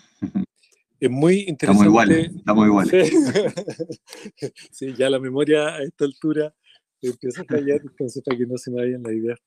es 1.00 1.10
muy 1.10 1.46
interesante. 1.48 2.30
Estamos 2.36 2.66
iguales, 2.66 3.10
Sí. 4.70 4.94
ya 4.96 5.08
la 5.08 5.18
memoria 5.18 5.76
a 5.76 5.82
esta 5.82 6.04
altura 6.04 6.54
empieza 7.00 7.42
a 7.42 7.44
fallar, 7.44 7.80
entonces 7.82 8.22
para 8.22 8.36
que 8.36 8.46
no 8.46 8.58
se 8.58 8.70
me 8.70 8.82
vayan 8.82 9.02
las 9.02 9.12
ideas 9.12 9.38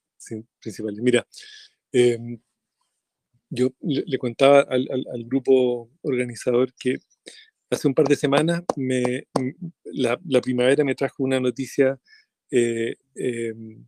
principales. 0.60 1.00
Mira, 1.00 1.28
em, 1.92 2.40
yo 3.50 3.72
le, 3.82 4.18
contaba 4.18 4.62
al, 4.62 4.88
al, 4.90 5.24
grupo 5.26 5.92
organizador 6.02 6.74
que 6.74 6.98
hace 7.70 7.88
un 7.88 7.94
par 7.94 8.08
de 8.08 8.16
semanas 8.16 8.64
me, 8.76 9.28
la, 9.84 10.20
primavera 10.42 10.84
me 10.84 10.96
trajo 10.96 11.24
una 11.24 11.40
noticia 11.40 12.00
eh, 12.50 12.96
em, 13.16 13.86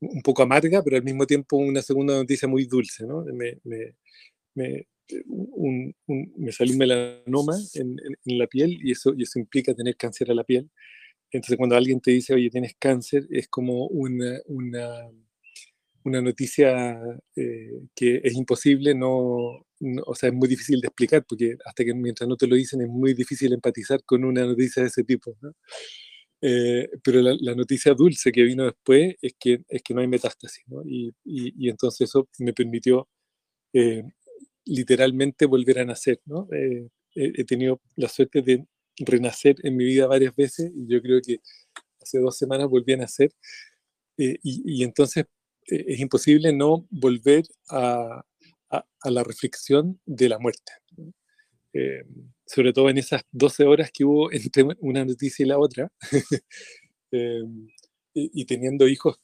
un 0.00 0.22
poco 0.22 0.42
amarga, 0.42 0.82
pero 0.82 0.96
al 0.96 1.04
mismo 1.04 1.26
tiempo 1.26 1.56
una 1.56 1.82
segunda 1.82 2.14
noticia 2.14 2.48
muy 2.48 2.66
dulce. 2.66 3.06
¿no? 3.06 3.24
Me, 3.24 3.58
me, 3.64 3.94
me, 4.54 4.88
un, 5.26 5.94
me 6.06 6.52
salió 6.52 6.72
un 6.72 6.78
melanoma 6.78 7.56
en, 7.74 7.96
en, 8.24 8.38
la 8.38 8.46
piel 8.46 8.78
y 8.82 8.92
eso, 8.92 9.12
y 9.16 9.22
eso 9.22 9.38
implica 9.38 9.74
tener 9.74 9.96
cáncer 9.96 10.30
a 10.30 10.34
la 10.34 10.44
piel. 10.44 10.70
Entonces 11.30 11.56
cuando 11.56 11.76
alguien 11.76 12.00
te 12.00 12.12
dice, 12.12 12.34
oye, 12.34 12.50
tienes 12.50 12.74
cáncer, 12.78 13.26
es 13.30 13.48
como 13.48 13.86
una, 13.88 14.40
una, 14.46 15.10
una 16.04 16.20
noticia 16.22 16.96
eh, 17.34 17.80
que 17.94 18.20
es 18.22 18.34
imposible, 18.34 18.94
no, 18.94 19.66
o 20.06 20.14
sea, 20.14 20.28
es 20.28 20.34
muy 20.34 20.48
difícil 20.48 20.80
de 20.80 20.88
explicar, 20.88 21.24
porque 21.28 21.56
hasta 21.64 21.84
que 21.84 21.94
mientras 21.94 22.28
no 22.28 22.36
te 22.36 22.46
lo 22.46 22.56
dicen 22.56 22.82
es 22.82 22.88
muy 22.88 23.14
difícil 23.14 23.52
empatizar 23.52 24.02
con 24.04 24.24
una 24.24 24.44
noticia 24.44 24.82
de 24.82 24.88
ese 24.88 25.04
tipo. 25.04 25.36
Eh, 26.40 26.88
pero 27.02 27.22
la, 27.22 27.54
noticia 27.54 27.94
dulce 27.94 28.30
que 28.30 28.42
vino 28.42 28.64
después 28.64 29.16
es 29.20 29.34
que, 29.40 29.62
es 29.66 29.82
que 29.82 29.94
no 29.94 30.02
hay 30.02 30.08
metástasis, 30.08 30.62
¿no? 30.68 30.82
y, 30.84 31.14
y, 31.24 31.70
entonces 31.70 32.10
eso 32.10 32.28
me 32.38 32.52
permitió 32.52 33.08
eh, 33.72 34.04
literalmente 34.64 35.46
volver 35.46 35.80
a 35.80 35.84
nacer. 35.84 36.20
¿no? 36.26 36.48
he 37.16 37.44
tenido 37.44 37.80
la 37.96 38.08
suerte 38.08 38.42
de 38.42 38.66
renacer 38.98 39.56
en 39.62 39.76
mi 39.76 39.84
vida 39.84 40.06
varias 40.06 40.34
veces 40.34 40.72
y 40.74 40.86
yo 40.88 41.00
creo 41.00 41.20
que 41.24 41.40
hace 42.00 42.18
dos 42.18 42.36
semanas 42.36 42.68
volví 42.68 42.92
a 42.92 42.98
nacer. 42.98 43.32
y, 44.16 44.38
y 44.42 44.84
entonces 44.84 45.26
eh, 45.66 45.84
es 45.88 46.00
imposible 46.00 46.52
no 46.52 46.86
volver 46.90 47.44
a, 47.68 48.24
a, 48.70 49.10
la 49.10 49.22
reflexión 49.22 50.00
de 50.04 50.28
la 50.28 50.38
muerte. 50.38 50.72
Eh, 51.72 52.04
sobre 52.46 52.72
todo 52.72 52.88
en 52.90 52.98
esas 52.98 53.22
12 53.32 53.64
horas 53.64 53.90
que 53.92 54.04
hubo 54.04 54.30
entre 54.30 54.64
una 54.80 55.04
noticia 55.04 55.44
y 55.44 55.48
la 55.48 55.58
otra, 55.58 55.90
eh, 57.12 57.42
y, 58.16 58.44
teniendo 58.44 58.86
hijos 58.86 59.16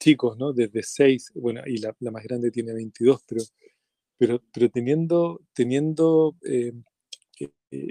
chicos, 0.00 0.36
¿no? 0.36 0.52
Desde 0.52 0.82
6, 0.82 1.32
bueno, 1.34 1.62
y 1.64 1.78
la, 1.78 1.94
la, 2.00 2.10
más 2.10 2.24
grande 2.24 2.50
tiene 2.50 2.72
22, 2.72 3.22
pero, 3.26 3.42
pero, 4.18 4.42
pero 4.52 4.68
teniendo, 4.70 5.40
teniendo 5.54 6.36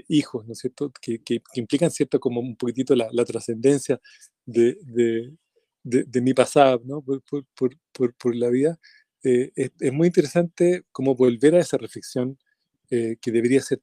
hijos, 0.08 0.46
¿no 0.46 0.52
es 0.52 0.58
cierto?, 0.58 0.92
que, 1.00 1.22
que, 1.22 1.42
implican, 1.54 1.90
¿cierto?, 1.90 2.20
como 2.20 2.40
un 2.40 2.56
poquitito 2.56 2.94
la, 2.94 3.08
la 3.12 3.24
trascendencia 3.24 4.00
de, 4.44 4.76
de, 5.82 6.20
mi 6.20 6.34
pasado, 6.34 6.82
¿no? 6.84 7.02
por, 7.02 7.22
por, 7.22 7.44
por, 7.92 8.14
por, 8.14 8.34
la 8.34 8.48
vida, 8.48 8.78
eh, 9.22 9.52
es, 9.54 9.92
muy 9.92 10.08
interesante 10.08 10.84
como 10.92 11.14
volver 11.14 11.54
a 11.54 11.60
esa 11.60 11.78
reflexión 11.78 12.38
eh, 12.90 13.16
que 13.20 13.30
debería 13.30 13.60
ser 13.60 13.80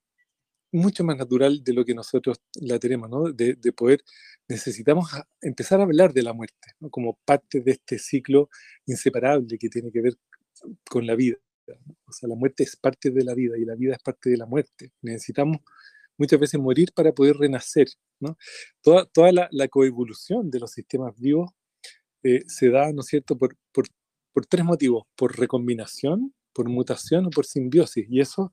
mucho 0.71 1.03
más 1.03 1.17
natural 1.17 1.63
de 1.63 1.73
lo 1.73 1.85
que 1.85 1.93
nosotros 1.93 2.41
la 2.55 2.79
tenemos, 2.79 3.09
¿no? 3.09 3.31
de, 3.31 3.55
de 3.55 3.73
poder, 3.73 4.03
necesitamos 4.47 5.11
empezar 5.41 5.79
a 5.79 5.83
hablar 5.83 6.13
de 6.13 6.23
la 6.23 6.33
muerte 6.33 6.71
¿no? 6.79 6.89
como 6.89 7.17
parte 7.25 7.61
de 7.61 7.73
este 7.73 7.99
ciclo 7.99 8.49
inseparable 8.85 9.57
que 9.57 9.69
tiene 9.69 9.91
que 9.91 10.01
ver 10.01 10.15
con 10.89 11.05
la 11.07 11.15
vida. 11.15 11.37
O 12.05 12.11
sea, 12.11 12.29
la 12.29 12.35
muerte 12.35 12.63
es 12.63 12.75
parte 12.75 13.11
de 13.11 13.23
la 13.23 13.33
vida 13.33 13.57
y 13.57 13.65
la 13.65 13.75
vida 13.75 13.93
es 13.93 13.99
parte 14.03 14.29
de 14.29 14.37
la 14.37 14.45
muerte. 14.45 14.91
Necesitamos 15.01 15.57
muchas 16.17 16.39
veces 16.39 16.59
morir 16.59 16.91
para 16.93 17.13
poder 17.13 17.37
renacer. 17.37 17.87
¿no? 18.19 18.37
Toda, 18.81 19.05
toda 19.05 19.31
la, 19.31 19.47
la 19.51 19.67
coevolución 19.67 20.49
de 20.49 20.59
los 20.59 20.71
sistemas 20.71 21.17
vivos 21.19 21.51
eh, 22.23 22.43
se 22.47 22.69
da, 22.69 22.91
¿no 22.93 23.01
es 23.01 23.07
cierto?, 23.07 23.37
por, 23.37 23.57
por, 23.71 23.85
por, 24.31 24.45
tres 24.45 24.63
motivos, 24.63 25.03
por 25.15 25.37
recombinación, 25.37 26.33
por 26.53 26.69
mutación 26.69 27.25
o 27.25 27.29
por 27.29 27.45
simbiosis. 27.45 28.05
Y 28.09 28.21
esos 28.21 28.49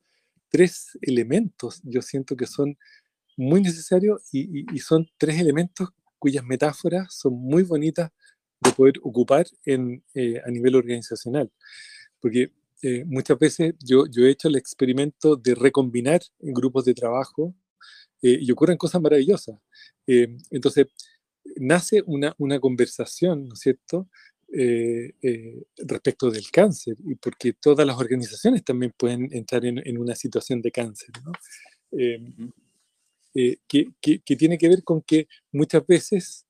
tres 0.49 0.97
elementos 1.01 1.81
yo 1.83 2.01
siento 2.01 2.35
que 2.35 2.47
son 2.47 2.77
muy 3.37 3.61
necesarios 3.61 4.21
y, 4.33 4.65
y, 4.75 4.79
son 4.79 5.07
tres 5.17 5.39
elementos 5.39 5.89
cuyas 6.19 6.43
metáforas 6.43 7.13
son 7.15 7.33
muy 7.33 7.63
bonitas 7.63 8.11
de 8.59 8.71
poder 8.73 8.95
ocupar 9.01 9.45
en, 9.65 10.03
eh, 10.13 10.41
a 10.45 10.51
nivel 10.51 10.75
organizacional. 10.75 11.49
Porque 12.19 12.51
eh, 12.81 13.03
muchas 13.05 13.37
veces 13.37 13.73
yo, 13.79 14.05
yo 14.07 14.25
he 14.25 14.31
hecho 14.31 14.47
el 14.47 14.55
experimento 14.55 15.35
de 15.35 15.55
recombinar 15.55 16.21
en 16.39 16.53
grupos 16.53 16.85
de 16.85 16.93
trabajo 16.93 17.55
y 18.23 18.51
ocurren 18.51 18.77
cosas 18.77 19.01
maravillosas. 19.01 19.55
entonces, 20.05 20.85
nace 21.55 22.03
una, 22.05 22.35
una 22.37 22.59
conversación, 22.59 23.47
¿no 23.47 23.53
es 23.55 23.61
cierto?, 23.61 24.07
eh, 24.53 25.13
eh, 25.21 25.63
respecto 25.77 26.29
del 26.29 26.51
cáncer, 26.51 26.97
y 27.05 27.15
porque 27.15 27.53
todas 27.53 27.87
las 27.87 27.97
organizaciones 27.97 28.65
también 28.65 28.91
pueden 28.97 29.29
entrar 29.31 29.65
en, 29.65 29.81
en 29.87 29.97
una 29.97 30.13
situación 30.13 30.61
de 30.61 30.71
cáncer, 30.71 31.09
¿no? 31.23 31.31
Eh, 31.93 33.59
que, 33.65 33.93
que, 34.01 34.19
que, 34.19 34.35
tiene 34.35 34.57
que 34.57 34.67
ver 34.67 34.83
con 34.83 35.01
que 35.03 35.29
muchas 35.53 35.87
veces 35.87 36.45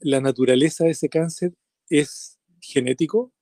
la 0.00 0.22
naturaleza 0.22 0.84
de 0.84 0.92
ese 0.92 1.10
cáncer 1.10 1.52
es 1.90 2.38
genético 2.58 3.34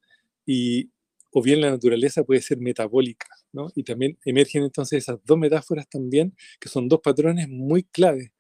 y, 0.45 0.91
o 1.31 1.43
bien 1.43 1.61
la 1.61 1.71
naturaleza 1.71 2.25
puede 2.25 2.41
ser 2.41 2.59
metabólica, 2.59 3.29
¿no? 3.53 3.69
Y 3.75 3.83
también 3.83 4.19
emergen 4.25 4.63
entonces 4.65 5.05
esas 5.05 5.19
dos 5.25 5.39
metáforas 5.39 5.89
también, 5.89 6.35
que 6.61 6.69
son 6.69 6.89
dos 6.89 7.01
patrones 7.01 7.49
muy 7.49 7.83
claves, 7.85 8.31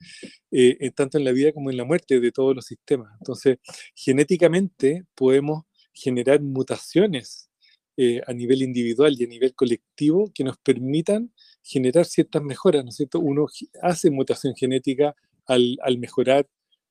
eh, 0.51 0.91
tanto 0.95 1.18
en 1.18 1.24
la 1.24 1.32
vida 1.32 1.53
como 1.53 1.70
en 1.70 1.76
la 1.76 1.84
muerte 1.84 2.20
de 2.20 2.32
todos 2.32 2.55
los 2.55 2.64
sistemas. 2.64 3.12
Entonces, 3.20 3.59
genéticamente 3.95 5.05
podemos 5.14 5.64
generar 5.93 6.41
mutaciones 6.41 7.51
eh, 7.97 8.22
a 8.26 8.32
nivel 8.32 8.62
individual 8.62 9.14
y 9.18 9.24
a 9.24 9.28
nivel 9.28 9.55
colectivo 9.55 10.30
que 10.32 10.45
nos 10.45 10.57
permitan 10.59 11.32
generar 11.62 12.07
ciertas 12.07 12.43
mejoras, 12.43 12.84
¿no 12.84 12.91
es? 12.91 13.01
Uno 13.14 13.47
hace 13.82 14.11
mutación 14.11 14.55
genética 14.55 15.14
al, 15.47 15.76
al 15.82 15.99
mejorar 15.99 16.47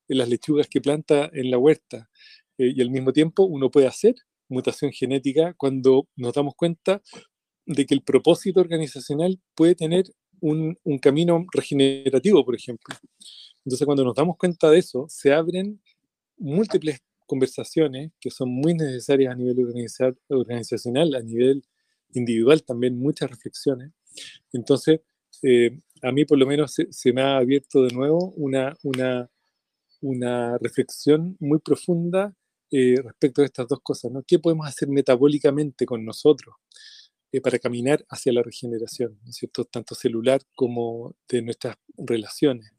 las 0.10 0.30
lechugas 0.30 0.68
que 0.68 0.82
planta 0.82 1.30
en 1.34 1.52
la 1.52 1.58
huerta, 1.58 2.10
eh, 2.58 2.74
y 2.76 2.82
al 2.82 2.90
mismo 2.90 3.14
tiempo 3.14 3.44
uno 3.44 3.72
puede 3.72 3.88
hacer 3.88 4.16
mutación 4.50 4.92
genética 4.92 5.54
cuando 5.54 6.08
nos 6.16 6.34
damos 6.34 6.56
cuenta 6.56 7.02
de 7.66 7.86
que 7.86 7.94
el 7.94 8.02
propósito 8.02 8.62
organizacional 8.62 9.40
puede 9.56 9.76
tener 9.76 10.06
un, 10.40 10.78
un, 10.84 11.00
camino 11.00 11.46
regenerativo, 11.52 12.46
por 12.46 12.56
ejemplo. 12.56 12.96
Entonces, 13.66 13.86
cuando 13.86 14.04
nos 14.04 14.16
damos 14.16 14.38
cuenta 14.38 14.70
de 14.70 14.80
eso, 14.80 15.08
se 15.10 15.34
abren 15.34 15.82
múltiples 16.38 17.02
conversaciones 17.26 18.12
que 18.20 18.32
son 18.32 18.50
muy 18.50 18.74
necesarias 18.74 19.34
a 19.34 19.36
nivel 19.36 19.60
organizacional, 20.30 21.14
a 21.16 21.22
nivel 21.22 21.64
individual 22.14 22.64
también, 22.64 22.98
muchas 22.98 23.30
reflexiones. 23.30 23.92
Entonces, 24.54 25.02
eh, 25.44 25.80
a 26.02 26.12
mí 26.12 26.26
por 26.26 26.38
lo 26.38 26.48
menos 26.48 26.74
se, 26.74 26.92
se, 26.92 27.14
me 27.14 27.22
ha 27.22 27.38
abierto 27.38 27.84
de 27.84 27.94
nuevo 27.94 28.32
una, 28.38 28.76
una, 28.84 29.30
una 30.02 30.58
reflexión 30.58 31.36
muy 31.40 31.60
profunda 31.60 32.34
eh, 32.72 32.96
respecto 33.04 33.42
a 33.42 33.46
estas 33.46 33.68
dos 33.68 33.80
cosas, 33.82 34.12
¿no? 34.12 34.24
¿Qué 34.28 34.40
podemos 34.40 34.68
hacer 34.68 34.90
metabólicamente 34.90 35.86
con 35.86 36.06
nosotros 36.06 36.56
eh, 37.32 37.42
para 37.42 37.60
caminar 37.60 38.06
hacia 38.10 38.34
la 38.34 38.44
regeneración, 38.44 39.20
¿no 39.24 39.30
es 39.30 39.38
cierto? 39.38 39.66
Tanto 39.66 39.96
celular 39.96 40.42
como 40.56 41.16
de 41.30 41.42
nuestras 41.42 41.78
relaciones. 41.98 42.72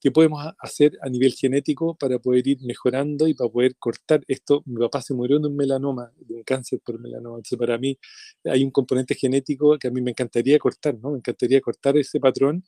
¿Qué 0.00 0.12
podemos 0.12 0.44
hacer 0.60 0.92
a 1.02 1.08
nivel 1.08 1.32
genético 1.34 1.96
para 1.96 2.18
poder 2.20 2.46
ir 2.46 2.58
mejorando 2.62 3.26
y 3.26 3.34
para 3.34 3.50
poder 3.50 3.76
cortar 3.78 4.22
esto? 4.28 4.62
Mi 4.66 4.76
papá 4.80 5.02
se 5.02 5.14
murió 5.14 5.40
de 5.40 5.48
un 5.48 5.56
melanoma, 5.56 6.12
de 6.18 6.34
un 6.36 6.42
cáncer 6.44 6.80
por 6.84 7.00
melanoma. 7.00 7.38
Entonces, 7.38 7.58
para 7.58 7.78
mí 7.78 7.98
hay 8.44 8.62
un 8.64 8.70
componente 8.70 9.14
genético 9.16 9.76
que 9.78 9.88
a 9.88 9.90
mí 9.90 10.00
me 10.00 10.12
encantaría 10.12 10.58
cortar, 10.60 10.96
¿no? 11.00 11.10
Me 11.12 11.18
encantaría 11.18 11.60
cortar 11.60 11.96
ese 11.96 12.20
patrón 12.20 12.64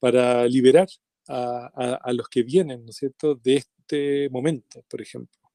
para 0.00 0.46
liberar 0.48 0.88
a, 1.28 1.70
a, 1.74 1.94
a 1.96 2.12
los 2.12 2.28
que 2.28 2.42
vienen, 2.42 2.84
¿no 2.84 2.90
es 2.90 2.96
cierto?, 2.96 3.34
de 3.36 3.56
este 3.56 4.28
momento, 4.30 4.84
por 4.88 5.00
ejemplo. 5.02 5.45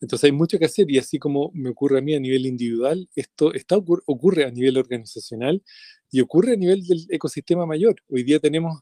Entonces 0.00 0.24
hay 0.24 0.32
mucho 0.32 0.58
que 0.58 0.66
hacer 0.66 0.90
y 0.90 0.98
así 0.98 1.18
como 1.18 1.50
me 1.54 1.70
ocurre 1.70 1.98
a 1.98 2.02
mí 2.02 2.14
a 2.14 2.20
nivel 2.20 2.46
individual, 2.46 3.08
esto 3.14 3.52
está, 3.52 3.76
ocurre 3.76 4.44
a 4.44 4.50
nivel 4.50 4.78
organizacional 4.78 5.62
y 6.10 6.20
ocurre 6.20 6.52
a 6.52 6.56
nivel 6.56 6.86
del 6.86 7.06
ecosistema 7.10 7.66
mayor. 7.66 7.96
Hoy 8.08 8.22
día 8.22 8.38
tenemos, 8.38 8.80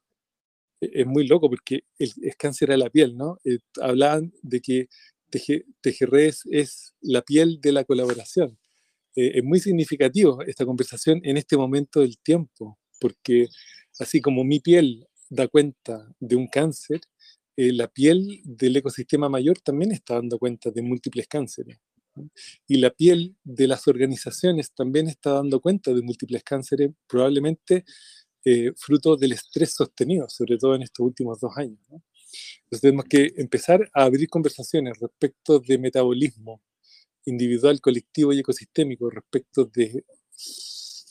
e-, 0.80 0.90
es 1.02 1.06
muy 1.06 1.26
loco 1.26 1.48
porque 1.48 1.84
el, 1.98 2.12
es 2.22 2.36
cáncer 2.36 2.72
a 2.72 2.76
la 2.76 2.90
piel, 2.90 3.16
¿no? 3.16 3.38
Eh, 3.44 3.58
hablaban 3.80 4.32
de 4.42 4.60
que 4.60 4.88
Tejerredes 5.80 6.42
es 6.50 6.94
la 7.00 7.22
piel 7.22 7.60
de 7.60 7.72
la 7.72 7.84
colaboración. 7.84 8.58
Eh, 9.16 9.38
es 9.38 9.44
muy 9.44 9.60
significativo 9.60 10.42
esta 10.42 10.64
conversación 10.64 11.20
en 11.24 11.36
este 11.36 11.56
momento 11.56 12.00
del 12.00 12.18
tiempo, 12.18 12.78
porque 13.00 13.48
así 13.98 14.20
como 14.20 14.44
mi 14.44 14.60
piel 14.60 15.06
da 15.28 15.48
cuenta 15.48 16.06
de 16.20 16.36
un 16.36 16.46
cáncer, 16.46 17.00
eh, 17.56 17.72
la 17.72 17.88
piel 17.88 18.42
del 18.44 18.76
ecosistema 18.76 19.28
mayor 19.28 19.58
también 19.60 19.92
está 19.92 20.14
dando 20.14 20.38
cuenta 20.38 20.70
de 20.70 20.82
múltiples 20.82 21.26
cánceres. 21.26 21.78
Y 22.66 22.78
la 22.78 22.90
piel 22.90 23.36
de 23.44 23.66
las 23.66 23.86
organizaciones 23.88 24.72
también 24.72 25.08
está 25.08 25.32
dando 25.32 25.60
cuenta 25.60 25.92
de 25.92 26.02
múltiples 26.02 26.42
cánceres, 26.42 26.90
probablemente 27.06 27.84
eh, 28.44 28.72
fruto 28.76 29.16
del 29.16 29.32
estrés 29.32 29.74
sostenido, 29.74 30.28
sobre 30.30 30.56
todo 30.56 30.74
en 30.74 30.82
estos 30.82 31.04
últimos 31.04 31.40
dos 31.40 31.52
años. 31.56 31.78
Entonces 31.90 32.80
tenemos 32.80 33.04
que 33.06 33.32
empezar 33.36 33.88
a 33.92 34.04
abrir 34.04 34.28
conversaciones 34.28 34.98
respecto 34.98 35.58
de 35.58 35.78
metabolismo 35.78 36.62
individual, 37.24 37.80
colectivo 37.80 38.32
y 38.32 38.38
ecosistémico, 38.38 39.10
respecto 39.10 39.64
de 39.64 40.04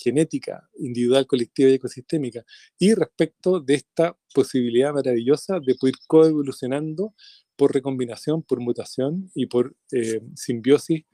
genética 0.05 0.69
individual, 0.77 1.25
colectiva 1.25 1.69
y 1.69 1.73
ecosistémica, 1.73 2.45
y 2.77 2.93
respecto 2.93 3.59
de 3.59 3.73
esta 3.73 4.15
posibilidad 4.33 4.93
maravillosa 4.93 5.59
de 5.59 5.73
poder 5.75 5.95
coevolucionando 6.07 7.15
por 7.55 7.73
recombinación, 7.73 8.43
por 8.43 8.59
mutación 8.59 9.31
y 9.33 9.47
por 9.47 9.75
eh, 9.91 10.21
simbiosis 10.35 11.05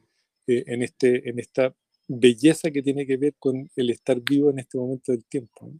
eh, 0.48 0.64
en, 0.68 0.84
este, 0.84 1.30
en 1.30 1.40
esta 1.40 1.74
belleza 2.08 2.70
que 2.70 2.82
tiene 2.82 3.06
que 3.06 3.18
ver 3.18 3.36
con 3.40 3.70
el 3.76 3.90
estar 3.90 4.20
vivo 4.22 4.50
en 4.50 4.60
este 4.60 4.78
momento 4.78 5.14
del 5.14 5.24
tiempo. 5.26 5.74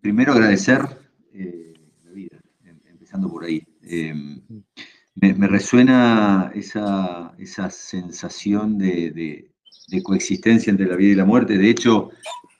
Primero 0.00 0.32
agradecer 0.32 0.80
eh, 1.32 1.72
la 2.04 2.10
vida, 2.10 2.38
em, 2.64 2.78
empezando 2.86 3.30
por 3.30 3.44
ahí. 3.44 3.62
Em, 3.82 4.42
me, 5.14 5.46
resuena 5.46 6.50
esa, 6.54 7.34
esa 7.38 7.70
sensación 7.70 8.76
de, 8.78 9.51
coexistencia 10.02 10.70
entre 10.70 10.86
la 10.86 10.96
vida 10.96 11.12
y 11.12 11.16
la 11.16 11.24
muerte. 11.24 11.58
De 11.58 11.68
hecho, 11.68 12.10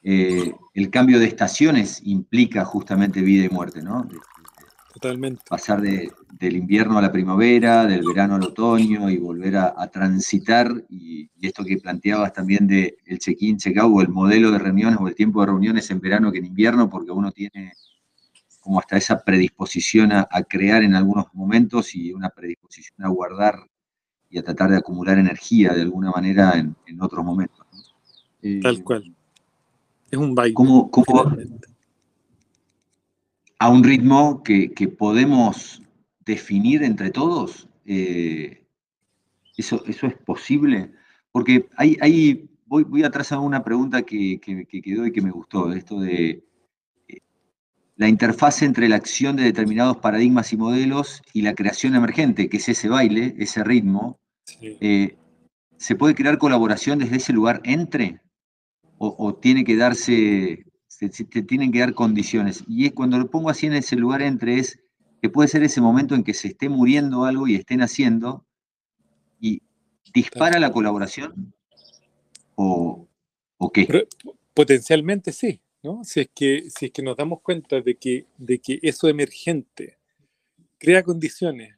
el 0.03 0.91
cambio 0.91 1.19
de 1.19 1.27
estaciones 1.27 2.01
implica 2.05 2.65
justamente 2.65 3.21
vida 3.21 3.45
y 3.45 3.49
muerte, 3.49 3.83
¿no? 3.83 4.09
Totalmente. 4.93 5.43
Pasar 5.49 5.81
de, 5.81 6.13
del 6.43 6.57
invierno 6.57 6.99
a 6.99 7.03
la 7.03 7.13
primavera, 7.13 7.87
del 7.87 8.05
verano 8.05 8.35
al 8.35 8.43
otoño 8.43 9.09
y 9.09 9.17
volver 9.17 9.57
a, 9.57 9.87
transitar. 9.89 10.85
Y, 10.89 11.31
esto 11.41 11.65
que 11.65 11.79
planteabas 11.79 12.33
también 12.33 12.67
de 12.67 12.97
el 13.07 13.19
check-in, 13.19 13.57
check-out, 13.57 13.93
o 13.95 14.01
el 14.01 14.09
modelo 14.09 14.51
de 14.51 14.59
reuniones 14.59 14.99
o 15.01 15.09
el 15.09 15.15
tiempo 15.15 15.41
de 15.41 15.47
reuniones 15.47 15.91
en 15.91 16.01
verano 16.01 16.31
que 16.31 16.39
en 16.39 16.47
invierno, 16.47 16.91
porque 16.91 17.11
uno 17.11 17.33
tiene 17.33 17.73
como 18.61 18.79
hasta 18.79 18.97
esa 18.97 19.23
predisposición 19.25 20.13
a, 20.13 20.27
crear 20.49 20.83
en 20.83 20.95
algunos 20.95 21.27
momentos 21.33 21.95
y 21.95 22.13
una 22.13 22.29
predisposición 22.31 23.05
a 23.05 23.09
guardar 23.09 23.57
y 24.33 24.39
a 24.39 24.43
tratar 24.43 24.71
de 24.71 24.79
acumular 24.79 25.19
energía 25.19 25.75
de 25.75 25.83
alguna 25.83 26.11
manera 26.11 26.55
en, 26.57 27.03
otros 27.03 27.23
momentos. 27.23 27.67
Tal 28.63 28.77
eh, 28.77 28.83
cual. 28.83 29.15
Es 30.11 30.19
un 30.19 30.35
baile. 30.35 30.55
¿Cómo, 30.55 30.91
cómo, 30.91 31.37
a 33.59 33.69
un 33.69 33.85
ritmo 33.85 34.43
que, 34.43 34.71
podemos 34.99 35.83
definir 36.25 36.83
entre 36.83 37.11
todos? 37.11 37.69
Eh, 37.85 38.65
eso, 39.57 39.85
¿Eso 39.87 40.07
es 40.07 40.17
posible? 40.17 40.93
Porque 41.31 41.69
hay, 41.77 42.49
voy, 42.65 42.85
voy 42.85 43.05
atrás 43.05 43.33
a 43.33 43.39
una 43.39 43.63
pregunta 43.63 44.03
que, 44.03 44.41
quedó 44.41 45.07
y 45.07 45.13
que 45.13 45.21
me 45.21 45.31
gustó, 45.31 45.73
esto 45.73 46.01
de 46.01 46.43
la 47.97 48.09
interfase 48.09 48.65
entre 48.65 48.89
la 48.89 48.97
acción 48.97 49.37
de 49.37 49.45
determinados 49.45 49.99
paradigmas 49.99 50.53
y 50.53 50.57
modelos 50.57 51.23
y 51.33 51.43
la 51.43 51.55
creación 51.55 51.95
emergente, 51.95 52.49
que 52.49 52.57
es 52.57 52.69
ese 52.69 52.89
baile, 52.89 53.35
ese 53.39 53.63
ritmo. 53.65 54.19
Eh, 54.61 55.17
¿Se 55.77 55.97
puede 55.97 56.15
crear 56.15 56.39
colaboración 56.39 56.99
desde 56.99 57.17
ese 57.17 57.33
lugar 57.33 57.61
entre? 57.65 58.21
o 59.05 59.35
tiene 59.35 59.65
que 59.65 59.75
darse 59.75 60.65
te, 61.09 61.43
tienen 61.43 61.73
que 61.73 61.81
dar 61.81 61.95
condiciones. 61.95 62.65
Y 62.69 62.87
es 62.87 62.93
cuando 62.93 63.19
lo 63.19 63.31
pongo 63.31 63.51
así 63.51 63.67
en 63.67 63.75
ese 63.75 63.97
lugar 63.97 64.23
entre, 64.23 64.59
es 64.59 64.79
que 65.21 65.29
puede 65.29 65.49
ser 65.49 65.63
ese 65.63 65.81
momento 65.81 66.15
en 66.15 66.25
que 66.25 66.35
se 66.35 66.49
esté 66.49 66.69
muriendo 66.69 67.25
algo 67.25 67.49
y 67.49 67.55
estén 67.55 67.83
haciendo, 67.83 68.45
y 69.41 69.63
dispara 70.13 70.59
la 70.59 70.73
colaboración, 70.73 71.55
o, 72.55 73.09
qué. 73.73 74.07
potencialmente 74.55 75.33
sí, 75.33 75.61
¿no? 75.83 76.05
Si 76.05 76.21
es, 76.21 76.31
que, 76.35 76.69
si 76.71 76.87
es 76.87 76.93
que 76.93 77.03
nos 77.03 77.17
damos 77.17 77.41
cuenta 77.41 77.81
de 77.81 77.97
que, 77.97 78.27
de 78.37 78.59
que 78.59 78.79
eso 78.83 79.09
emergente 79.09 79.99
crea 80.79 81.03
condiciones 81.03 81.77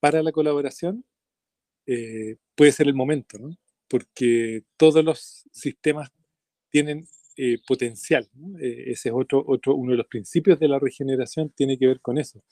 para 0.00 0.22
la 0.22 0.32
colaboración, 0.32 1.04
eh, 1.86 2.36
puede 2.54 2.72
ser 2.72 2.86
el 2.86 2.94
momento, 2.94 3.38
¿no? 3.38 3.56
Porque 3.88 4.62
todos 4.76 5.04
los 5.04 5.44
sistemas 5.50 6.10
tienen 6.70 7.08
eh, 7.36 7.58
potencial. 7.66 8.28
Eh, 8.60 8.84
ese 8.88 9.08
es 9.10 9.14
otro, 9.14 9.44
otro, 9.46 9.74
uno 9.74 9.92
de 9.92 9.98
los 9.98 10.06
principios 10.06 10.58
de 10.58 10.68
la 10.68 10.78
regeneración, 10.78 11.50
tiene 11.50 11.78
que 11.78 11.86
ver 11.86 12.00
con 12.00 12.18
eso. 12.18 12.42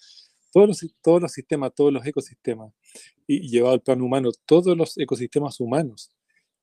Todos 0.53 0.69
los, 0.69 0.95
todos 1.03 1.21
los 1.21 1.33
sistemas, 1.33 1.75
todos 1.75 1.93
los 1.93 2.07
ecosistemas, 2.07 2.73
y, 3.27 3.49
llevado 3.49 3.75
al 3.75 3.83
plano 3.83 4.05
humano, 4.05 4.31
todos 4.47 4.77
los 4.77 4.97
ecosistemas 4.97 5.61
humanos 5.61 6.13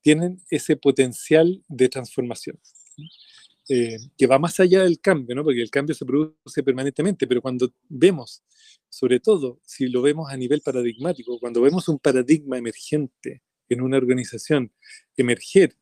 tienen 0.02 0.42
ese 0.50 0.76
potencial 0.76 1.64
de 1.68 1.90
transformación. 1.90 2.60
Eh, 3.70 3.98
que 4.18 4.28
va 4.28 4.40
más 4.40 4.60
allá 4.60 4.84
del 4.84 5.00
cambio, 5.00 5.36
¿no? 5.36 5.44
porque 5.44 5.62
el 5.62 5.70
cambio 5.70 5.96
se 5.96 6.06
produce 6.06 6.64
permanentemente, 6.64 7.26
pero 7.26 7.42
cuando 7.42 7.72
vemos, 7.88 8.44
sobre 8.90 9.22
todo 9.22 9.62
si 9.64 9.88
lo 9.88 10.02
vemos 10.02 10.30
a 10.30 10.36
nivel 10.36 10.62
paradigmático, 10.62 11.40
cuando 11.40 11.62
vemos 11.62 11.88
un 11.88 11.98
paradigma 11.98 12.58
emergente 12.58 13.42
en 13.70 13.80
una 13.80 13.96
organización 13.96 14.70
emerger 15.16 15.78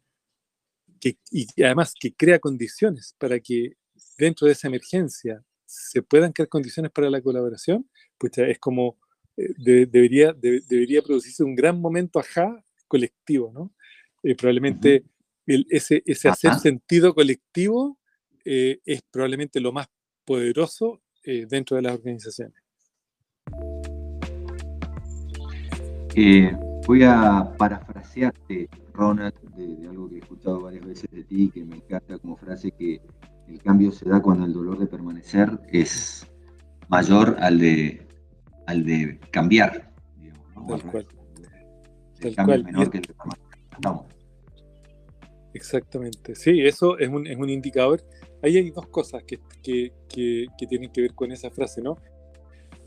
y 1.31 1.63
además 1.63 1.95
que 1.99 2.13
crea 2.13 2.37
condiciones 2.37 3.15
para 3.17 3.39
que 3.39 3.73
dentro 4.15 4.45
de 4.45 4.53
esa 4.53 4.67
emergencia 4.67 5.43
se 5.65 6.03
puedan 6.03 6.31
crear 6.31 6.49
condiciones 6.49 6.91
para 6.91 7.09
la 7.09 7.21
colaboración, 7.21 7.89
pues 8.17 8.37
es 8.37 8.59
como 8.59 8.99
eh, 9.37 9.85
debería, 9.87 10.33
debería 10.33 11.01
producirse 11.01 11.43
un 11.43 11.55
gran 11.55 11.79
momento 11.79 12.19
ajá 12.19 12.63
colectivo, 12.87 13.51
¿no? 13.53 13.73
Eh, 14.21 14.35
probablemente 14.35 15.05
ese, 15.45 16.03
ese 16.05 16.29
hacer 16.29 16.55
sentido 16.55 17.13
colectivo 17.13 17.97
eh, 18.45 18.79
es 18.85 19.01
probablemente 19.09 19.59
lo 19.59 19.71
más 19.71 19.87
poderoso 20.25 21.01
dentro 21.23 21.75
de 21.75 21.83
las 21.83 21.93
organizaciones. 21.93 22.59
voy 26.87 27.03
a 27.03 27.53
parafrasearte 27.57 28.67
Ronald, 28.93 29.33
de, 29.55 29.87
algo 29.87 30.09
que 30.09 30.15
he 30.15 30.19
escuchado 30.19 30.61
varias 30.61 30.85
veces 30.85 31.09
de 31.11 31.23
ti, 31.23 31.49
que 31.53 31.63
me 31.63 31.77
encanta 31.77 32.17
como 32.19 32.35
frase 32.37 32.71
que 32.71 33.01
el 33.47 33.61
cambio 33.61 33.91
se 33.91 34.07
da 34.07 34.21
cuando 34.21 34.45
el 34.45 34.53
dolor 34.53 34.79
de 34.79 34.87
permanecer 34.87 35.59
es 35.69 36.27
mayor 36.87 37.37
al 37.39 37.59
de, 37.59 38.07
al 38.67 38.85
de 38.85 39.19
cambiar. 39.31 39.91
Tal 40.67 40.81
cual. 40.83 41.07
El 42.19 42.35
cambio 42.35 42.55
es 42.55 42.63
menor 42.63 42.91
que 42.91 42.97
el 42.97 43.03
de 43.03 43.13
permanecer. 43.13 44.20
Exactamente. 45.53 46.35
Sí, 46.35 46.61
eso 46.65 46.97
es 46.97 47.09
un, 47.09 47.27
es 47.27 47.37
un 47.37 47.49
indicador. 47.49 48.03
Ahí 48.41 48.57
hay 48.57 48.69
dos 48.71 48.87
cosas 48.87 49.23
que, 49.23 49.39
que, 49.61 49.91
que 50.07 50.67
tienen 50.67 50.91
que 50.91 51.01
ver 51.01 51.13
con 51.13 51.31
esa 51.31 51.51
frase, 51.51 51.81
¿no? 51.81 51.97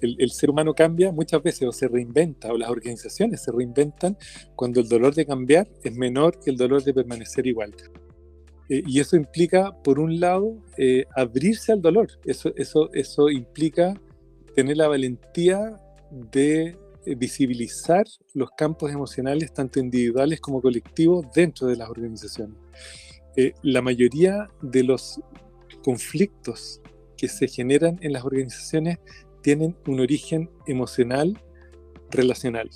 el, 0.05 0.31
ser 0.31 0.51
humano 0.51 0.75
cambia 0.75 1.13
muchas 1.13 1.43
veces 1.43 1.69
o 1.69 1.73
se 1.73 1.89
reinventa, 1.89 2.53
o 2.53 2.59
las 2.59 2.69
organizaciones 2.69 3.43
se 3.43 3.53
reinventan 3.53 4.17
cuando 4.55 4.81
el 4.81 4.89
dolor 4.89 5.15
de 5.15 5.27
cambiar 5.27 5.69
es 5.83 5.95
menor 5.95 6.39
que 6.41 6.51
el 6.51 6.57
dolor 6.57 6.83
de 6.83 6.95
permanecer 6.95 7.47
igual. 7.47 7.75
Eh, 8.69 8.83
y 8.87 9.01
eso 9.01 9.17
implica, 9.17 9.73
por 9.83 9.99
un 9.99 10.21
lado, 10.21 10.57
eh, 10.79 11.05
abrirse 11.15 11.73
al 11.73 11.83
dolor. 11.83 12.09
Eso, 12.25 12.53
eso, 12.57 12.91
eso 12.93 13.31
implica 13.31 13.95
tener 14.55 14.77
la 14.77 14.89
valentía 14.89 15.81
de 16.11 16.77
visibilizar 17.07 18.05
los 18.35 18.51
campos 18.53 18.93
emocionales, 18.93 19.53
tanto 19.53 19.81
individuales 19.81 20.41
como 20.41 20.61
colectivos, 20.61 21.27
dentro 21.35 21.67
de 21.67 21.77
las 21.77 21.89
organizaciones. 21.89 22.57
la 23.63 23.83
mayoría 23.83 24.49
de 24.63 24.85
los 24.85 25.21
conflictos 25.83 26.81
que 27.17 27.29
se 27.29 27.49
generan 27.49 27.99
en 28.01 28.13
las 28.13 28.25
organizaciones 28.25 28.99
tienen 29.43 29.77
un 29.87 30.01
origen 30.01 30.51
emocional 30.67 31.39
relacional. 32.11 32.71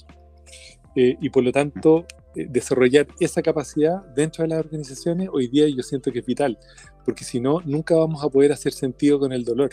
Eh, 0.94 1.16
y 1.20 1.30
por 1.30 1.42
lo 1.42 1.52
tanto, 1.52 2.06
eh, 2.34 2.46
desarrollar 2.48 3.06
esa 3.20 3.40
capacidad 3.40 4.04
dentro 4.14 4.42
de 4.42 4.48
las 4.48 4.58
organizaciones 4.58 5.28
hoy 5.32 5.48
día 5.48 5.68
yo 5.68 5.82
siento 5.82 6.12
que 6.12 6.20
es 6.20 6.26
vital, 6.26 6.58
porque 7.04 7.24
si 7.24 7.40
no, 7.40 7.60
nunca 7.64 7.94
vamos 7.94 8.22
a 8.22 8.28
poder 8.28 8.52
hacer 8.52 8.72
sentido 8.72 9.18
con 9.18 9.32
el 9.32 9.44
dolor. 9.44 9.70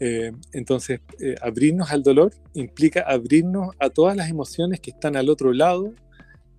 Eh, 0.00 0.32
entonces, 0.52 1.00
abrirnos 1.40 1.90
al 1.90 2.02
dolor 2.02 2.32
implica 2.54 3.02
abrirnos 3.02 3.74
a 3.80 3.90
todas 3.90 4.16
las 4.16 4.30
emociones 4.30 4.80
que 4.80 4.90
están 4.90 5.16
al 5.16 5.28
otro 5.28 5.52
lado 5.52 5.94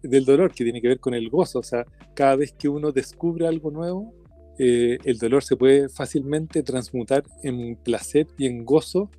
del 0.02 0.26
dolor, 0.26 0.54
que 0.54 0.64
tiene 0.64 0.82
que 0.82 0.88
ver 0.88 1.00
con 1.00 1.14
el 1.14 1.30
gozo. 1.30 1.60
O 1.60 1.64
sea, 1.64 1.86
cada 2.14 2.36
vez 2.36 2.54
que 2.54 2.70
uno 2.70 2.92
descubre 2.92 3.48
algo 3.48 3.72
nuevo, 3.72 4.14
eh, 4.58 4.98
el 5.06 5.18
dolor 5.18 5.44
se 5.44 5.56
puede 5.56 5.88
fácilmente 5.90 6.64
transmutar 6.64 7.24
en 7.44 7.78
placer 7.78 8.28
y 8.38 8.46
en 8.46 8.66
gozo 8.66 9.10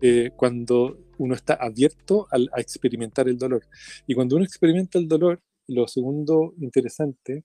eh, 0.00 0.30
cuando 0.36 0.98
uno 1.18 1.34
está 1.34 1.54
abierto 1.54 2.28
a, 2.30 2.60
experimentar 2.60 3.28
el 3.28 3.38
dolor. 3.38 3.66
Y 4.06 4.14
cuando 4.14 4.36
uno 4.36 4.44
experimenta 4.44 4.98
el 4.98 5.08
dolor, 5.08 5.40
lo 5.66 5.88
segundo 5.88 6.54
interesante 6.60 7.44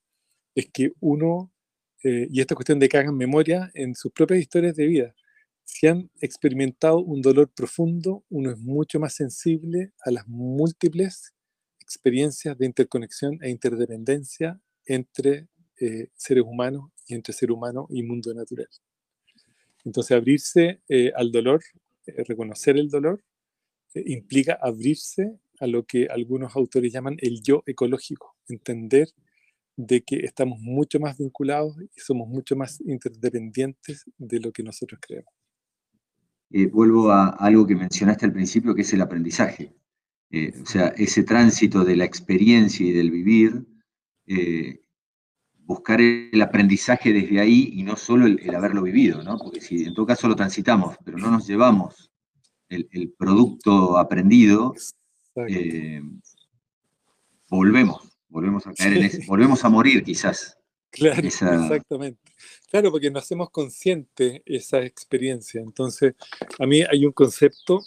es 0.54 0.68
que 0.72 0.92
uno, 1.00 1.52
eh, 2.04 2.28
y 2.30 2.42
esta 2.42 2.56
cuestión 2.56 2.78
de 2.78 2.88
que 2.88 2.98
hagan 2.98 3.18
memoria 3.18 3.72
en 3.74 3.96
sus 3.96 4.12
propias 4.12 4.42
historias 4.42 4.76
de 4.76 4.86
vida, 4.86 5.16
si 5.74 5.88
han 5.88 6.11
experimentado 6.19 6.99
un 6.99 7.22
dolor 7.22 7.49
profundo, 7.49 8.26
uno 8.30 8.51
es 8.51 8.57
mucho 8.59 8.99
más 8.99 9.13
sensible 9.13 9.93
a 10.03 10.11
las 10.11 10.28
múltiples 10.28 11.34
experiencias 11.80 12.57
de 12.57 12.65
interconexión 12.65 13.39
e 13.41 13.49
interdependencia 13.49 14.59
entre 14.86 15.47
eh, 15.80 16.09
seres 16.13 16.43
humanos 16.45 16.91
y 17.07 17.15
entre 17.15 17.34
ser 17.34 17.53
humano 17.53 17.88
y 17.89 18.03
mundo 18.03 18.34
natural. 18.34 18.67
Entonces, 19.86 20.11
abrirse 20.11 20.82
eh, 20.89 21.13
al 21.15 21.32
dolor, 21.32 21.63
eh, 22.05 22.22
reconocer 22.26 22.78
el 22.78 22.89
dolor, 22.89 23.24
implica 23.93 24.59
abrirse 24.61 25.39
a 25.61 25.67
lo 25.67 25.86
que 25.86 26.07
algunos 26.07 26.53
autores 26.53 26.91
llaman 26.91 27.15
el 27.19 27.41
yo 27.41 27.63
ecológico, 27.65 28.36
entender 28.49 29.07
de 29.78 30.01
que 30.01 30.17
estamos 30.17 30.59
mucho 30.59 30.99
más 30.99 31.17
vinculados 31.17 31.78
y 31.82 31.99
somos 32.01 32.28
mucho 32.28 32.57
más 32.57 32.82
interdependientes 32.82 34.03
de 34.17 34.39
lo 34.41 34.51
que 34.51 34.63
nosotros 34.63 34.99
creemos. 35.01 35.41
Eh, 36.54 36.66
vuelvo 36.66 37.12
a 37.12 37.30
algo 37.30 37.66
que 37.66 37.76
mencionaste 37.76 38.26
al 38.26 38.34
principio, 38.34 38.76
que 38.76 38.82
es 38.82 38.93
el 38.93 39.02
aprendizaje. 39.02 39.74
Eh, 40.30 40.54
o 40.62 40.66
sea, 40.66 40.88
ese 40.97 41.24
tránsito 41.24 41.84
de 41.86 41.95
la 41.95 42.06
experiencia 42.06 42.86
y 42.86 42.91
del 42.91 43.10
vivir, 43.10 43.66
eh, 44.28 44.82
buscar 45.60 46.02
el 46.02 46.41
aprendizaje 46.41 47.14
desde 47.14 47.39
ahí 47.39 47.72
y 47.74 47.84
no 47.84 47.95
solo 47.95 48.26
el, 48.26 48.56
haberlo 48.56 48.82
vivido, 48.82 49.24
¿no? 49.24 49.38
Porque 49.38 49.62
si 49.62 49.86
en 49.86 49.93
todo 49.93 50.06
caso 50.06 50.28
lo 50.28 50.36
transitamos, 50.36 50.97
pero 51.06 51.18
no 51.18 51.32
nos 51.32 51.47
llevamos 51.47 52.12
el, 52.68 53.14
producto 53.18 53.97
aprendido, 53.97 54.74
volvemos, 57.49 58.18
volvemos 58.30 58.68
a 58.68 58.74
caer 58.74 58.97
en 58.97 59.04
ese, 59.04 59.26
volvemos 59.26 59.64
a 59.64 59.70
morir 59.70 60.04
quizás. 60.04 60.58
Claro, 60.92 61.22
exactamente. 61.26 62.20
Claro, 62.70 62.92
porque 62.92 63.10
no 63.10 63.20
hacemos 63.20 63.50
consciente 63.50 64.44
esa 64.46 64.84
experiencia. 64.84 65.62
Entonces, 65.62 66.14
a 66.60 66.66
mí 66.66 66.82
hay 66.82 67.06
un 67.06 67.14
concepto 67.14 67.82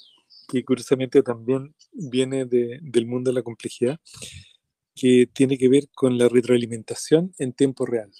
que 0.49 0.65
curiosamente 0.65 1.23
también 1.23 1.75
viene 1.93 2.45
del 2.45 3.07
mundo 3.07 3.31
de 3.31 3.35
la 3.35 3.43
complejidad, 3.43 3.99
que 4.95 5.29
tiene 5.33 5.59
que 5.59 5.69
ver 5.69 5.89
con 5.95 6.19
la 6.19 6.29
retroalimentación 6.29 7.35
en 7.39 7.53
tiempo 7.53 7.87
real. 7.87 8.11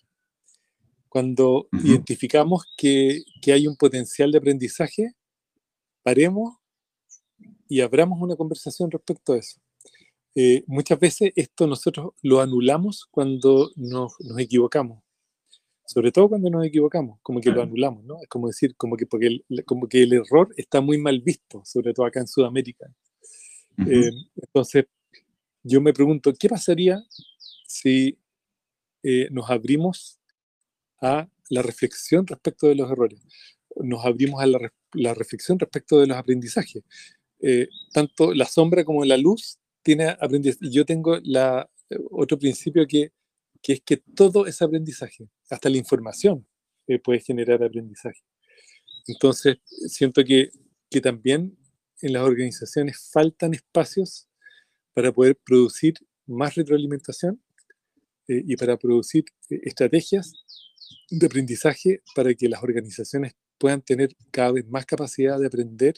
Cuando 1.09 1.69
identificamos 1.73 2.65
que, 2.77 3.23
que 3.41 3.53
hay 3.53 3.67
un 3.67 3.77
potencial 3.77 4.33
de 4.33 4.39
aprendizaje, 4.39 5.15
paremos 6.03 6.57
y 7.69 7.81
abramos 7.81 8.21
una 8.21 8.37
conversación 8.37 8.91
respecto 8.91 9.33
a 9.33 9.39
eso. 9.39 9.61
Eh, 10.37 10.65
muchas 10.67 10.99
veces 10.99 11.33
esto 11.37 11.67
nosotros 11.67 12.13
lo 12.23 12.41
anulamos 12.41 13.07
cuando 13.11 13.71
nos, 13.77 14.15
nos, 14.19 14.39
equivocamos. 14.39 15.03
Sobre 15.87 16.11
todo 16.11 16.29
cuando 16.29 16.51
nos 16.51 16.67
equivocamos, 16.67 17.21
como 17.23 17.41
que 17.41 17.51
lo 17.51 17.63
anulamos, 17.63 18.05
¿no? 18.05 18.21
Es 18.21 18.29
como 18.29 18.49
decir, 18.49 18.75
como 18.77 18.97
que, 18.97 19.07
porque 19.07 19.27
el, 19.27 19.65
como 19.65 19.87
que 19.87 20.03
el 20.03 20.13
error 20.15 20.53
está 20.57 20.81
muy 20.81 20.99
mal 20.99 21.21
visto, 21.21 21.63
sobre 21.65 21.93
todo 21.93 22.07
acá 22.07 22.21
en 22.21 22.27
Sudamérica. 22.27 22.87
Eh, 23.87 24.11
entonces, 24.37 24.87
yo 25.63 25.81
me 25.81 25.93
pregunto, 25.93 26.33
¿qué 26.33 26.49
pasaría 26.49 27.03
si 27.67 28.19
eh, 29.03 29.29
nos 29.31 29.51
abrimos 29.51 30.19
a 31.01 31.29
la 31.51 31.63
reflexión 31.63 32.27
respecto 32.27 32.67
de 32.67 32.75
los 32.75 32.91
errores? 32.91 33.21
Nos 33.77 34.05
abrimos 34.05 34.41
a 34.41 34.47
la, 34.47 34.73
la 34.95 35.15
reflexión 35.15 35.59
respecto 35.59 36.01
de 36.01 36.07
los 36.07 36.17
aprendizajes. 36.17 36.83
tanto 37.93 38.33
la 38.33 38.47
sombra 38.47 38.85
como 38.85 39.05
la 39.05 39.19
luz 39.19 39.59
tiene 39.85 40.09
aprendizaje. 40.09 40.71
Yo 40.71 40.85
tengo 40.85 41.19
la, 41.23 41.71
eh, 41.91 41.99
otro 42.11 42.39
principio 42.39 42.87
que, 42.89 43.13
que 43.63 43.75
es 43.75 43.81
que 43.83 43.99
todo 43.99 44.47
es 44.47 44.61
aprendizaje, 44.61 45.29
hasta 45.51 45.69
la 45.69 45.77
información 45.77 46.47
eh, 46.89 46.99
puede 46.99 47.21
generar 47.21 47.63
aprendizaje. 47.63 48.23
Entonces, 49.07 49.59
siento 49.89 50.25
que, 50.25 50.51
que 50.91 51.01
también 51.01 51.57
en 52.01 52.13
las 52.13 52.23
organizaciones 52.23 53.11
faltan 53.13 53.55
espacios 53.55 54.29
para 54.95 55.13
poder 55.13 55.37
producir 55.37 55.95
más 56.27 56.55
retroalimentación 56.55 57.41
eh, 58.29 58.43
y 58.47 58.57
para 58.57 58.77
producir 58.77 59.25
estrategias 59.49 60.33
de 61.11 61.27
aprendizaje 61.27 62.03
para 62.15 62.35
que 62.35 62.49
las 62.49 62.63
organizaciones 62.63 63.35
puedan 63.59 63.83
tener 63.83 64.17
cada 64.31 64.53
vez 64.53 64.67
más 64.67 64.87
capacidad 64.87 65.39
de 65.39 65.47
aprender 65.47 65.95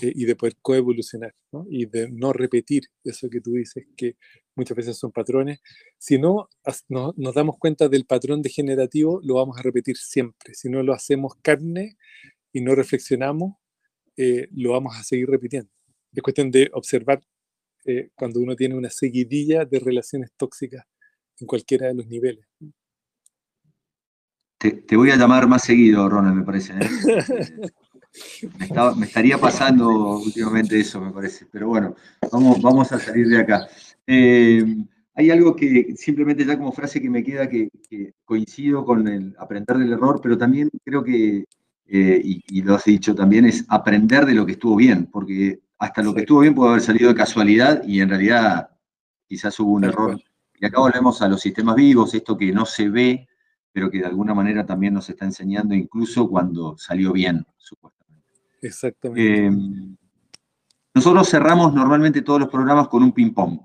eh, 0.00 0.12
y 0.14 0.24
de 0.24 0.36
poder 0.36 0.56
coevolucionar, 0.62 1.34
¿no? 1.52 1.66
y 1.68 1.86
de 1.86 2.10
no 2.10 2.32
repetir 2.32 2.84
eso 3.04 3.28
que 3.28 3.40
tú 3.40 3.52
dices, 3.52 3.86
que 3.96 4.16
muchas 4.56 4.76
veces 4.76 4.98
son 4.98 5.12
patrones. 5.12 5.60
Si 5.98 6.18
no, 6.18 6.48
nos 7.16 7.34
damos 7.34 7.58
cuenta 7.58 7.88
del 7.88 8.06
patrón 8.06 8.42
degenerativo, 8.42 9.20
lo 9.22 9.34
vamos 9.34 9.58
a 9.58 9.62
repetir 9.62 9.96
siempre. 9.96 10.54
Si 10.54 10.68
no 10.68 10.82
lo 10.82 10.92
hacemos 10.92 11.34
carne 11.42 11.96
y 12.52 12.60
no 12.62 12.74
reflexionamos, 12.74 13.56
eh, 14.16 14.48
lo 14.52 14.72
vamos 14.72 14.96
a 14.96 15.04
seguir 15.04 15.28
repitiendo. 15.28 15.70
Es 16.12 16.22
cuestión 16.22 16.50
de 16.50 16.70
observar 16.72 17.22
eh, 17.84 18.10
cuando 18.14 18.40
uno 18.40 18.54
tiene 18.54 18.76
una 18.76 18.90
seguidilla 18.90 19.64
de 19.64 19.78
relaciones 19.80 20.30
tóxicas 20.36 20.84
en 21.40 21.46
cualquiera 21.46 21.88
de 21.88 21.94
los 21.94 22.06
niveles. 22.06 22.46
Te, 24.58 24.96
voy 24.96 25.10
a 25.10 25.16
llamar 25.16 25.48
más 25.48 25.64
seguido, 25.64 26.08
Ronald, 26.08 26.36
me 26.36 26.44
parece. 26.44 26.74
Me, 28.96 29.06
estaría 29.06 29.38
pasando 29.38 30.18
últimamente 30.18 30.78
eso, 30.78 31.00
me 31.00 31.10
parece. 31.10 31.46
Pero 31.50 31.68
bueno, 31.68 31.94
vamos, 32.30 32.60
vamos 32.60 32.92
a 32.92 32.98
salir 32.98 33.28
de 33.28 33.38
acá. 33.38 33.66
Eh, 34.06 34.64
hay 35.14 35.30
algo 35.30 35.54
que 35.54 35.94
simplemente 35.96 36.44
ya 36.44 36.56
como 36.56 36.72
frase 36.72 37.00
que 37.00 37.10
me 37.10 37.22
queda 37.22 37.48
que, 37.48 37.70
coincido 38.24 38.84
con 38.84 39.06
el 39.08 39.34
aprender 39.38 39.78
del 39.78 39.92
error, 39.92 40.20
pero 40.22 40.38
también 40.38 40.70
creo 40.84 41.04
que, 41.04 41.44
eh, 41.86 42.20
y, 42.24 42.62
lo 42.62 42.74
has 42.74 42.84
dicho 42.84 43.14
también, 43.14 43.44
es 43.46 43.64
aprender 43.68 44.24
de 44.26 44.34
lo 44.34 44.46
que 44.46 44.52
estuvo 44.52 44.76
bien, 44.76 45.06
porque 45.06 45.60
hasta 45.78 46.02
lo 46.02 46.14
que 46.14 46.20
estuvo 46.20 46.40
bien 46.40 46.54
puede 46.54 46.70
haber 46.70 46.82
salido 46.82 47.08
de 47.08 47.14
casualidad 47.14 47.82
y 47.84 48.00
en 48.00 48.08
realidad 48.08 48.70
quizás 49.28 49.58
hubo 49.60 49.72
un 49.72 49.84
error. 49.84 50.20
Y 50.58 50.66
acá 50.66 50.80
volvemos 50.80 51.20
a 51.22 51.28
los 51.28 51.40
sistemas 51.40 51.76
vivos, 51.76 52.14
esto 52.14 52.36
que 52.36 52.52
no 52.52 52.64
se 52.64 52.88
ve, 52.88 53.28
pero 53.72 53.90
que 53.90 53.98
de 53.98 54.06
alguna 54.06 54.34
manera 54.34 54.64
también 54.64 54.94
nos 54.94 55.08
está 55.10 55.24
enseñando 55.24 55.74
incluso 55.74 56.28
cuando 56.28 56.76
salió 56.78 57.12
bien, 57.12 57.44
supuestamente. 57.56 58.01
Exactamente. 58.62 59.46
Em, 59.46 59.96
nosotros 60.94 61.28
cerramos 61.28 61.74
normalmente 61.74 62.22
todos 62.22 62.40
los 62.40 62.48
programas 62.48 62.88
con 62.88 63.02
un 63.02 63.12
ping-pong. 63.12 63.60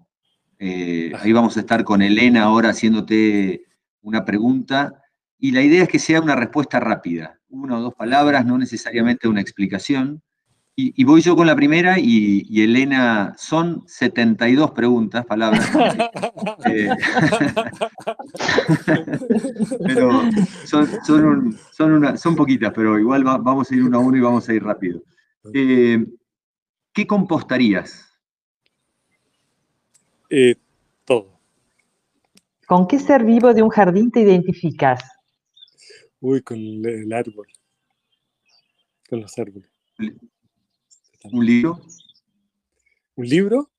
Eh, 0.59 1.11
ahí 1.19 1.31
vamos 1.31 1.55
a 1.55 1.59
estar 1.59 1.83
con 1.83 2.01
Elena 2.01 2.43
ahora 2.43 2.69
haciéndote 2.69 3.65
una 4.01 4.25
pregunta. 4.25 5.01
Y 5.37 5.51
la 5.51 5.61
idea 5.61 5.83
es 5.83 5.89
que 5.89 5.99
sea 5.99 6.19
una 6.19 6.35
respuesta 6.35 6.79
rápida, 6.79 7.39
una 7.49 7.77
o 7.77 7.81
dos 7.81 7.93
palabras, 7.93 8.45
no 8.45 8.57
necesariamente 8.57 9.27
una 9.27 9.41
explicación. 9.41 10.23
Y, 10.79 11.03
voy 11.05 11.21
yo 11.21 11.35
con 11.35 11.47
la 11.47 11.55
primera 11.55 11.97
y, 11.97 12.61
Elena, 12.61 13.33
son 13.35 13.83
72 13.87 14.71
preguntas, 14.71 15.25
palabras. 15.25 15.67
Eh, 16.65 16.89
pero 19.85 20.21
son, 20.65 20.87
son, 21.71 22.17
son, 22.17 22.35
poquitas, 22.35 22.73
pero 22.75 22.99
igual 22.99 23.23
vamos 23.23 23.71
a 23.71 23.75
ir 23.75 23.83
uno 23.83 23.97
a 23.97 24.01
uno 24.01 24.17
y 24.17 24.21
vamos 24.21 24.47
a 24.47 24.53
ir 24.53 24.63
rápido. 24.63 25.01
Eh, 25.53 26.05
¿Qué 26.93 27.07
compostarías? 27.07 28.05
Eh, 30.29 30.55
todo. 31.05 31.39
¿Con 32.67 32.87
qué 32.87 32.99
ser 32.99 33.23
vivo 33.23 33.53
de 33.53 33.63
un 33.63 33.69
jardín 33.69 34.11
te 34.11 34.21
identificas? 34.21 35.01
Uy, 36.19 36.41
con 36.41 36.57
el 36.57 37.13
árbol. 37.13 37.47
Con 39.09 39.21
los 39.21 39.37
árboles. 39.37 39.69
¿Un 41.23 41.45
libro? 41.45 41.81
¿Un 43.15 43.27
libro? 43.27 43.71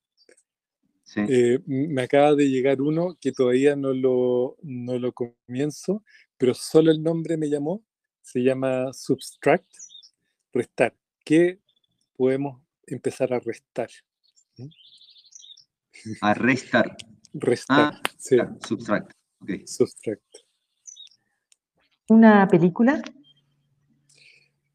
Sí. 1.05 1.20
Eh, 1.28 1.61
me 1.66 2.03
acaba 2.03 2.34
de 2.34 2.51
llegar 2.51 2.82
uno 2.82 3.16
que 3.20 3.32
todavía 3.32 3.76
no 3.76 3.95
lo, 3.95 4.57
no 4.62 4.99
lo 4.99 5.12
comienzo, 5.12 6.05
pero 6.36 6.55
solo 6.55 6.91
el 6.91 7.03
nombre 7.03 7.36
me 7.36 7.49
llamó. 7.49 7.82
Se 8.20 8.43
llama 8.43 8.93
Subtract, 8.93 9.70
restar. 10.53 10.95
¿Qué 11.24 11.61
podemos 12.16 12.61
empezar 12.86 13.32
a 13.32 13.41
restar? 13.41 13.89
¿Mm? 14.57 14.68
A 16.20 16.34
restar. 16.34 16.97
Restar, 17.34 17.93
ah, 17.95 18.03
sí. 18.16 18.36
Subtract. 18.66 19.12
Okay. 19.41 19.66
Subtract. 19.66 20.39
¿Una 22.09 22.49
película? 22.49 23.03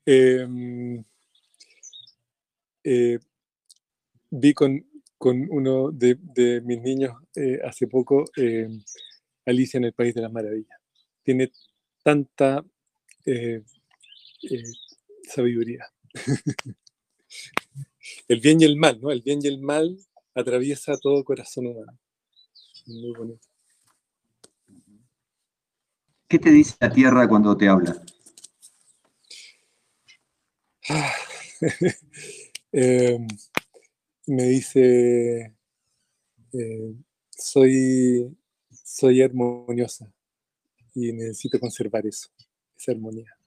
Eh, 0.05 1.03
eh, 2.84 3.19
vi 4.29 4.53
con, 4.53 4.86
uno 5.19 5.91
de, 5.91 6.17
mis 6.65 6.81
niños 6.81 7.15
eh, 7.36 7.59
hace 7.63 7.88
poco 7.88 8.25
eh, 8.36 8.67
Alicia 9.45 9.77
en 9.77 9.86
el 9.86 9.93
País 9.93 10.13
de 10.13 10.21
las 10.21 10.31
Maravillas. 10.31 10.77
Tiene 11.23 11.51
tanta 12.03 12.65
sabiduría. 15.23 15.86
el 18.27 18.39
bien 18.41 18.59
y 18.59 18.65
el 18.65 18.75
mal, 18.75 18.99
¿no? 18.99 19.11
El 19.11 19.21
bien 19.21 19.39
y 19.41 19.47
el 19.47 19.61
mal 19.61 19.97
atraviesa 20.36 20.97
todo 20.97 21.23
corazón 21.23 21.67
humano. 21.67 21.97
Muy 22.86 23.13
bonito. 23.13 23.47
¿Qué 26.27 26.39
te 26.39 26.49
dice 26.49 26.75
la 26.79 26.89
tierra 26.89 27.27
cuando 27.27 27.55
te 27.55 27.69
habla? 27.69 27.95
Em, 32.76 33.28
me 34.26 34.43
dice, 34.45 35.53
eh, 36.53 36.95
soy, 37.30 38.36
soy 38.71 39.21
armoniosa 39.21 40.11
y 40.95 41.13
necesito 41.13 41.59
conservar 41.59 42.07
eso, 42.07 42.30
esa 42.76 42.93
armonía. 42.93 43.38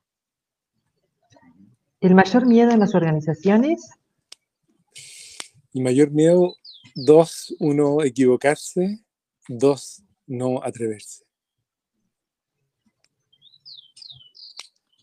¿El 2.01 2.15
mayor 2.15 2.47
miedo 2.47 2.71
en 2.71 2.79
las 2.79 2.95
organizaciones? 2.95 3.91
El 5.75 5.83
mayor 5.83 6.13
miedo, 6.13 6.55
dos, 6.95 7.53
uno, 7.59 8.05
equivocarse, 8.05 9.05
dos, 9.49 10.05
no 10.29 10.63
atreverse. 10.63 11.25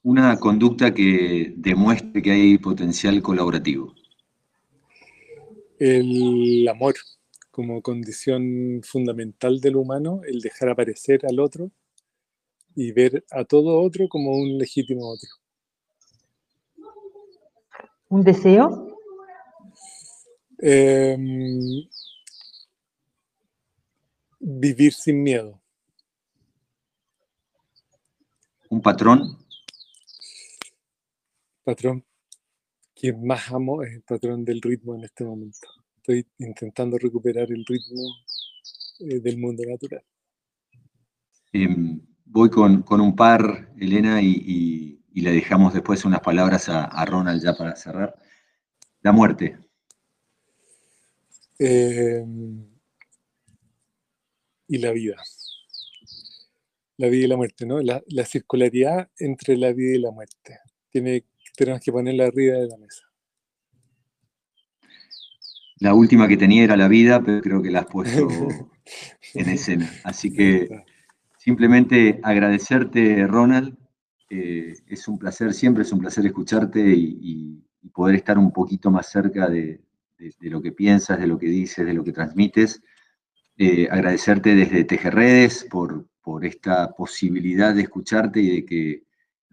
Una 0.02 0.40
conducta 0.40 0.94
que 0.94 1.54
demuestre 1.58 2.22
que 2.22 2.32
hay 2.32 2.58
potencial 2.58 3.22
colaborativo. 3.22 3.94
El 5.86 6.66
amor 6.70 6.96
como 7.52 7.82
condición 7.82 8.80
fundamental 8.86 9.60
del 9.60 9.76
humano, 9.76 10.22
el 10.26 10.40
dejar 10.40 10.70
aparecer 10.70 11.26
al 11.26 11.42
otro 11.42 11.72
y 12.74 12.94
ver 12.94 13.26
a 13.30 13.44
todo 13.44 13.82
otro 13.82 14.08
como 14.08 14.32
un 14.32 14.58
legítimo 14.58 15.10
otro. 15.10 15.28
¿Un 18.08 18.24
deseo? 18.24 18.98
Em, 20.60 21.86
vivir 24.40 24.94
sin 24.94 25.22
miedo. 25.22 25.60
¿Un 28.70 28.82
patrón? 28.82 29.38
Patrón 31.66 32.06
que 33.04 33.12
más 33.12 33.52
amo 33.52 33.84
es 33.84 33.96
el 33.96 34.02
patrón 34.02 34.46
del 34.46 34.62
ritmo 34.62 34.96
en 34.96 35.04
este 35.04 35.26
momento. 35.26 35.68
Estoy 35.98 36.26
intentando 36.38 36.98
recuperar 36.98 37.52
el 37.52 37.66
ritmo 37.66 38.02
eh, 39.02 39.20
del 39.20 39.38
mundo 39.38 39.62
natural. 39.68 40.02
Em, 41.52 42.00
voy 42.24 42.50
con, 42.50 42.82
un 42.90 43.14
par, 43.14 43.74
Elena, 43.78 44.22
y, 44.22 45.02
le 45.16 45.32
dejamos 45.34 45.74
después 45.74 46.06
unas 46.06 46.22
palabras 46.22 46.70
a, 46.70 47.06
Ronald 47.06 47.44
ya 47.44 47.54
para 47.54 47.76
cerrar. 47.76 48.16
La 49.02 49.12
muerte. 49.12 49.58
Em, 51.60 52.66
y 54.66 54.78
la 54.78 54.92
vida. 54.92 55.18
La 56.96 57.10
vida 57.10 57.26
y 57.26 57.28
la 57.28 57.36
muerte, 57.36 57.66
¿no? 57.66 57.82
La, 57.82 58.26
circularidad 58.26 59.10
entre 59.20 59.58
la 59.58 59.74
vida 59.74 59.98
y 59.98 60.00
la 60.00 60.12
muerte. 60.12 60.60
Tiene, 60.90 61.26
tenemos 61.56 61.82
que 61.82 61.92
ponerla 61.92 62.26
arriba 62.26 62.58
de 62.58 62.68
la 62.68 62.78
mesa. 62.78 63.04
La 65.80 65.94
última 65.94 66.28
que 66.28 66.38
tenía 66.38 66.64
era 66.64 66.78
la 66.78 66.88
vida, 66.88 67.22
pero 67.22 67.42
creo 67.42 67.62
que 67.62 67.72
la 67.72 67.82
has 67.82 67.88
puesto 67.88 68.28
en 69.34 69.50
escena. 69.50 69.92
Así 70.04 70.34
que 70.34 70.70
simplemente 71.38 72.20
agradecerte, 72.24 73.28
Ronald. 73.28 73.78
es 74.30 75.08
un 75.08 75.20
placer, 75.20 75.54
siempre 75.54 75.84
es 75.84 75.92
un 75.92 76.00
placer 76.00 76.26
escucharte 76.26 76.80
y, 76.80 77.60
poder 77.94 78.16
estar 78.16 78.38
un 78.38 78.52
poquito 78.52 78.90
más 78.90 79.12
cerca 79.12 79.50
de, 79.50 79.82
lo 80.40 80.62
que 80.62 80.72
piensas, 80.72 81.20
de 81.20 81.28
lo 81.28 81.38
que 81.38 81.48
dices, 81.48 81.86
de 81.86 81.94
lo 81.94 82.04
que 82.04 82.14
transmites. 82.14 82.82
Eh, 83.58 83.88
agradecerte 83.92 84.56
desde 84.56 84.86
Tejerredes 84.86 85.68
por, 85.70 86.08
por 86.22 86.46
esta 86.46 86.92
posibilidad 86.96 87.76
de 87.76 87.82
escucharte 87.82 88.40
y 88.40 88.50
de 88.50 88.66
que 88.66 89.03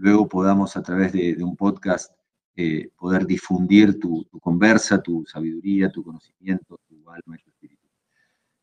luego 0.01 0.29
podamos 0.29 0.77
a 0.77 0.83
través 0.83 1.13
de, 1.13 1.37
un 1.45 1.57
podcast 1.57 2.13
eh, 2.57 2.91
poder 2.97 3.27
difundir 3.27 4.01
tu, 4.01 4.27
conversa, 4.41 5.03
tu 5.03 5.25
sabiduría, 5.27 5.91
tu 5.91 6.03
conocimiento, 6.03 6.81
tu 6.89 7.09
alma 7.09 7.37
y 7.37 7.43
tu 7.43 7.51
espíritu. 7.51 7.87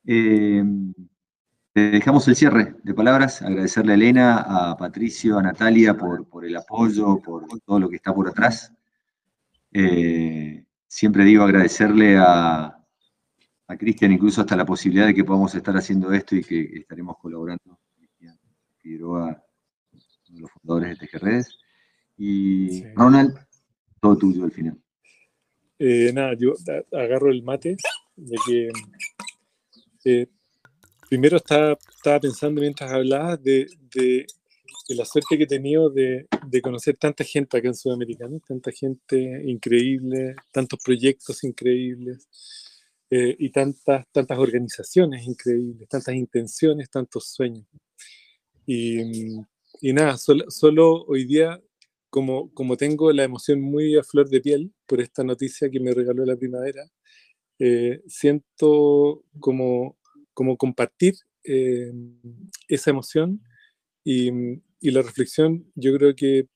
Eh, 0.06 0.64
dejamos 1.74 2.28
el 2.28 2.36
cierre 2.36 2.76
de 2.84 2.94
palabras, 2.94 3.42
agradecerle 3.42 3.92
a 3.92 3.96
Elena, 3.96 4.38
a 4.72 4.78
Patricio, 4.78 5.38
a 5.38 5.44
Natalia 5.44 5.96
por, 5.96 6.28
por 6.28 6.44
el 6.44 6.56
apoyo, 6.56 7.22
por 7.22 7.46
todo 7.66 7.80
lo 7.80 7.90
que 7.90 7.98
está 7.98 8.14
por 8.14 8.28
atrás. 8.28 8.74
Eh, 9.72 10.66
siempre 10.88 11.24
digo 11.24 11.44
agradecerle 11.44 12.18
a, 12.18 12.66
a 13.68 13.78
Cristian 13.78 14.12
incluso 14.12 14.42
hasta 14.42 14.56
la 14.56 14.66
posibilidad 14.66 15.06
de 15.06 15.14
que 15.14 15.24
podamos 15.24 15.54
estar 15.54 15.78
haciendo 15.78 16.12
esto 16.12 16.36
y 16.36 16.44
que 16.44 16.62
estaremos 16.80 17.18
colaborando. 17.18 17.80
Figueroa, 18.82 19.26
uno 19.28 19.47
de 20.38 20.42
los 20.44 20.52
fundadores 20.52 20.90
de 20.92 20.96
Tejerredes. 20.96 21.58
Y 22.18 22.84
Ronald, 22.94 23.38
todo 24.02 24.18
tuyo 24.18 24.46
al 24.46 24.52
final. 24.52 24.78
Eh, 25.80 26.12
nada, 26.14 26.34
yo 26.34 26.54
agarro 26.92 27.30
el 27.30 27.44
mate, 27.44 27.78
de 28.16 28.36
que 28.46 28.70
eh, 30.06 30.28
primero 31.10 31.38
estaba, 31.38 31.78
estaba, 31.96 32.20
pensando 32.20 32.62
mientras 32.62 32.92
hablabas 32.92 33.42
de, 33.44 33.68
de, 33.94 34.26
la 34.90 35.06
suerte 35.06 35.38
que 35.38 35.44
he 35.44 35.48
tenido 35.48 35.90
de, 35.90 36.28
de, 36.48 36.62
conocer 36.62 36.98
tanta 36.98 37.24
gente 37.24 37.58
acá 37.58 37.68
en 37.68 37.76
Sudamérica, 37.76 38.28
tanta 38.48 38.72
gente 38.72 39.44
increíble, 39.46 40.36
tantos 40.52 40.80
proyectos 40.84 41.44
increíbles 41.44 42.28
eh, 43.10 43.36
y 43.40 43.50
tantas, 43.52 44.06
tantas 44.12 44.38
organizaciones 44.38 45.26
increíbles, 45.26 45.88
tantas 45.88 46.16
intenciones, 46.16 46.90
tantos 46.90 47.28
sueños. 47.28 47.66
Y, 48.66 49.38
y 49.82 49.94
nada, 49.94 50.18
solo, 50.18 50.50
solo 50.50 51.04
hoy 51.06 51.26
día 51.26 51.62
como, 52.10 52.54
como 52.54 52.78
tengo 52.78 53.12
la 53.12 53.24
emoción 53.24 53.62
muy 53.62 53.96
a 53.96 54.04
flor 54.04 54.30
de 54.30 54.42
piel 54.42 54.74
por 54.86 55.02
esta 55.02 55.24
noticia 55.24 55.70
que 55.70 55.80
me 55.80 55.94
regaló 55.94 56.26
la 56.26 56.36
primavera, 56.36 56.84
eh, 57.60 58.02
siento 58.08 59.24
como, 59.40 59.98
como 60.34 60.58
compartir 60.58 61.16
eh, 61.44 61.92
esa 62.68 62.92
emoción 62.92 63.42
y, 64.04 64.30
y, 64.80 64.92
la 64.92 65.02
reflexión 65.02 65.72
yo 65.76 65.96
creo 65.98 66.16
que 66.16 66.48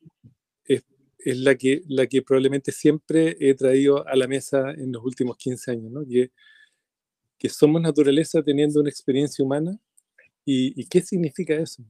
es, 0.66 0.84
es, 1.20 1.38
la, 1.38 1.56
que, 1.56 1.82
la 1.88 2.08
que 2.08 2.22
probablemente 2.22 2.72
siempre 2.72 3.36
he 3.40 3.54
traído 3.56 4.08
a 4.08 4.16
la 4.16 4.28
mesa 4.28 4.72
en 4.72 4.92
los 4.92 5.04
últimos 5.04 5.38
15 5.38 5.72
años, 5.72 5.92
que, 6.10 6.32
que 7.38 7.50
somos 7.50 7.82
naturaleza 7.82 8.44
teniendo 8.44 8.80
una 8.80 8.90
experiencia 8.90 9.44
humana 9.44 9.78
y, 10.46 10.80
y 10.80 10.86
qué 10.88 11.02
significa 11.02 11.56
eso. 11.56 11.84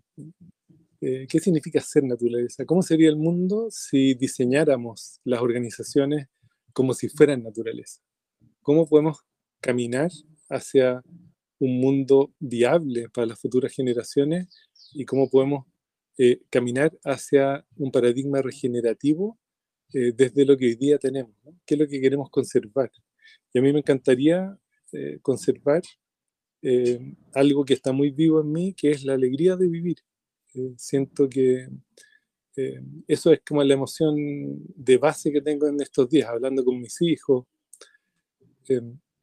Eh, 1.04 1.26
¿qué 1.28 1.40
significa 1.40 1.82
ser 1.82 2.04
naturaleza? 2.04 2.64
¿Cómo 2.64 2.84
sería 2.84 3.10
el 3.10 3.16
mundo 3.16 3.70
si 3.72 4.14
diseñáramos 4.14 5.20
las 5.24 5.42
organizaciones 5.42 6.28
como 6.74 6.94
si 6.94 7.10
fueran 7.10 7.42
naturaleza? 7.42 8.02
¿Cómo 8.62 8.88
podemos 8.88 9.26
caminar 9.60 10.12
hacia 10.48 11.04
un 11.58 11.80
mundo 11.80 12.32
viable 12.40 13.10
para 13.10 13.26
las 13.26 13.40
futuras 13.40 13.74
generaciones 13.74 14.48
y 14.94 15.06
cómo 15.06 15.28
podemos 15.28 15.66
eh, 16.20 16.42
caminar 16.52 16.96
hacia 17.04 17.66
un 17.78 17.92
paradigma 17.92 18.44
regenerativo 18.44 19.40
eh, 19.94 20.14
desde 20.16 20.46
lo 20.46 20.56
que 20.56 20.68
hoy 20.68 20.76
día 20.76 21.00
tenemos? 21.00 21.36
¿Qué 21.66 21.74
es 21.74 21.80
lo 21.80 21.88
que 21.88 22.00
queremos 22.00 22.30
conservar? 22.30 22.92
Y 23.52 23.58
a 23.58 23.62
mí 23.64 23.74
me 23.74 23.80
encantaría 23.80 24.56
conservar 25.22 25.82
algo 27.34 27.64
que 27.64 27.74
está 27.74 27.94
muy 27.94 28.12
vivo 28.12 28.42
en 28.42 28.52
mí, 28.52 28.74
que 28.74 28.92
es 28.92 29.06
la 29.06 29.14
alegría 29.14 29.56
de 29.56 29.70
vivir 29.70 29.98
eh, 30.54 30.74
siento 30.78 31.30
que 31.30 31.70
eh, 32.58 32.82
eso 33.08 33.32
es 33.32 33.42
como 33.48 33.64
la 33.64 33.74
emoción 33.74 34.16
de 34.76 34.98
base 34.98 35.32
que 35.32 35.42
tengo 35.42 35.68
en 35.68 35.82
estos 35.82 36.10
días, 36.10 36.30
hablando 36.30 36.64
con 36.66 36.80
mis 36.80 37.02
hijos. 37.02 37.46
Eh, 38.68 38.82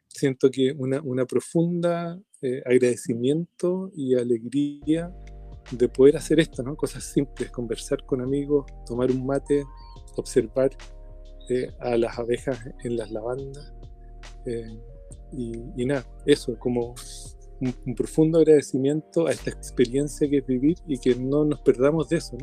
siento 0.09 0.51
que 0.51 0.73
una, 0.73 1.01
una 1.03 1.27
profunda 1.27 2.21
agradecimiento 2.65 3.91
y 3.97 4.15
alegría 4.15 5.13
de 5.73 5.89
poder 5.89 6.17
hacer 6.17 6.39
esto, 6.39 6.63
¿no? 6.63 6.77
Cosas 6.77 7.03
simples, 7.03 7.51
conversar 7.51 8.05
con 8.07 8.21
amigos, 8.21 8.65
tomar 8.87 9.11
un 9.11 9.27
mate, 9.27 9.65
observar 10.17 10.71
a 11.81 11.97
las 11.97 12.17
abejas 12.17 12.59
en 12.85 12.97
las 12.97 13.11
lavandas. 13.11 13.75
y, 15.33 15.53
y, 15.77 15.85
nada, 15.85 16.07
eso, 16.27 16.57
como 16.59 16.95
un, 17.61 17.95
profundo 17.95 18.39
agradecimiento 18.39 19.27
a 19.27 19.33
esta 19.33 19.51
experiencia 19.51 20.29
que 20.29 20.39
es 20.39 20.47
vivir 20.47 20.77
y 20.87 20.99
que 20.99 21.15
no 21.15 21.45
nos 21.45 21.61
perdamos 21.61 22.09
de 22.09 22.19
eso. 22.19 22.37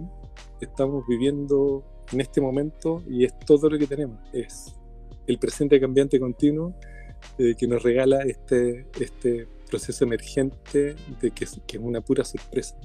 Estamos 0.59 1.05
viviendo 1.07 1.83
en 2.11 2.21
este 2.21 2.41
momento 2.41 3.03
y 3.09 3.25
es 3.25 3.37
todo 3.39 3.69
lo 3.69 3.77
que 3.77 3.87
tenemos. 3.87 4.19
Es 4.33 4.75
el 5.27 5.39
presente 5.39 5.79
cambiante 5.79 6.19
continuo 6.19 6.73
eh, 7.37 7.55
que 7.57 7.67
nos 7.67 7.81
regala 7.81 8.21
este, 8.23 8.87
este 8.99 9.47
proceso 9.69 10.03
emergente 10.03 10.95
de 11.21 11.31
que, 11.31 11.45
que 11.65 11.77
es 11.77 11.83
una 11.83 12.01
pura 12.01 12.23
sorpresa. 12.23 12.75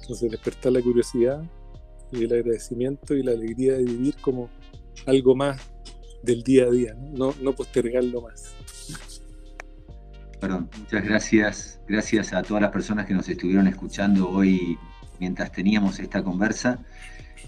Entonces 0.00 0.30
despertar 0.30 0.72
la 0.72 0.82
curiosidad 0.82 1.42
y 2.12 2.24
el 2.24 2.32
agradecimiento 2.32 3.14
y 3.14 3.22
la 3.22 3.32
alegría 3.32 3.74
de 3.74 3.84
vivir 3.84 4.16
como 4.20 4.50
algo 5.06 5.34
más 5.34 5.60
del 6.22 6.42
día 6.42 6.64
a 6.64 6.70
día, 6.70 6.94
no, 6.94 7.34
no 7.40 7.54
postergarlo 7.54 8.22
más. 8.22 8.54
Perdón, 10.40 10.70
muchas 10.78 11.04
gracias. 11.04 11.80
Gracias 11.86 12.32
a 12.32 12.42
todas 12.42 12.62
las 12.62 12.70
personas 12.70 13.04
que 13.04 13.12
nos 13.12 13.28
estuvieron 13.28 13.66
escuchando 13.66 14.28
hoy 14.30 14.78
mientras 15.18 15.52
teníamos 15.52 15.98
esta 16.00 16.22
conversa. 16.22 16.78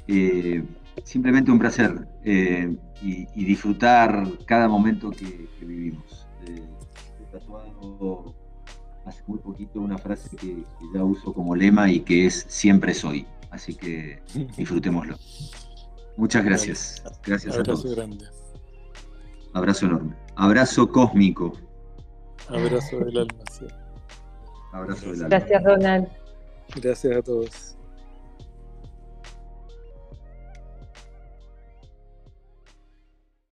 Eh, 0.06 0.62
simplemente 1.02 1.50
un 1.50 1.58
placer 1.58 2.06
eh, 2.22 2.76
y, 3.00 3.44
disfrutar 3.44 4.28
cada 4.46 4.68
momento 4.68 5.10
que, 5.10 5.48
vivimos. 5.60 6.26
Eh, 6.46 6.62
he 7.20 7.32
tatuado 7.32 8.34
hace 9.06 9.22
muy 9.26 9.38
poquito 9.38 9.80
una 9.80 9.96
frase 9.96 10.36
que, 10.36 10.62
ya 10.94 11.02
uso 11.02 11.32
como 11.32 11.56
lema 11.56 11.90
y 11.90 12.00
que 12.00 12.26
es 12.26 12.44
siempre 12.48 12.92
soy. 12.92 13.26
Así 13.50 13.74
que 13.74 14.20
disfrutémoslo. 14.56 15.16
Muchas 16.18 16.44
gracias. 16.44 17.02
Gracias 17.24 17.56
a 17.56 17.62
todos. 17.62 17.96
Grande. 17.96 18.26
Abrazo 19.54 19.86
enorme. 19.86 20.14
Abrazo 20.36 20.90
cósmico. 20.90 21.54
Abrazo 22.48 22.98
del 22.98 23.18
alma, 23.18 23.44
sí. 23.50 23.66
Abrazo 24.72 25.10
del 25.10 25.24
alma. 25.24 25.28
Gracias, 25.28 25.64
Ronald. 25.64 26.08
Gracias 26.76 27.16
a 27.16 27.22
todos. 27.22 27.76